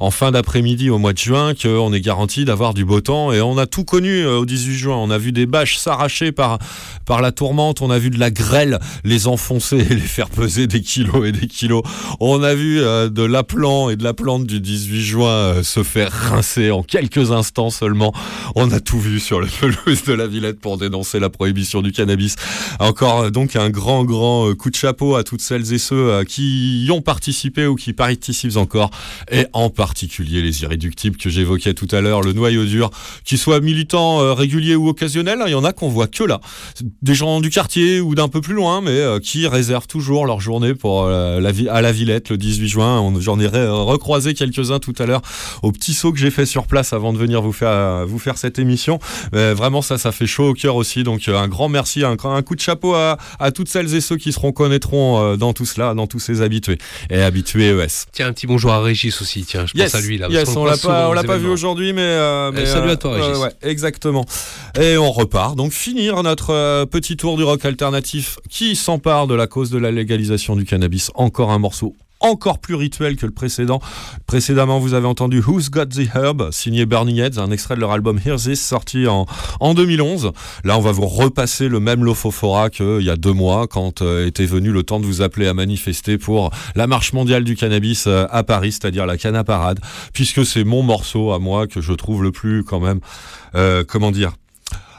[0.00, 3.32] en fin d'après-midi au mois de juin qu'on est garanti d'avoir du beau temps.
[3.32, 4.96] Et on a tout connu au 18 juin.
[4.96, 6.58] On a vu des bâches s'arracher par
[7.06, 7.82] par la tourmente.
[7.82, 11.32] On a vu de la grêle les enfoncer et les faire peser des kilos et
[11.32, 11.82] des kilos.
[12.20, 16.70] On a vu de l'appelant et de la plante du 18 juin se faire rincer
[16.70, 18.12] en quelques instants seulement.
[18.54, 21.92] On a tout vu sur le pelouse de la Villette pour dénoncer la prohibition du
[21.92, 22.36] cannabis.
[22.78, 26.10] Encore euh, donc un grand grand euh, coup de chapeau à toutes celles et ceux
[26.10, 28.90] euh, qui y ont participé ou qui participent encore,
[29.30, 32.90] et en particulier les irréductibles que j'évoquais tout à l'heure, le noyau dur,
[33.24, 36.40] qu'ils soient militants réguliers ou occasionnels, hein, il y en a qu'on voit que là,
[37.02, 40.74] des gens du quartier ou d'un peu plus loin, mais qui réservent toujours leur journée
[40.74, 43.12] pour la à la Villette le 18 juin.
[43.20, 45.22] J'en ai re- recroisé quelques-uns tout à l'heure
[45.62, 48.38] au petit saut que j'ai fait sur place avant de venir vous faire vous faire
[48.38, 48.98] cette émission.
[49.34, 51.02] Euh, vraiment ça fait chaud au cœur aussi.
[51.04, 54.00] Donc euh, un grand merci, un, un coup de chapeau à, à toutes celles et
[54.00, 56.78] ceux qui se reconnaîtront euh, dans tout cela, dans tous ces habitués
[57.10, 58.06] et habitués ES.
[58.12, 60.28] Tiens, un petit bonjour à Régis aussi, tiens, je Yes, pense à lui là.
[60.30, 63.14] yes, on l'a pas, on l'a pas vu aujourd'hui, mais, euh, mais, salut à toi,
[63.14, 63.38] Régis.
[63.42, 64.24] ouais, exactement.
[64.80, 65.56] Et on repart.
[65.56, 69.90] Donc finir notre petit tour du rock alternatif qui s'empare de la cause de la
[69.90, 71.10] légalisation du cannabis.
[71.14, 73.80] Encore un morceau encore plus rituel que le précédent.
[74.26, 77.92] Précédemment, vous avez entendu Who's Got the Herb, signé Burning Heads, un extrait de leur
[77.92, 79.26] album Here's This, sorti en,
[79.60, 80.32] en 2011.
[80.64, 84.26] Là, on va vous repasser le même Lofofora qu'il y a deux mois, quand euh,
[84.26, 88.06] était venu le temps de vous appeler à manifester pour la marche mondiale du cannabis
[88.06, 89.80] euh, à Paris, c'est-à-dire la Canna Parade,
[90.12, 93.00] puisque c'est mon morceau à moi que je trouve le plus, quand même,
[93.54, 94.32] euh, comment dire,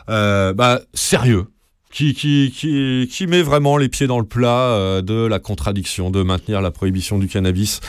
[0.10, 1.45] euh, bah, sérieux
[1.94, 6.10] qui, qui, qui, qui met vraiment les pieds dans le plat euh, de la contradiction,
[6.10, 7.82] de maintenir la prohibition du cannabis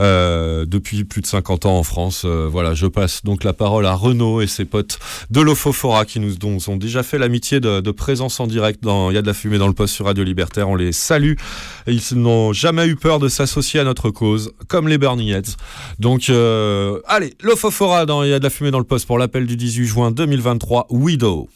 [0.00, 2.24] euh, depuis plus de 50 ans en France.
[2.24, 4.98] Euh, voilà, je passe donc la parole à Renaud et ses potes
[5.30, 6.34] de l'Ofofora qui nous
[6.68, 9.34] ont déjà fait l'amitié de, de présence en direct dans Il y a de la
[9.34, 10.68] fumée dans le poste sur Radio Libertaire.
[10.68, 11.34] On les salue.
[11.86, 15.56] Ils n'ont jamais eu peur de s'associer à notre cause, comme les Burning Heads.
[16.00, 19.18] Donc, euh, allez, l'Ofofora dans Il y a de la fumée dans le poste pour
[19.18, 21.48] l'appel du 18 juin 2023, Widow.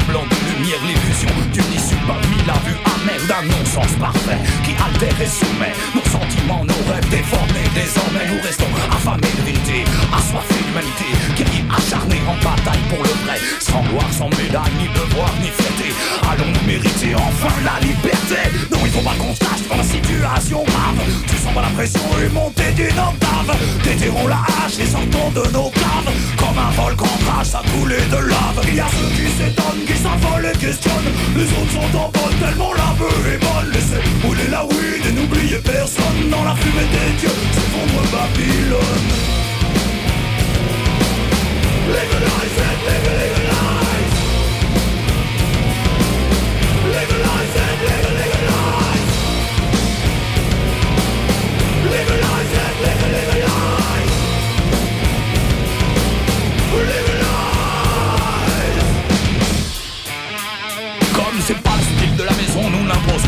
[0.00, 5.20] Restera un lumière, l'illusion d'une issue parmi la vue amère d'un non-sens parfait qui altère
[5.20, 7.68] et soumet nos sentiments, nos rêves déformés.
[7.74, 13.38] Désormais, nous restons affamés de vérité, assoiffés d'humanité, guerriers acharnés en bataille pour le vrai,
[13.60, 15.94] sans gloire, sans médaille, ni devoir, ni fierté.
[16.28, 20.64] Allons-nous mériter enfin la liberté Non, il faut pas qu'on se lâche dans la situation
[20.64, 21.00] grave.
[21.28, 23.52] Tu sens pas la pression et monter d'une octave.
[23.84, 26.12] Déterrons la hache et sortons de nos caves.
[26.36, 28.60] Comme un volcan crache, ça coule de lave.
[28.68, 31.12] Il y a ceux qui s'étonnent, qui s'affolent et questionnent.
[31.36, 33.70] Les autres sont en bonne, tellement la vue est bonne.
[33.72, 36.30] Laissez rouler la weed et n'oubliez personne.
[36.30, 39.30] Dans la fumée des dieux, s'effondre Babylone.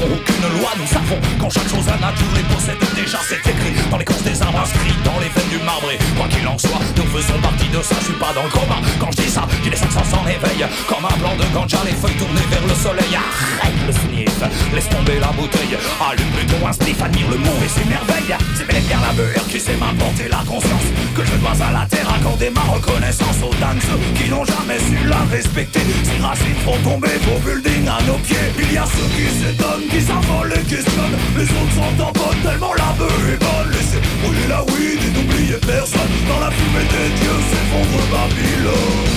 [0.04, 0.70] Aucune loi.
[0.78, 3.18] Nous savons qu'en chaque chose la nature les possède déjà.
[3.28, 5.98] C'est écrit dans les corses des arbres, inscrit dans les veines du marbré.
[6.16, 7.96] Quoi qu'il en soit, nous faisons partie de ça.
[8.00, 8.78] Je suis pas dans le coma.
[8.98, 10.68] Quand je dis ça, j'ai les 500 s'en éveillent.
[10.88, 13.14] Comme un blanc de ganja, les feuilles tournées vers le soleil.
[13.14, 14.38] Arrête le sniff,
[14.74, 15.76] laisse tomber la bouteille.
[16.00, 18.36] Allume plutôt un spliff, admire le monde et ses merveilles.
[18.56, 20.88] C'est bel et bien la beurre qui sait m'apporter la conscience.
[21.14, 24.96] Que je dois à la terre accorder ma reconnaissance aux ceux qui n'ont jamais su
[25.08, 25.80] la respecter.
[26.04, 28.36] Ces racines font tomber vos buildings à nos pieds.
[28.58, 31.18] Il y a ceux qui s'étonnent, qui s'affolent et questionnent.
[31.36, 33.70] Les autres sont en bonne, tellement la beuh est bonne.
[33.72, 36.12] Laissez brûler la weed et n'oubliez personne.
[36.28, 39.10] Dans la fumée des dieux s'effondre Babylone.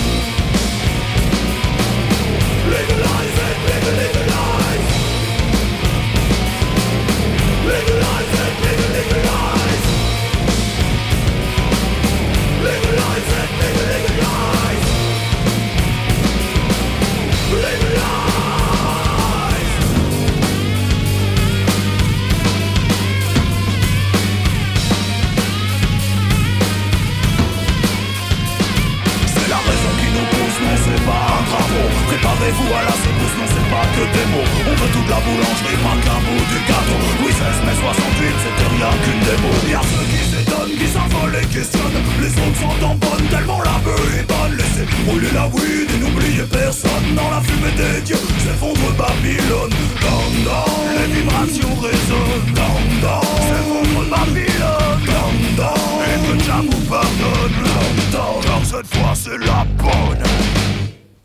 [2.68, 4.88] Legalize it, legal- legalize.
[7.66, 8.35] Legalize it, legal-
[32.36, 34.50] Préparez-vous à la secousse, non c'est pas que des mots.
[34.68, 37.00] On veut toute la boulangerie, pas qu'un bout du gâteau.
[37.24, 39.52] Louis XVI mai 68, c'était rien qu'une démo.
[39.72, 42.00] Y'a ceux qui s'étonnent, qui s'envolent et questionnent.
[42.20, 44.52] Les autres sont en bonne, tellement la beuh est bonne.
[44.60, 47.08] Laissez brûler la weed et n'oubliez personne.
[47.16, 49.72] Dans la fumée des dieux, s'effondre Babylone.
[50.04, 52.52] Down, down, les vibrations résonnent.
[52.52, 55.00] Down, down, s'effondre Babylone.
[55.08, 57.56] Down, down, et que Jah vous pardonne
[58.12, 60.65] Down, down, cette fois c'est la bonne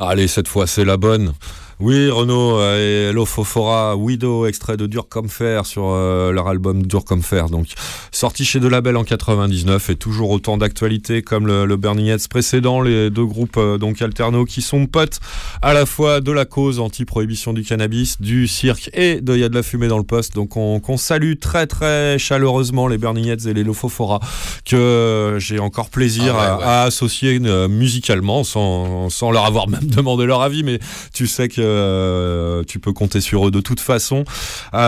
[0.03, 1.35] Allez, cette fois, c'est la bonne.
[1.83, 6.87] Oui, Renaud euh, et Lofofora, Widow, extrait de Dur comme fer sur euh, leur album
[6.87, 7.49] Dur comme fer.
[7.49, 7.69] Donc,
[8.13, 12.29] sorti chez De Label en 99 et toujours autant d'actualité comme le, le Burning Heads
[12.29, 15.21] précédent, les deux groupes euh, donc alternaux qui sont potes
[15.63, 19.49] à la fois de la cause anti-prohibition du cannabis, du cirque et de y a
[19.49, 20.35] de la fumée dans le poste.
[20.35, 24.21] Donc, on, salue très très chaleureusement les Burning Heads et les Lofofora
[24.67, 26.65] que j'ai encore plaisir Ah ouais, à, ouais.
[26.65, 27.39] à associer
[27.69, 30.79] musicalement sans, sans leur avoir même demandé leur avis, mais
[31.15, 34.25] tu sais que euh, tu peux compter sur eux de toute façon.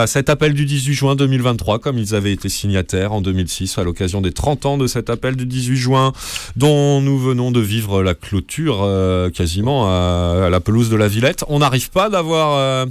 [0.06, 4.20] Cet appel du 18 juin 2023, comme ils avaient été signataires en 2006 à l'occasion
[4.20, 6.12] des 30 ans de cet appel du 18 juin,
[6.56, 11.08] dont nous venons de vivre la clôture euh, quasiment à, à la pelouse de la
[11.08, 11.44] Villette.
[11.48, 12.86] On n'arrive pas d'avoir...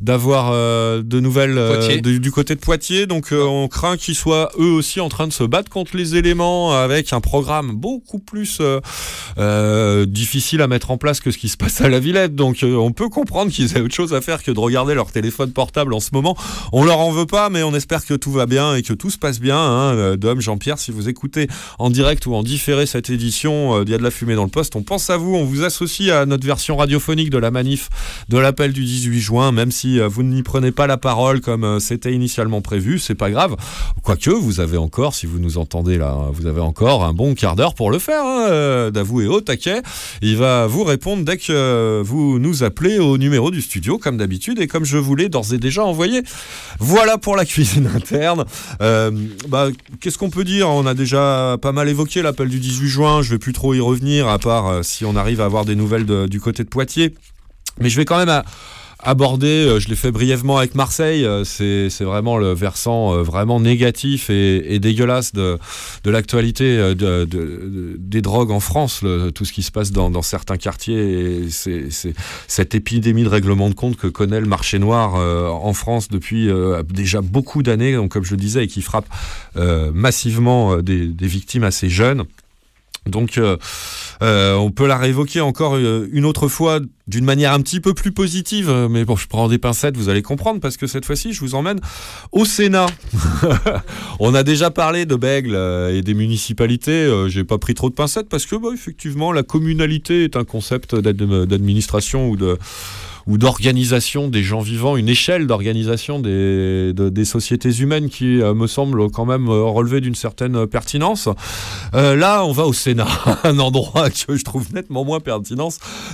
[0.00, 3.06] d'avoir euh, de nouvelles euh, du, côté de Poitiers.
[3.06, 6.16] Donc euh, on craint qu'ils soient eux aussi en train de se battre contre les
[6.16, 8.80] éléments avec un programme beaucoup plus euh,
[9.38, 12.34] euh, difficile à mettre en place que ce qui se passe à la Villette.
[12.34, 15.10] Donc euh, on peut comprendre qu'ils aient autre chose à faire que de regarder leur
[15.10, 16.36] téléphone portable en ce moment.
[16.72, 19.10] On leur en veut pas, mais on espère que tout va bien et que tout
[19.10, 19.58] se passe bien.
[19.58, 20.16] Hein.
[20.16, 21.48] Dom, Jean-Pierre, si vous écoutez
[21.78, 24.50] en direct ou en différé cette édition d'Il y a de la fumée dans le
[24.50, 27.88] poste, on pense à vous, on vous associe à notre version radiophonique de la manif
[28.28, 31.40] de l'appel du 18 juin, même si si euh, vous n'y prenez pas la parole
[31.40, 33.54] comme euh, c'était initialement prévu, c'est pas grave.
[34.02, 37.54] Quoique, vous avez encore, si vous nous entendez là, vous avez encore un bon quart
[37.54, 39.82] d'heure pour le faire, hein, euh, d'avouer au taquet.
[40.22, 44.58] Il va vous répondre dès que vous nous appelez au numéro du studio, comme d'habitude,
[44.60, 46.22] et comme je vous l'ai d'ores et déjà envoyé.
[46.80, 48.44] Voilà pour la cuisine interne.
[48.80, 49.68] Bah,
[50.00, 50.68] Qu'est-ce qu'on peut dire?
[50.68, 53.80] On a déjà pas mal évoqué l'appel du 18 juin, je vais plus trop y
[53.80, 57.14] revenir, à part si on arrive à avoir des nouvelles du côté de Poitiers.
[57.80, 58.44] Mais je vais quand même à-
[59.06, 63.60] aborder, euh, je l'ai fait brièvement avec Marseille, euh, c'est vraiment le versant euh, vraiment
[63.60, 65.58] négatif et, dégueulasse de,
[66.04, 69.02] de l'actualité de, de- de- des drogues en France,
[69.34, 71.88] tout ce qui se passe dans, certains quartiers, c'est
[72.48, 76.48] cette épidémie de règlement de compte que connaît le marché noir en France depuis
[76.90, 79.06] déjà beaucoup d'années, comme je le disais, et qui frappe
[79.94, 82.24] massivement des, des victimes assez jeunes.
[83.06, 83.56] Donc, euh,
[84.22, 87.94] euh, on peut la réévoquer encore euh, une autre fois d'une manière un petit peu
[87.94, 91.32] plus positive, mais bon, je prends des pincettes, vous allez comprendre, parce que cette fois-ci,
[91.32, 91.78] je vous emmène
[92.32, 92.86] au Sénat.
[94.20, 95.54] on a déjà parlé de Bègle
[95.92, 97.08] et des municipalités.
[97.28, 100.96] J'ai pas pris trop de pincettes parce que, bah, effectivement, la communalité est un concept
[100.96, 102.58] d'ad- d'administration ou de
[103.26, 108.54] ou d'organisation des gens vivants, une échelle d'organisation des, de- des sociétés humaines qui euh,
[108.54, 111.28] me semble quand même euh, relever d'une certaine euh, pertinence.
[111.92, 113.08] Là, on va au Sénat,
[113.44, 115.18] un endroit que je trouve nettement moins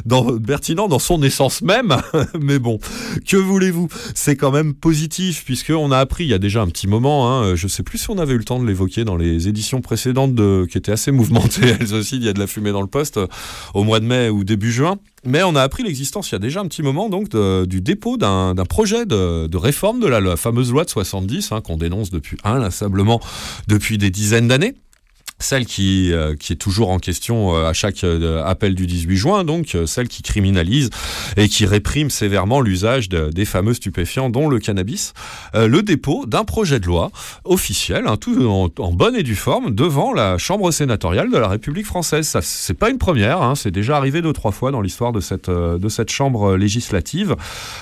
[0.06, 1.96] dans, pertinent dans son essence même.
[2.40, 2.78] Mais bon,
[3.26, 3.88] que voulez-vous?
[4.14, 7.54] C'est quand même positif puisqu'on a appris il y a déjà un petit moment, hein,
[7.56, 10.34] je sais plus si on avait eu le temps de l'évoquer dans les éditions précédentes
[10.34, 12.86] de, qui étaient assez mouvementées, elles aussi, il y a de la fumée dans le
[12.86, 13.18] poste,
[13.74, 14.98] au mois de mai ou début juin.
[15.24, 17.28] Mais on a appris l'existence il y a déjà un petit moment donc
[17.66, 21.76] du dépôt d'un projet de, réforme de la, la fameuse loi de 70 hein, qu'on
[21.76, 23.20] dénonce depuis inlassablement
[23.68, 24.74] depuis des dizaines d'années.
[25.42, 29.16] Celle qui, euh, qui est toujours en question euh, à chaque euh, appel du 18
[29.16, 30.88] juin, donc celle qui criminalise
[31.36, 35.12] et qui réprime sévèrement l'usage de- des fameux stupéfiants, dont le cannabis,
[35.54, 37.10] le dépôt d'un projet de loi
[37.44, 41.48] officiel, hein, tout en, en bonne et due forme, devant la Chambre sénatoriale de la
[41.48, 42.26] République française.
[42.28, 45.20] Ça, c'est pas une première, hein, c'est déjà arrivé deux trois fois dans l'histoire de
[45.20, 47.34] cette de cette Chambre législative.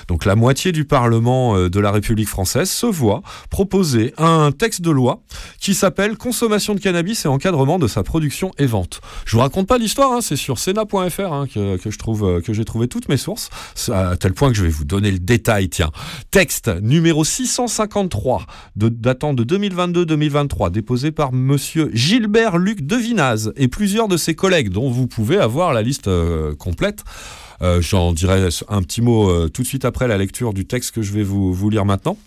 [0.07, 4.91] Donc la moitié du Parlement de la République française se voit proposer un texte de
[4.91, 5.21] loi
[5.59, 9.01] qui s'appelle Consommation de cannabis et encadrement de sa production et vente.
[9.25, 12.53] Je vous raconte pas l'histoire, hein, c'est sur Sénat.fr hein, que, je trouve euh, que
[12.53, 13.49] j'ai trouvé toutes mes sources,
[13.91, 15.69] à tel point que je vais vous donner le détail.
[15.69, 15.91] Tiens,
[16.31, 18.45] texte numéro 653
[18.75, 24.69] de, datant de 2022-2023, déposé par Monsieur Gilbert Luc Devinaz et plusieurs de ses collègues,
[24.69, 27.03] dont vous pouvez avoir la liste euh, complète.
[27.61, 31.01] Euh, J'en dirai un petit mot tout de suite après la lecture du texte que
[31.01, 32.17] je vais vous lire maintenant.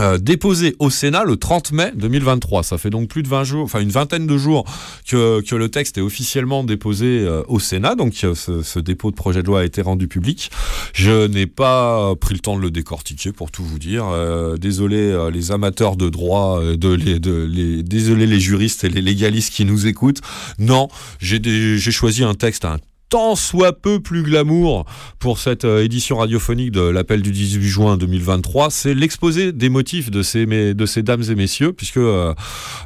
[0.00, 2.62] Euh, déposé au Sénat le 30 mai 2023.
[2.62, 4.64] Ça fait donc plus de 20 jours, enfin une vingtaine de jours
[5.08, 7.96] que, que le texte est officiellement déposé euh, au Sénat.
[7.96, 10.50] Donc euh, ce, ce dépôt de projet de loi a été rendu public.
[10.94, 14.06] Je n'ai pas pris le temps de le décortiquer pour tout vous dire.
[14.06, 18.88] Euh, désolé euh, les amateurs de droit, de les, de les, désolé les juristes et
[18.88, 20.20] les légalistes qui nous écoutent.
[20.60, 20.88] Non,
[21.20, 24.84] j'ai choisi un texte un tant soit peu plus glamour
[25.18, 30.10] pour cette euh, édition radiophonique de l'appel du 18 juin 2023, c'est l'exposé des motifs
[30.10, 32.34] de ces, de ces dames et messieurs, puisque euh,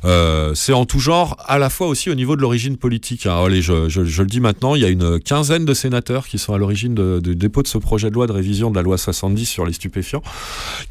[0.05, 3.27] euh, c'est en tout genre, à la fois aussi au niveau de l'origine politique.
[3.27, 6.27] Alors, allez, je, je- je le dis maintenant, il y a une quinzaine de sénateurs
[6.29, 8.83] qui sont à l'origine du dépôt de ce projet de loi de révision de la
[8.83, 10.23] loi 70 sur les stupéfiants,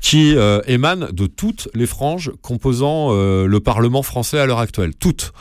[0.02, 4.94] qui euh, émanent de toutes les franges composant euh, le Parlement français à l'heure actuelle.
[5.00, 5.32] Toutes.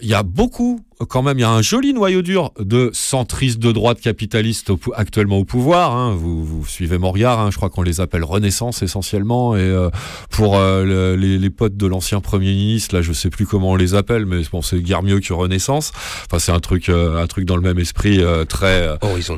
[0.00, 3.58] Il y a beaucoup, quand même, il y a un joli noyau dur de centristes
[3.58, 5.92] de droite capitalistes au actuellement au pouvoir.
[5.94, 6.14] hein.
[6.16, 7.50] Vous, vous suivez mon regard, hein.
[7.50, 9.54] je crois qu'on les appelle Renaissance essentiellement.
[9.54, 9.90] Et euh,
[10.30, 13.72] pour euh, le- les, les potes de l'ancien Premier ministre, là je sais plus comment
[13.72, 15.92] on les appelle, mais bon, c'est guère mieux que Renaissance.
[16.26, 18.96] Enfin, c'est un truc, euh, un truc dans le même esprit, euh, très, euh,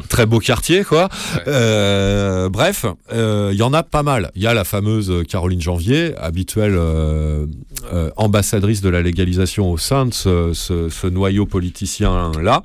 [0.09, 1.09] très beau quartier, quoi.
[1.49, 4.31] Euh, bref, euh, il y en a pas mal.
[4.37, 7.47] Il y a la fameuse Caroline Janvier, habituelle euh,
[7.93, 12.63] euh, ambassadrice de la légalisation au sein de ce, ce- noyau politicien-là.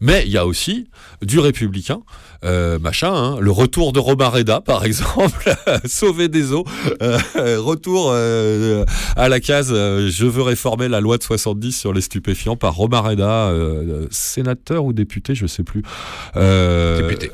[0.00, 0.88] Mais il y a aussi
[1.22, 2.00] du républicain,
[2.44, 5.54] euh, machin, hein, le retour de Robin Reda, par exemple,
[5.84, 6.64] sauver des eaux,
[7.02, 7.18] euh,
[7.58, 8.84] retour euh,
[9.16, 13.00] à la case je veux réformer la loi de 70 sur les stupéfiants par Robin
[13.00, 15.82] Reda, euh, sénateur ou député, je sais plus,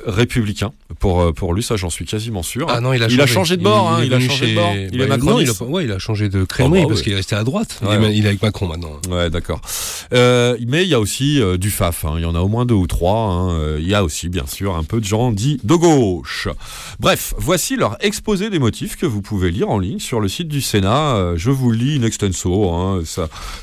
[0.06, 2.66] républicain pour pour lui, ça j'en suis quasiment sûr.
[2.70, 4.72] Ah non, il a changé, de bord, hein, il, a changé chez- de bord.
[4.74, 5.42] Il bah, est non, macroniste.
[5.58, 7.34] il a, pas- ouais, il a changé de crémerie Oh, bah parce qu'il est resté
[7.36, 7.80] à droite.
[7.82, 8.92] Ouais, il, est, il avec Macron maintenant.
[9.10, 9.60] Ouais, d'accord.
[10.12, 12.04] Mais il y a aussi du FAF.
[12.04, 12.14] hein.
[12.16, 13.18] Il y en a au moins deux ou trois.
[13.18, 13.76] hein.
[13.78, 16.48] Il y a aussi, bien sûr, un peu de gens dits de gauche.
[17.00, 20.48] Bref, voici leur exposé des motifs que vous pouvez lire en ligne sur le site
[20.48, 21.16] du Sénat.
[21.16, 22.70] Euh, je vous lis in extenso.
[22.72, 23.00] hein,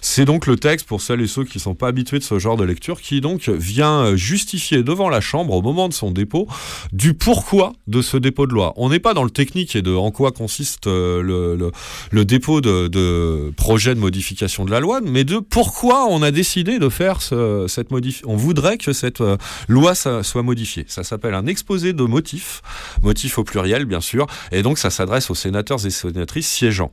[0.02, 2.40] C'est donc le texte pour celles et ceux qui ne sont pas habitués de ce
[2.40, 6.12] genre de lecture qui donc vient euh, justifier devant la Chambre au moment de son
[6.12, 6.48] dépôt
[6.94, 8.74] du pourquoi de ce dépôt de loi.
[8.78, 11.72] On n'est pas dans le technique et de en quoi consiste euh,
[12.12, 16.80] le, dépôt de, projet de modification de la loi, mais de pourquoi on a décidé
[16.80, 18.30] de faire ce- cette modification.
[18.32, 19.22] On voudrait que cette
[19.68, 20.86] loi soit modifiée.
[20.88, 21.03] Ça
[21.34, 22.61] un exposé de motifs,
[23.02, 26.91] motifs au pluriel bien sûr, et donc ça s'adresse aux sénateurs et sénatrices siégeants.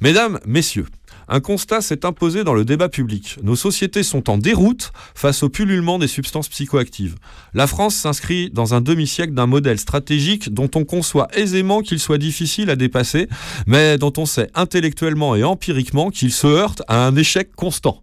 [0.00, 0.86] Mesdames, messieurs,
[1.28, 3.38] un constat s'est imposé dans le débat public.
[3.42, 7.16] Nos sociétés sont en déroute face au pullulement des substances psychoactives.
[7.54, 12.18] La France s'inscrit dans un demi-siècle d'un modèle stratégique dont on conçoit aisément qu'il soit
[12.18, 13.28] difficile à dépasser,
[13.66, 18.02] mais dont on sait intellectuellement et empiriquement qu'il se heurte à un échec constant.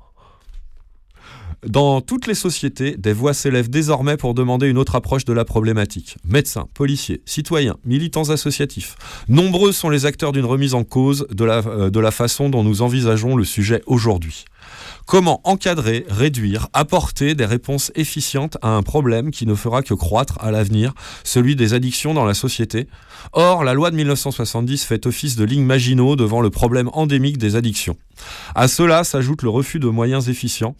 [1.67, 5.45] Dans toutes les sociétés, des voix s'élèvent désormais pour demander une autre approche de la
[5.45, 6.17] problématique.
[6.25, 8.95] Médecins, policiers, citoyens, militants associatifs.
[9.29, 12.63] Nombreux sont les acteurs d'une remise en cause de la, euh, de la façon dont
[12.63, 14.45] nous envisageons le sujet aujourd'hui.
[15.05, 20.37] Comment encadrer, réduire, apporter des réponses efficientes à un problème qui ne fera que croître
[20.41, 20.93] à l'avenir,
[21.23, 22.87] celui des addictions dans la société?
[23.33, 27.55] Or, la loi de 1970 fait office de ligne Maginot devant le problème endémique des
[27.55, 27.97] addictions.
[28.55, 30.75] À cela s'ajoute le refus de moyens efficients.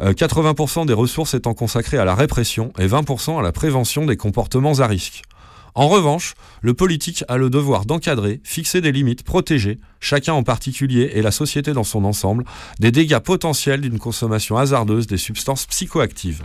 [0.00, 4.16] Euh, 80% des ressources étant consacrées à la répression et 20% à la prévention des
[4.16, 5.22] comportements à risque.
[5.74, 11.10] En revanche, le politique a le devoir d'encadrer, fixer des limites, protéger, chacun en particulier
[11.14, 12.44] et la société dans son ensemble,
[12.80, 16.42] des dégâts potentiels d'une consommation hasardeuse des substances psychoactives.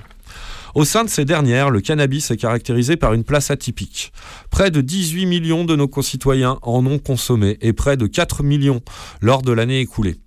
[0.76, 4.12] Au sein de ces dernières, le cannabis est caractérisé par une place atypique.
[4.50, 8.82] Près de 18 millions de nos concitoyens en ont consommé et près de 4 millions
[9.22, 10.18] lors de l'année écoulée.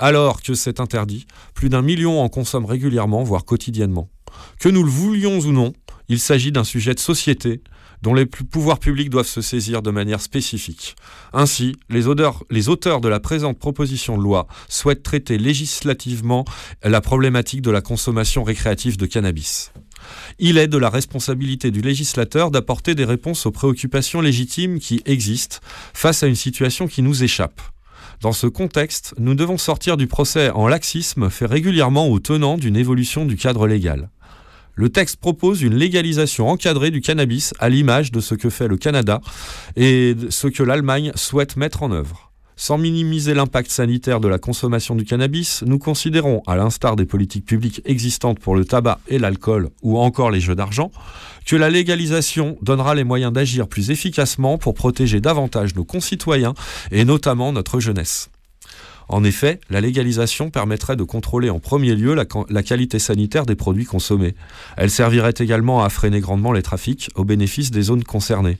[0.00, 4.08] Alors que c'est interdit, plus d'un million en consomment régulièrement, voire quotidiennement.
[4.60, 5.72] Que nous le voulions ou non,
[6.08, 7.62] il s'agit d'un sujet de société
[8.00, 10.94] dont les pouvoirs publics doivent se saisir de manière spécifique.
[11.32, 12.44] Ainsi, les auteurs
[13.00, 16.44] de la présente proposition de loi souhaitent traiter législativement
[16.84, 19.72] la problématique de la consommation récréative de cannabis.
[20.38, 25.58] Il est de la responsabilité du législateur d'apporter des réponses aux préoccupations légitimes qui existent
[25.92, 27.60] face à une situation qui nous échappe.
[28.20, 32.76] Dans ce contexte, nous devons sortir du procès en laxisme fait régulièrement aux tenants d'une
[32.76, 34.10] évolution du cadre légal.
[34.74, 38.76] Le texte propose une légalisation encadrée du cannabis à l'image de ce que fait le
[38.76, 39.20] Canada
[39.76, 42.27] et ce que l'Allemagne souhaite mettre en œuvre.
[42.60, 47.46] Sans minimiser l'impact sanitaire de la consommation du cannabis, nous considérons, à l'instar des politiques
[47.46, 50.90] publiques existantes pour le tabac et l'alcool ou encore les jeux d'argent,
[51.46, 56.54] que la légalisation donnera les moyens d'agir plus efficacement pour protéger davantage nos concitoyens
[56.90, 58.28] et notamment notre jeunesse.
[59.08, 63.86] En effet, la légalisation permettrait de contrôler en premier lieu la, qualité sanitaire des produits
[63.86, 64.34] consommés.
[64.76, 68.58] Elle servirait également à freiner grandement les trafics au bénéfice des zones concernées.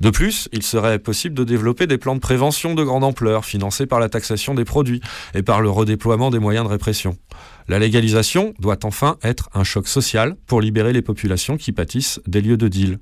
[0.00, 3.86] De plus, il serait possible de développer des plans de prévention de grande ampleur, financés
[3.86, 5.00] par la taxation des produits
[5.34, 7.16] et par le redéploiement des moyens de répression.
[7.68, 12.42] La légalisation doit enfin être un choc social pour libérer les populations qui pâtissent des
[12.42, 12.98] lieux de deal.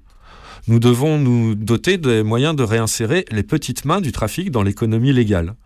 [0.67, 5.13] Nous devons nous doter des moyens de réinsérer les petites mains du trafic dans l'économie
[5.13, 5.57] légale.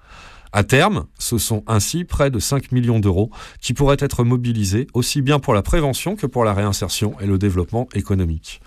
[0.52, 3.30] À terme, ce sont ainsi près de 5 millions d'euros
[3.60, 7.38] qui pourraient être mobilisés aussi bien pour la prévention que pour la réinsertion et le
[7.38, 8.60] développement économique.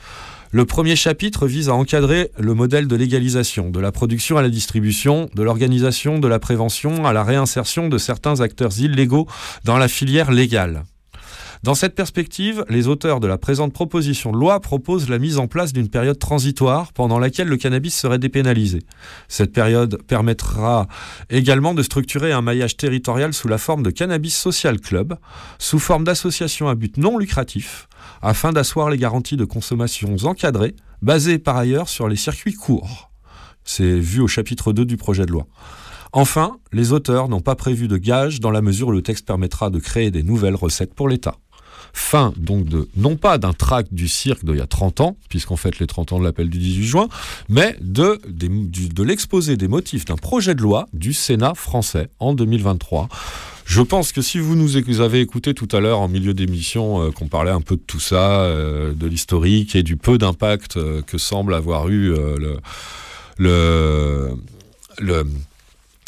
[0.53, 4.49] Le premier chapitre vise à encadrer le modèle de légalisation, de la production à la
[4.49, 9.27] distribution, de l'organisation, de la prévention à la réinsertion de certains acteurs illégaux
[9.63, 10.83] dans la filière légale.
[11.63, 15.45] Dans cette perspective, les auteurs de la présente proposition de loi proposent la mise en
[15.45, 18.79] place d'une période transitoire pendant laquelle le cannabis serait dépénalisé.
[19.27, 20.87] Cette période permettra
[21.29, 25.13] également de structurer un maillage territorial sous la forme de Cannabis Social Club,
[25.59, 27.87] sous forme d'associations à but non lucratif,
[28.23, 33.11] afin d'asseoir les garanties de consommation encadrées, basées par ailleurs sur les circuits courts.
[33.63, 35.45] C'est vu au chapitre 2 du projet de loi.
[36.11, 39.69] Enfin, les auteurs n'ont pas prévu de gage dans la mesure où le texte permettra
[39.69, 41.35] de créer des nouvelles recettes pour l'État.
[41.93, 45.57] Fin donc de, non pas d'un tract du cirque d'il y a 30 ans, puisqu'on
[45.57, 47.09] fête les 30 ans de l'appel du 18 juin,
[47.49, 53.09] mais de, de l'exposé des motifs d'un projet de loi du Sénat français en 2023.
[53.65, 57.11] Je pense que si vous nous avez écouté tout à l'heure en milieu d'émission, euh,
[57.11, 61.01] qu'on parlait un peu de tout ça, euh, de l'historique et du peu d'impact euh,
[61.01, 62.57] que semble avoir eu le,
[63.37, 65.25] le-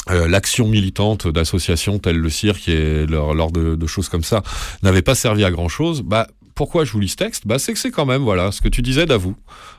[0.09, 4.43] euh, l'action militante d'associations telles le cirque et lors, lors de, de choses comme ça
[4.81, 7.47] n'avait pas servi à grand chose, bah pourquoi je vous lis ce texte?
[7.47, 9.35] Bah, C'est que c'est quand même, voilà, ce que tu disais d'avou,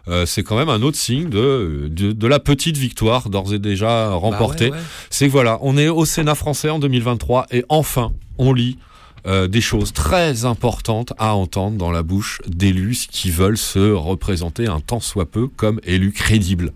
[0.09, 3.59] euh, c'est quand même un autre signe de, de, de la petite victoire d'ores et
[3.59, 4.71] déjà remportée.
[4.71, 4.79] ouais.
[5.11, 8.79] C'est que voilà, on est au Sénat français en 2023 et enfin, on lit
[9.27, 14.67] euh, des choses très importantes à entendre dans la bouche d'élus qui veulent se représenter
[14.67, 16.73] un tant soit peu comme élus crédibles.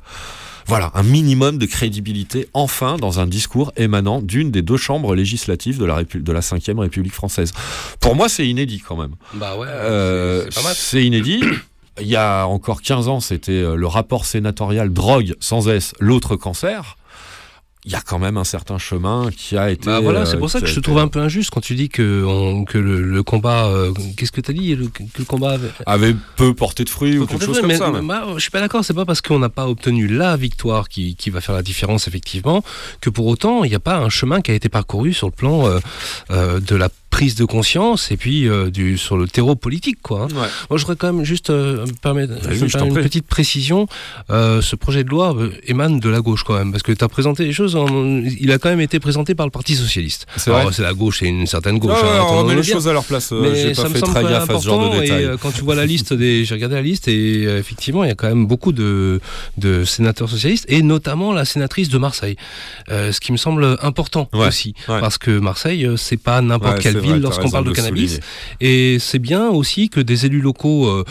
[0.68, 5.78] Voilà, un minimum de crédibilité enfin dans un discours émanant d'une des deux chambres législatives
[5.78, 7.52] de la, Répu- de la 5e République française.
[8.00, 9.14] Pour moi, c'est inédit quand même.
[9.32, 10.74] Bah ouais, Euh, c'est pas mal.
[10.76, 11.42] c'est inédit.
[12.02, 16.36] Il y a encore 15 ans, c'était euh, le rapport sénatorial drogue sans S, l'autre
[16.36, 16.97] cancer.
[17.90, 19.86] Il y a quand même un certain chemin qui a été.
[19.86, 21.74] Bah voilà, c'est euh, pour ça que je te trouve un peu injuste quand tu
[21.74, 23.64] dis que, on- que le, le combat.
[23.68, 25.70] euh, Qu'est-ce que tu as dit le- Que le combat avait.
[25.86, 27.90] avait peu porté de fruits ou quelque chose de comme fruits, ça.
[27.90, 30.90] mais- moi, je suis pas d'accord, c'est pas parce qu'on n'a pas obtenu la victoire
[30.90, 32.62] qui, qui va faire la différence, effectivement,
[33.00, 35.32] que pour autant, il n'y a pas un chemin qui a été parcouru sur le
[35.32, 35.78] plan euh,
[36.30, 39.98] euh, de la prise de conscience et puis euh, du, sur le terreau politique.
[40.02, 40.28] Quoi, hein.
[40.34, 43.86] Moi, je voudrais quand même juste euh, me permettre, me t'en permets une petite précision.
[44.30, 45.34] Euh, ce projet de loi
[45.66, 48.52] émane de la gauche quand même, parce que tu as présenté les choses, en- il
[48.52, 50.26] a quand même été présenté par le Parti Socialiste.
[50.36, 51.92] C'est la gauche, c'est une certaine gauche.
[52.02, 54.22] Hein, on entendons-le les choses à leur place, j'ai pas ça me fait semble très
[54.24, 55.24] gaffe à ce genre de détails.
[55.24, 58.12] Et, quand tu vois la liste des, j'ai regardé la liste et effectivement il y
[58.12, 59.20] a quand même beaucoup de,
[59.56, 62.36] de sénateurs socialistes et notamment la sénatrice de Marseille,
[62.88, 65.00] ce qui me semble important Ouais, aussi ouais.
[65.00, 68.20] parce que Marseille c'est pas n'importe quelle lorsqu'on parle de cannabis
[68.60, 68.94] souligner.
[68.94, 71.04] et c'est bien aussi que des élus locaux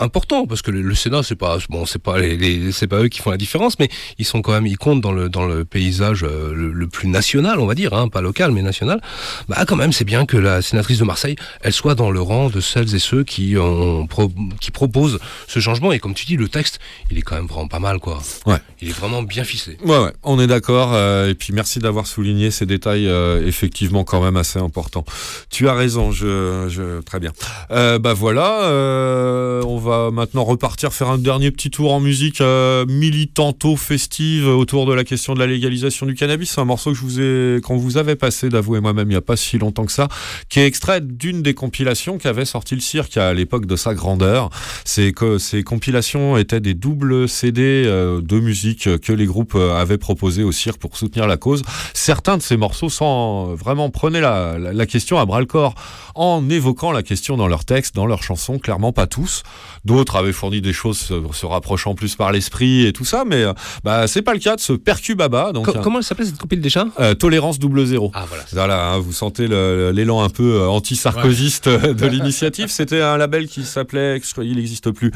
[0.00, 3.00] importants parce que le, le Sénat c'est pas bon c'est pas les, les- c'est pas
[3.02, 3.88] eux qui font la différence mais
[4.18, 7.08] ils sont quand même ils comptent dans le dans le paysage euh, le, le plus
[7.08, 9.00] national on va dire hein, pas local mais national
[9.48, 12.48] bah quand même c'est bien que la sénatrice de Marseille elle soit dans le rang
[12.50, 16.36] de celles et ceux qui ont pro- qui proposent ce changement et comme tu dis
[16.36, 16.78] le texte
[17.10, 18.58] il est quand même vraiment pas mal quoi Ouais.
[18.80, 20.90] il est vraiment bien ficelé Ouais, ouais, on est d'accord.
[20.94, 25.04] euh, et puis merci d'avoir souligné ces détails euh, effectivement quand même assez importants.
[25.50, 27.32] Tu as raison, je, je très bien.
[27.70, 32.40] Euh, bah voilà, euh, on va maintenant repartir faire un dernier petit tour en musique
[32.40, 36.52] euh, militanto festive autour de la question de la légalisation du cannabis.
[36.52, 39.16] C'est un morceau que je vous ai, qu'on vous avait passé d'avouer moi-même il n'y
[39.16, 40.08] a pas si longtemps que ça,
[40.48, 44.48] qui est extrait d'une des compilations qu'avait sorti le cirque à l'époque de sa grandeur.
[44.86, 49.74] Ces, que ces compilations étaient des doubles CD euh, de musique que les groupes euh,
[49.74, 51.62] avaient proposé au cirque pour soutenir la cause.
[51.92, 55.74] Certains de ces morceaux sans vraiment prenaient la, la, la question à bras le corps
[56.14, 59.42] en évoquant la question dans leurs textes, dans leurs chansons, clairement pas tous.
[59.84, 63.42] D'autres avaient fourni des choses se, se rapprochant plus par l'esprit et tout ça, mais
[63.44, 63.52] euh,
[63.84, 65.52] bah, c'est pas le cas de ce Percu Baba.
[65.52, 66.86] Donc, Co- un- comment elle s'appelle cette compile déjà?
[67.00, 68.10] Euh, tolérance double zéro.
[68.14, 68.44] Ah voilà.
[68.52, 72.68] Voilà, hein, vous sentez l'élan un peu euh, anti-sarkozyste de l'initiative.
[72.68, 75.10] C'était un label qui s'appelait, il n'existe plus,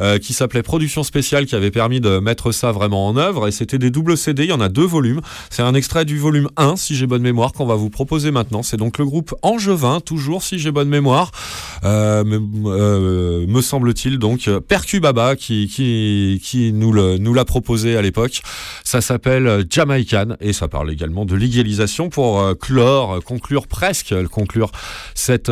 [0.00, 3.46] euh, qui s'appelait Production Spéciale, qui avait permis de mettre ça vraiment en œuvre.
[3.48, 5.20] Et c'était des doubles CD, il y en a deux volumes.
[5.50, 8.62] C'est un extrait du volume 1, si j'ai bonne mémoire, qu'on va vous proposer maintenant.
[8.62, 11.30] C'est donc le groupe Angevin, toujours si j'ai bonne mémoire,
[11.84, 12.38] euh, me,
[13.46, 18.02] me semble-t-il, donc euh, Percu Baba, qui, qui, qui nous le- nous l'a proposé à
[18.02, 18.40] l'époque.
[18.84, 24.14] Ça s'appelle euh, Jamaican et ça parle également de légalisation pour euh, clore, conclure presque,
[24.30, 24.70] conclure
[25.14, 25.50] cette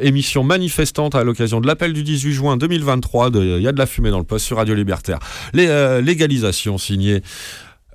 [0.00, 3.78] émission manifestante à l'occasion de l'appel du 18 juin 2023 de Il y a de
[3.78, 5.18] la fumée dans le poste sur Radio Libertaire.
[5.52, 5.66] Les
[6.02, 7.22] légalisations signées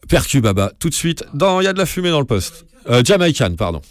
[0.09, 2.65] Percu Baba tout de suite dans Il y a de la fumée dans le poste.
[3.03, 3.81] Jamaican, pardon.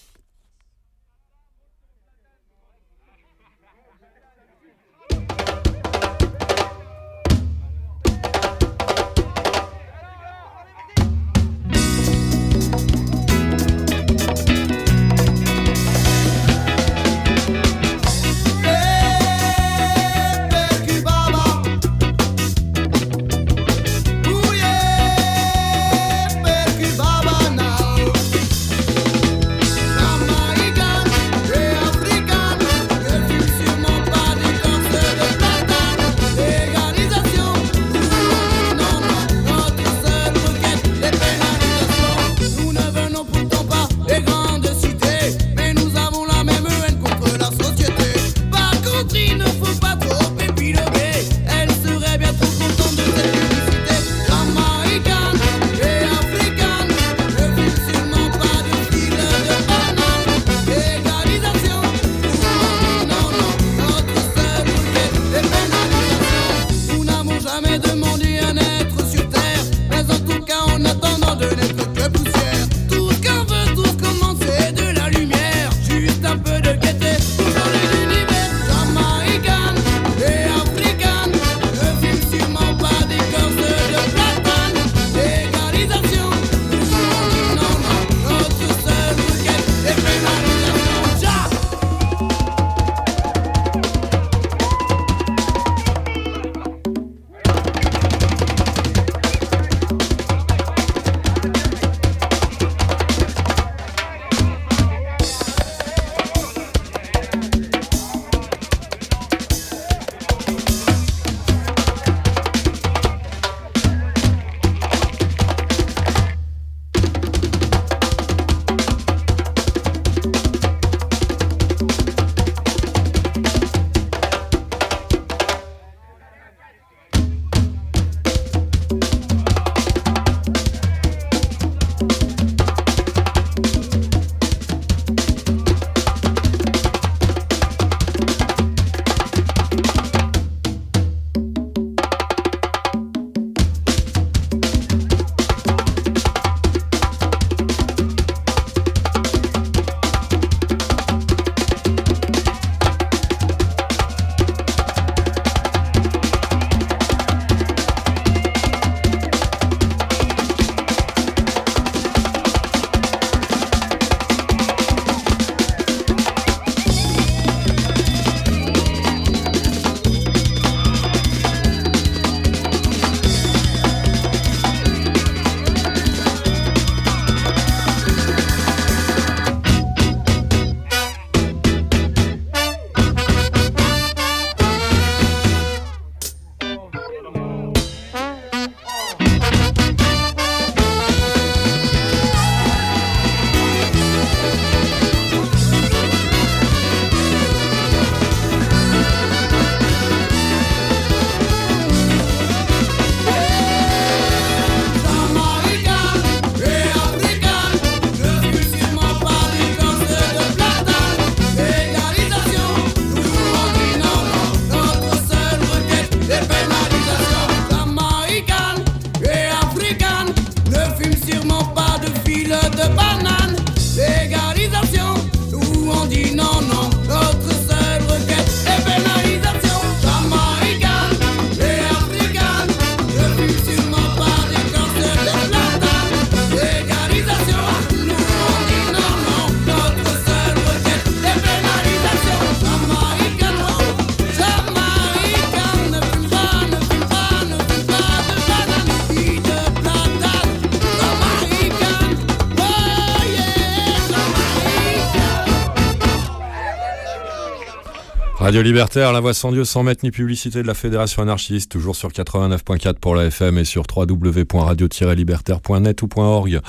[258.51, 261.95] Radio Libertaire, la voix sans Dieu, sans mettre ni publicité de la Fédération anarchiste, toujours
[261.95, 266.61] sur 89.4 pour la FM et sur www.radio-libertaire.net ou .org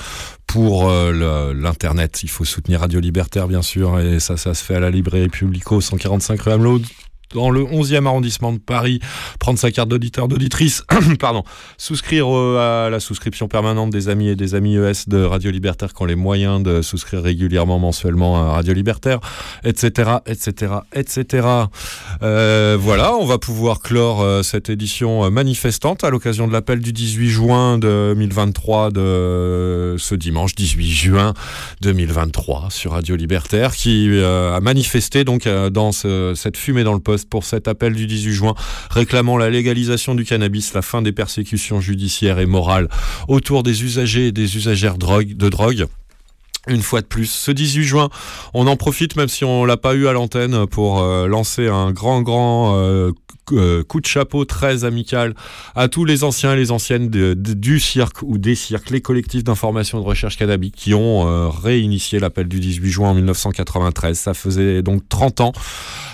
[0.46, 2.22] pour euh, l'internet.
[2.22, 5.28] Il faut soutenir Radio Libertaire, bien sûr, et ça, ça se fait à la librairie
[5.28, 6.78] Publico, 145 rue Hamelot,
[7.34, 9.00] dans le 11e arrondissement de Paris,
[9.38, 10.84] prendre sa carte d'auditeur, d'auditrice,
[11.20, 11.42] pardon,
[11.78, 15.92] souscrire euh, à la souscription permanente des amis et des amis ES de Radio Libertaire
[15.92, 19.20] qui ont les moyens de souscrire régulièrement, mensuellement à Radio Libertaire,
[19.64, 21.46] etc., etc., etc.
[22.20, 26.92] Voilà, on va pouvoir clore euh, cette édition euh, manifestante à l'occasion de l'appel du
[26.92, 31.34] 18 juin 2023 de ce dimanche 18 juin
[31.80, 37.21] 2023 sur Radio Libertaire qui a manifesté donc dans ce- cette fumée dans le poste
[37.24, 38.54] pour cet appel du 18 juin
[38.90, 42.88] réclamant la légalisation du cannabis, la fin des persécutions judiciaires et morales
[43.28, 45.86] autour des usagers et des usagères de drogue.
[46.68, 48.08] Une fois de plus, ce 18 juin,
[48.54, 51.90] on en profite, même si on l'a pas eu à l'antenne, pour euh, lancer un
[51.90, 53.10] grand, grand euh,
[53.50, 55.34] euh, coup de chapeau très amical
[55.74, 59.98] à tous les anciens et les anciennes du cirque ou des cirques, les collectifs d'information
[59.98, 64.16] et de recherche cannabique qui ont euh, réinitié l'appel du 18 juin en 1993.
[64.16, 65.52] Ça faisait donc 30 ans.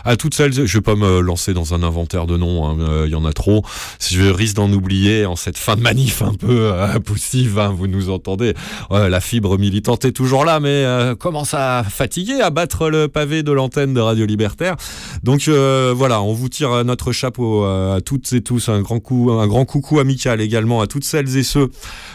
[0.05, 3.11] À toutes celles, je vais pas me lancer dans un inventaire de noms, hein, il
[3.11, 3.63] y en a trop.
[4.01, 6.73] Je risque d'en oublier en cette fin de manif un peu
[7.05, 8.55] poussive, hein, vous nous entendez.
[8.91, 13.43] La fibre militante est toujours là, mais euh, commence à fatiguer, à battre le pavé
[13.43, 14.77] de l'antenne de Radio Libertaire.
[15.23, 19.01] Donc euh, voilà, on vous tire notre chapeau euh, à toutes et tous, un grand
[19.01, 21.71] coup, un grand coucou amical également à toutes celles et ceux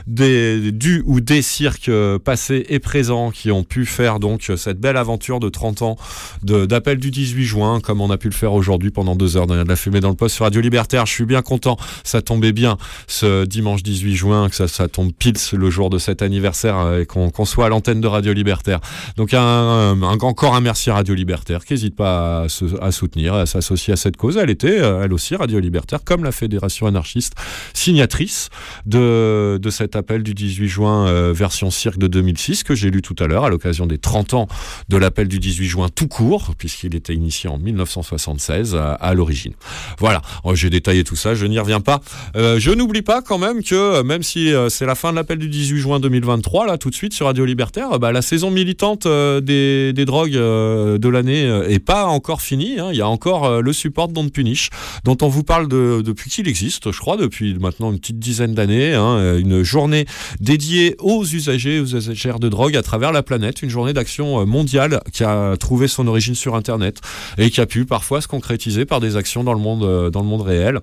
[0.08, 1.92] des, du ou des cirques
[2.24, 5.98] passés et présents qui ont pu faire donc cette belle aventure de 30 ans
[6.44, 9.56] d'appel du 18 juin, comme on a pu le faire aujourd'hui pendant deux heures de
[9.56, 11.06] la fumée dans le poste sur Radio Libertaire.
[11.06, 12.78] Je suis bien content, ça tombait bien
[13.08, 17.46] ce dimanche 18 juin, que ça, tombe pile le jour de cet anniversaire et qu'on
[17.46, 18.80] soit à l'antenne de Radio Libertaire.
[19.18, 23.34] Donc un, un- encore un merci à Radio Libertaire qui n'hésite pas à, se- soutenir,
[23.34, 24.38] à s'associer à cette cause.
[24.38, 27.34] Elle était, euh, elle aussi, Radio Libertaire, comme la Fédération anarchiste,
[27.74, 28.50] signatrice
[28.86, 33.16] de, cet appel du 18 juin euh, version cirque de 2006 que j'ai lu tout
[33.20, 34.48] à l'heure à l'occasion des 30 ans
[34.90, 39.54] de l'appel du 18 juin tout court, puisqu'il était initié en 1976 à, l'origine.
[40.00, 42.02] Voilà, Oh, j'ai détaillé tout ça, je n'y reviens pas.
[42.36, 45.50] Euh, je n'oublie pas quand même que, même si c'est la fin de l'appel du
[45.50, 49.06] 18 juin 2023, là tout de suite sur Radio Libertaire, euh, bah, la saison militante
[49.06, 52.78] euh, des, drogues euh, de l'année euh, est pas encore finie.
[52.78, 52.90] hein.
[52.92, 54.72] Il y a encore le support Don't Punish,
[55.06, 58.54] dont on vous parle de- depuis qu'il existe, je crois, depuis maintenant une petite dizaine
[58.56, 58.94] d'années.
[58.94, 60.06] hein, une journée
[60.42, 65.00] dédiée aux usagers, aux usagères de drogue à travers la planète, une journée d'action mondiale
[65.14, 67.00] qui a trouvé son origine sur Internet
[67.38, 70.82] et qui a pu parfois se concrétiser par des actions dans le monde réel.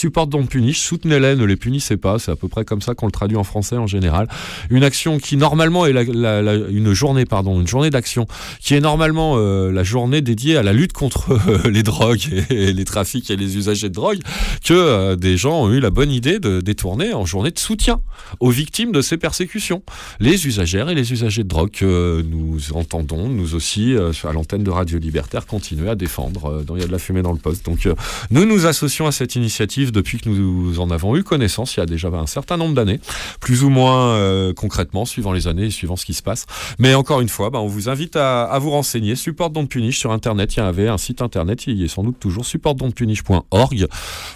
[0.00, 3.04] Support Don't Punish, soutenez-les, ne les punissez pas, c'est à peu près comme ça qu'on
[3.04, 4.28] le traduit en français en général.
[4.70, 8.26] Une action qui normalement est la, une journée, pardon, une journée d'action
[8.60, 12.72] qui est normalement euh, la journée dédiée à la lutte contre euh, les drogues et,
[12.72, 14.20] les trafics et les usagers de drogue,
[14.64, 18.00] que euh, des gens ont eu la bonne idée de détourner en journée de soutien
[18.38, 19.82] aux victimes de ces persécutions,
[20.18, 24.70] les usagères et les usagers de drogue que nous entendons, nous aussi, à l'antenne de
[24.70, 27.66] Radio Libertaire, continuer à défendre dans Il y a de la fumée dans le poste.
[27.66, 27.86] Donc
[28.30, 31.82] nous nous associons à cette initiative depuis que nous en avons eu connaissance il y
[31.82, 33.00] a déjà un certain nombre d'années,
[33.40, 36.46] plus ou moins euh, concrètement, suivant les années et suivant ce qui se passe.
[36.78, 39.14] Mais encore une fois, bah, on vous invite à, vous renseigner.
[39.14, 42.02] Support Don't Punish sur Internet, il y avait un site Internet, il y est sans
[42.02, 43.86] doute toujours supportdontpunish.org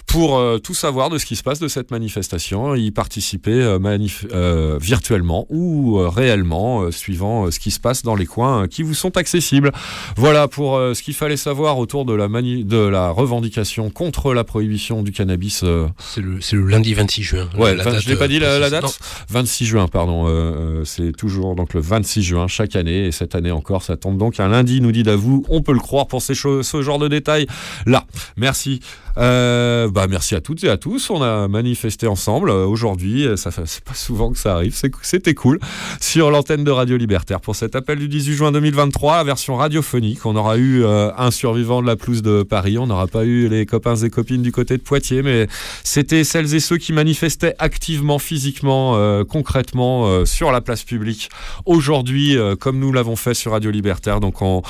[0.07, 4.77] pour euh, tout savoir de ce qui se passe de cette manifestation, y participer euh,
[4.79, 9.71] virtuellement ou réellement, suivant ce qui se passe dans les coins qui vous sont accessibles.
[10.15, 15.44] Voilà pour ce qu'il fallait savoir autour de la revendication contre la prohibition du cannabis.
[15.63, 17.49] Euh, C'est le, le lundi 26 juin.
[17.57, 18.99] Ouais, La date, je l'ai pas dit la, la date
[19.29, 20.27] 26 juin, pardon.
[20.27, 23.97] euh, euh, c'est toujours donc le 26 juin chaque année et cette année encore, ça
[23.97, 25.45] tombe donc un lundi, nous dit Davou.
[25.49, 27.47] On peut le croire pour ces choses, ce genre de détails
[27.85, 28.05] là.
[28.37, 28.79] Merci.
[29.17, 31.09] Euh, bah merci à toutes et à tous.
[31.09, 33.25] On a manifesté ensemble aujourd'hui.
[33.37, 34.75] Ça c'est pas souvent que ça arrive.
[35.01, 35.59] C'était cool
[36.01, 40.25] sur l'antenne de Radio Libertaire pour cet appel du 18 juin 2023, version radiophonique.
[40.25, 42.77] On aura eu euh, un survivant de la pelouse de Paris.
[42.77, 45.34] On n'aura pas eu les copains et copines du côté de Poitiers, mais
[45.83, 51.29] c'était celles et ceux qui manifestaient activement, physiquement, euh, concrètement euh, sur la place publique
[51.65, 54.19] aujourd'hui, euh, comme nous l'avons fait sur Radio Libertaire.
[54.19, 54.61] Donc on,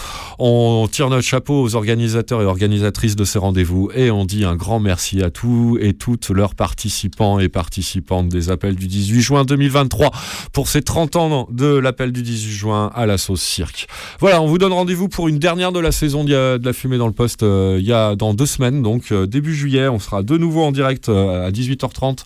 [0.92, 4.80] tire notre chapeau aux organisateurs et organisatrices de ces rendez-vous et on dit un grand
[4.80, 10.12] merci à tous et toutes leurs participants et participantes des appels du 18 juin 2023
[10.54, 13.88] pour ces 30 ans de l'appel du 18 juin à la sauce cirque.
[14.20, 17.08] Voilà, on vous donne rendez-vous pour une dernière de la saison de la fumée dans
[17.08, 20.55] le poste il y a dans deux semaines, donc début juillet, on sera de nouveau
[20.64, 22.20] en direct euh, à 18h30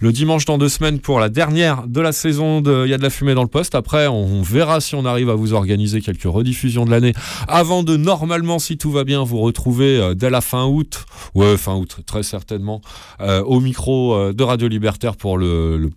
[0.00, 2.98] le dimanche dans deux semaines pour la dernière de la saison de Il y a
[2.98, 3.74] de la fumée dans le poste.
[3.74, 7.14] Après, on verra si on arrive à vous organiser quelques rediffusions de l'année
[7.48, 11.56] avant de normalement, si tout va bien, vous retrouver euh, dès la fin août, ouais,
[11.56, 12.80] fin août, très certainement,
[13.20, 15.90] euh, au micro de Radio Libertaire pour le,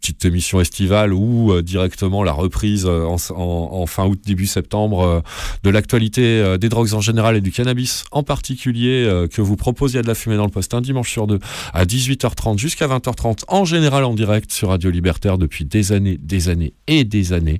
[0.00, 5.22] petite émission estivale ou directement la reprise en, fin août, début septembre
[5.64, 9.56] de l'actualité des drogues en général et du cannabis en particulier que vous
[9.96, 11.27] a de la fumée dans le poste un dimanche sur deux
[11.72, 16.48] à 18h30 jusqu'à 20h30 en général en direct sur Radio Libertaire depuis des années, des
[16.48, 17.58] années et des années.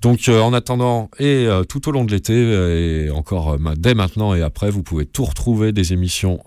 [0.00, 3.94] Donc euh, en attendant et euh, tout au long de l'été euh, et encore dès
[3.94, 6.40] maintenant et après, vous pouvez tout retrouver des émissions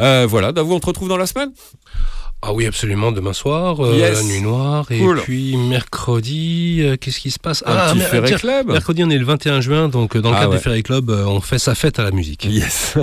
[0.00, 1.52] Euh, voilà, Davou, on te retrouve dans la semaine?
[2.42, 4.14] Ah oui, absolument, demain soir, euh, Yes.
[4.14, 4.86] la nuit noire.
[4.90, 5.20] Et Cool.
[5.20, 7.62] puis mercredi, euh, qu'est-ce qui se passe?
[7.66, 8.68] Un petit mais- Ferry Club.
[8.68, 10.56] Mercredi, on est le 21 juin, donc euh, dans le Ah cadre ouais.
[10.56, 12.46] du Ferry Club, euh, on fait sa fête à la musique.
[12.46, 12.94] Yes.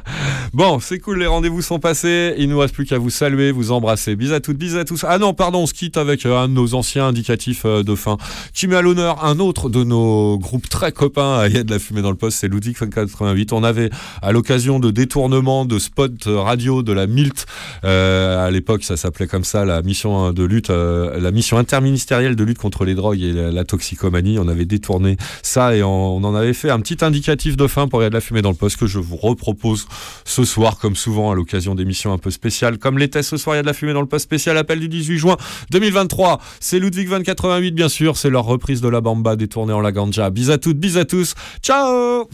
[0.54, 2.34] bon, c'est cool, les rendez-vous sont passés.
[2.38, 4.16] Il nous reste plus qu'à vous saluer, vous embrasser.
[4.16, 5.04] Bis à toutes, bis à tous.
[5.06, 7.94] Ah non, pardon, on se quitte avec euh, un de nos anciens indicatifs euh, de
[7.94, 8.16] fin
[8.54, 11.46] qui met à l'honneur un autre de nos groupes très copains.
[11.46, 13.52] Il y a de la fumée dans le poste, c'est Ludwig 88.
[13.52, 13.90] On avait,
[14.22, 17.44] à l'occasion de détournement de spots radio de la MILT,
[17.84, 22.36] euh, à l'époque, ça s'appelait comme ça, la mission de lutte, euh, la mission interministérielle
[22.36, 24.38] de lutte contre les drogues et la, toxicomanie.
[24.38, 28.02] On avait détourné ça et on, en avait fait un petit indicatif de fin pour
[28.02, 29.86] y a de la fumée dans le poste que je vous repropose
[30.24, 33.58] ce soir, comme souvent à l'occasion d'émissions un peu spéciales, comme l'était ce soir Il
[33.58, 35.36] y a de la fumée dans le poste spécial appel du 18 juin
[35.70, 36.40] 2023.
[36.60, 40.30] C'est Ludwig 2088, bien sûr, c'est leur reprise de la bamba détournée en la ganja.
[40.30, 41.34] Bis à toutes, bis à tous.
[41.62, 42.28] Ciao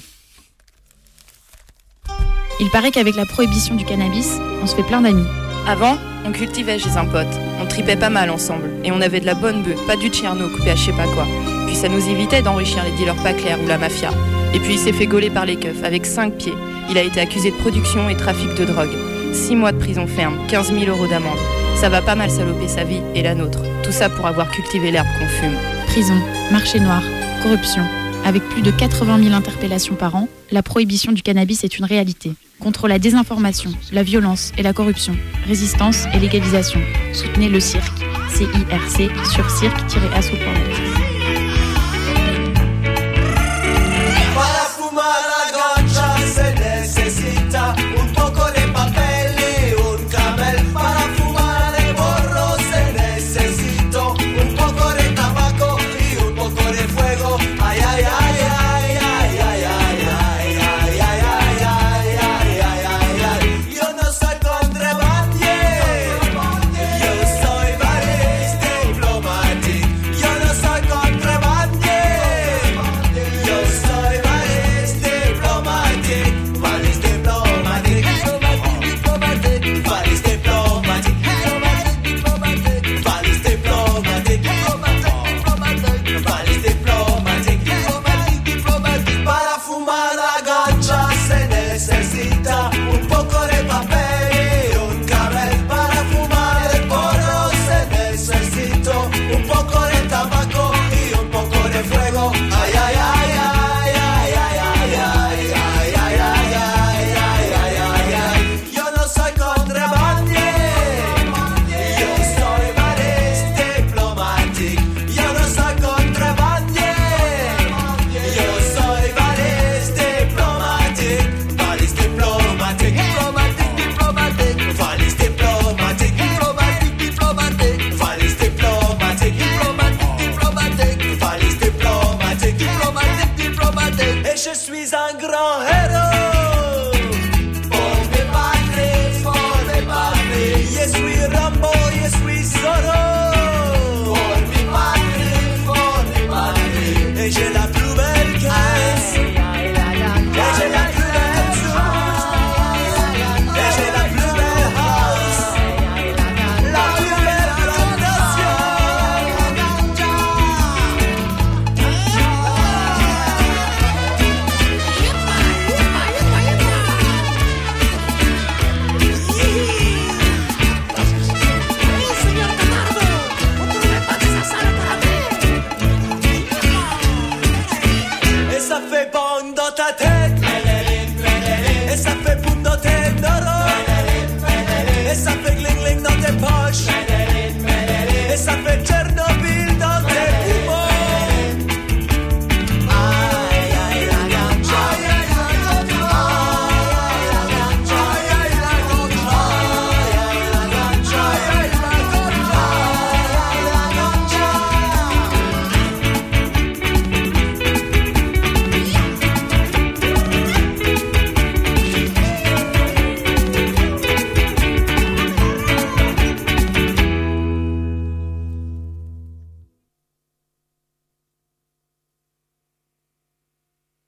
[2.61, 5.27] Il paraît qu'avec la prohibition du cannabis, on se fait plein d'amis.
[5.67, 5.97] Avant,
[6.27, 7.27] on cultivait chez un pote,
[7.59, 10.49] on tripait pas mal ensemble, et on avait de la bonne bœuf, pas du tcherno
[10.51, 11.27] coupé à je sais pas quoi.
[11.67, 14.11] Puis ça nous évitait d'enrichir les dealers pas clairs ou la mafia.
[14.53, 16.53] Et puis il s'est fait gauler par les keufs, avec 5 pieds.
[16.91, 18.95] Il a été accusé de production et trafic de drogue.
[19.33, 21.39] 6 mois de prison ferme, 15 000 euros d'amende.
[21.81, 23.61] Ça va pas mal saloper sa vie et la nôtre.
[23.83, 25.57] Tout ça pour avoir cultivé l'herbe qu'on fume.
[25.87, 26.21] Prison,
[26.53, 27.03] marché noir,
[27.43, 27.83] corruption.
[28.27, 32.33] Avec plus de 80 000 interpellations par an, la prohibition du cannabis est une réalité.
[32.65, 35.15] Contre la désinformation, la violence et la corruption,
[35.47, 36.81] résistance et légalisation.
[37.13, 38.01] Soutenez le cirque.
[38.31, 40.84] CIRC sur cirque-asso.net.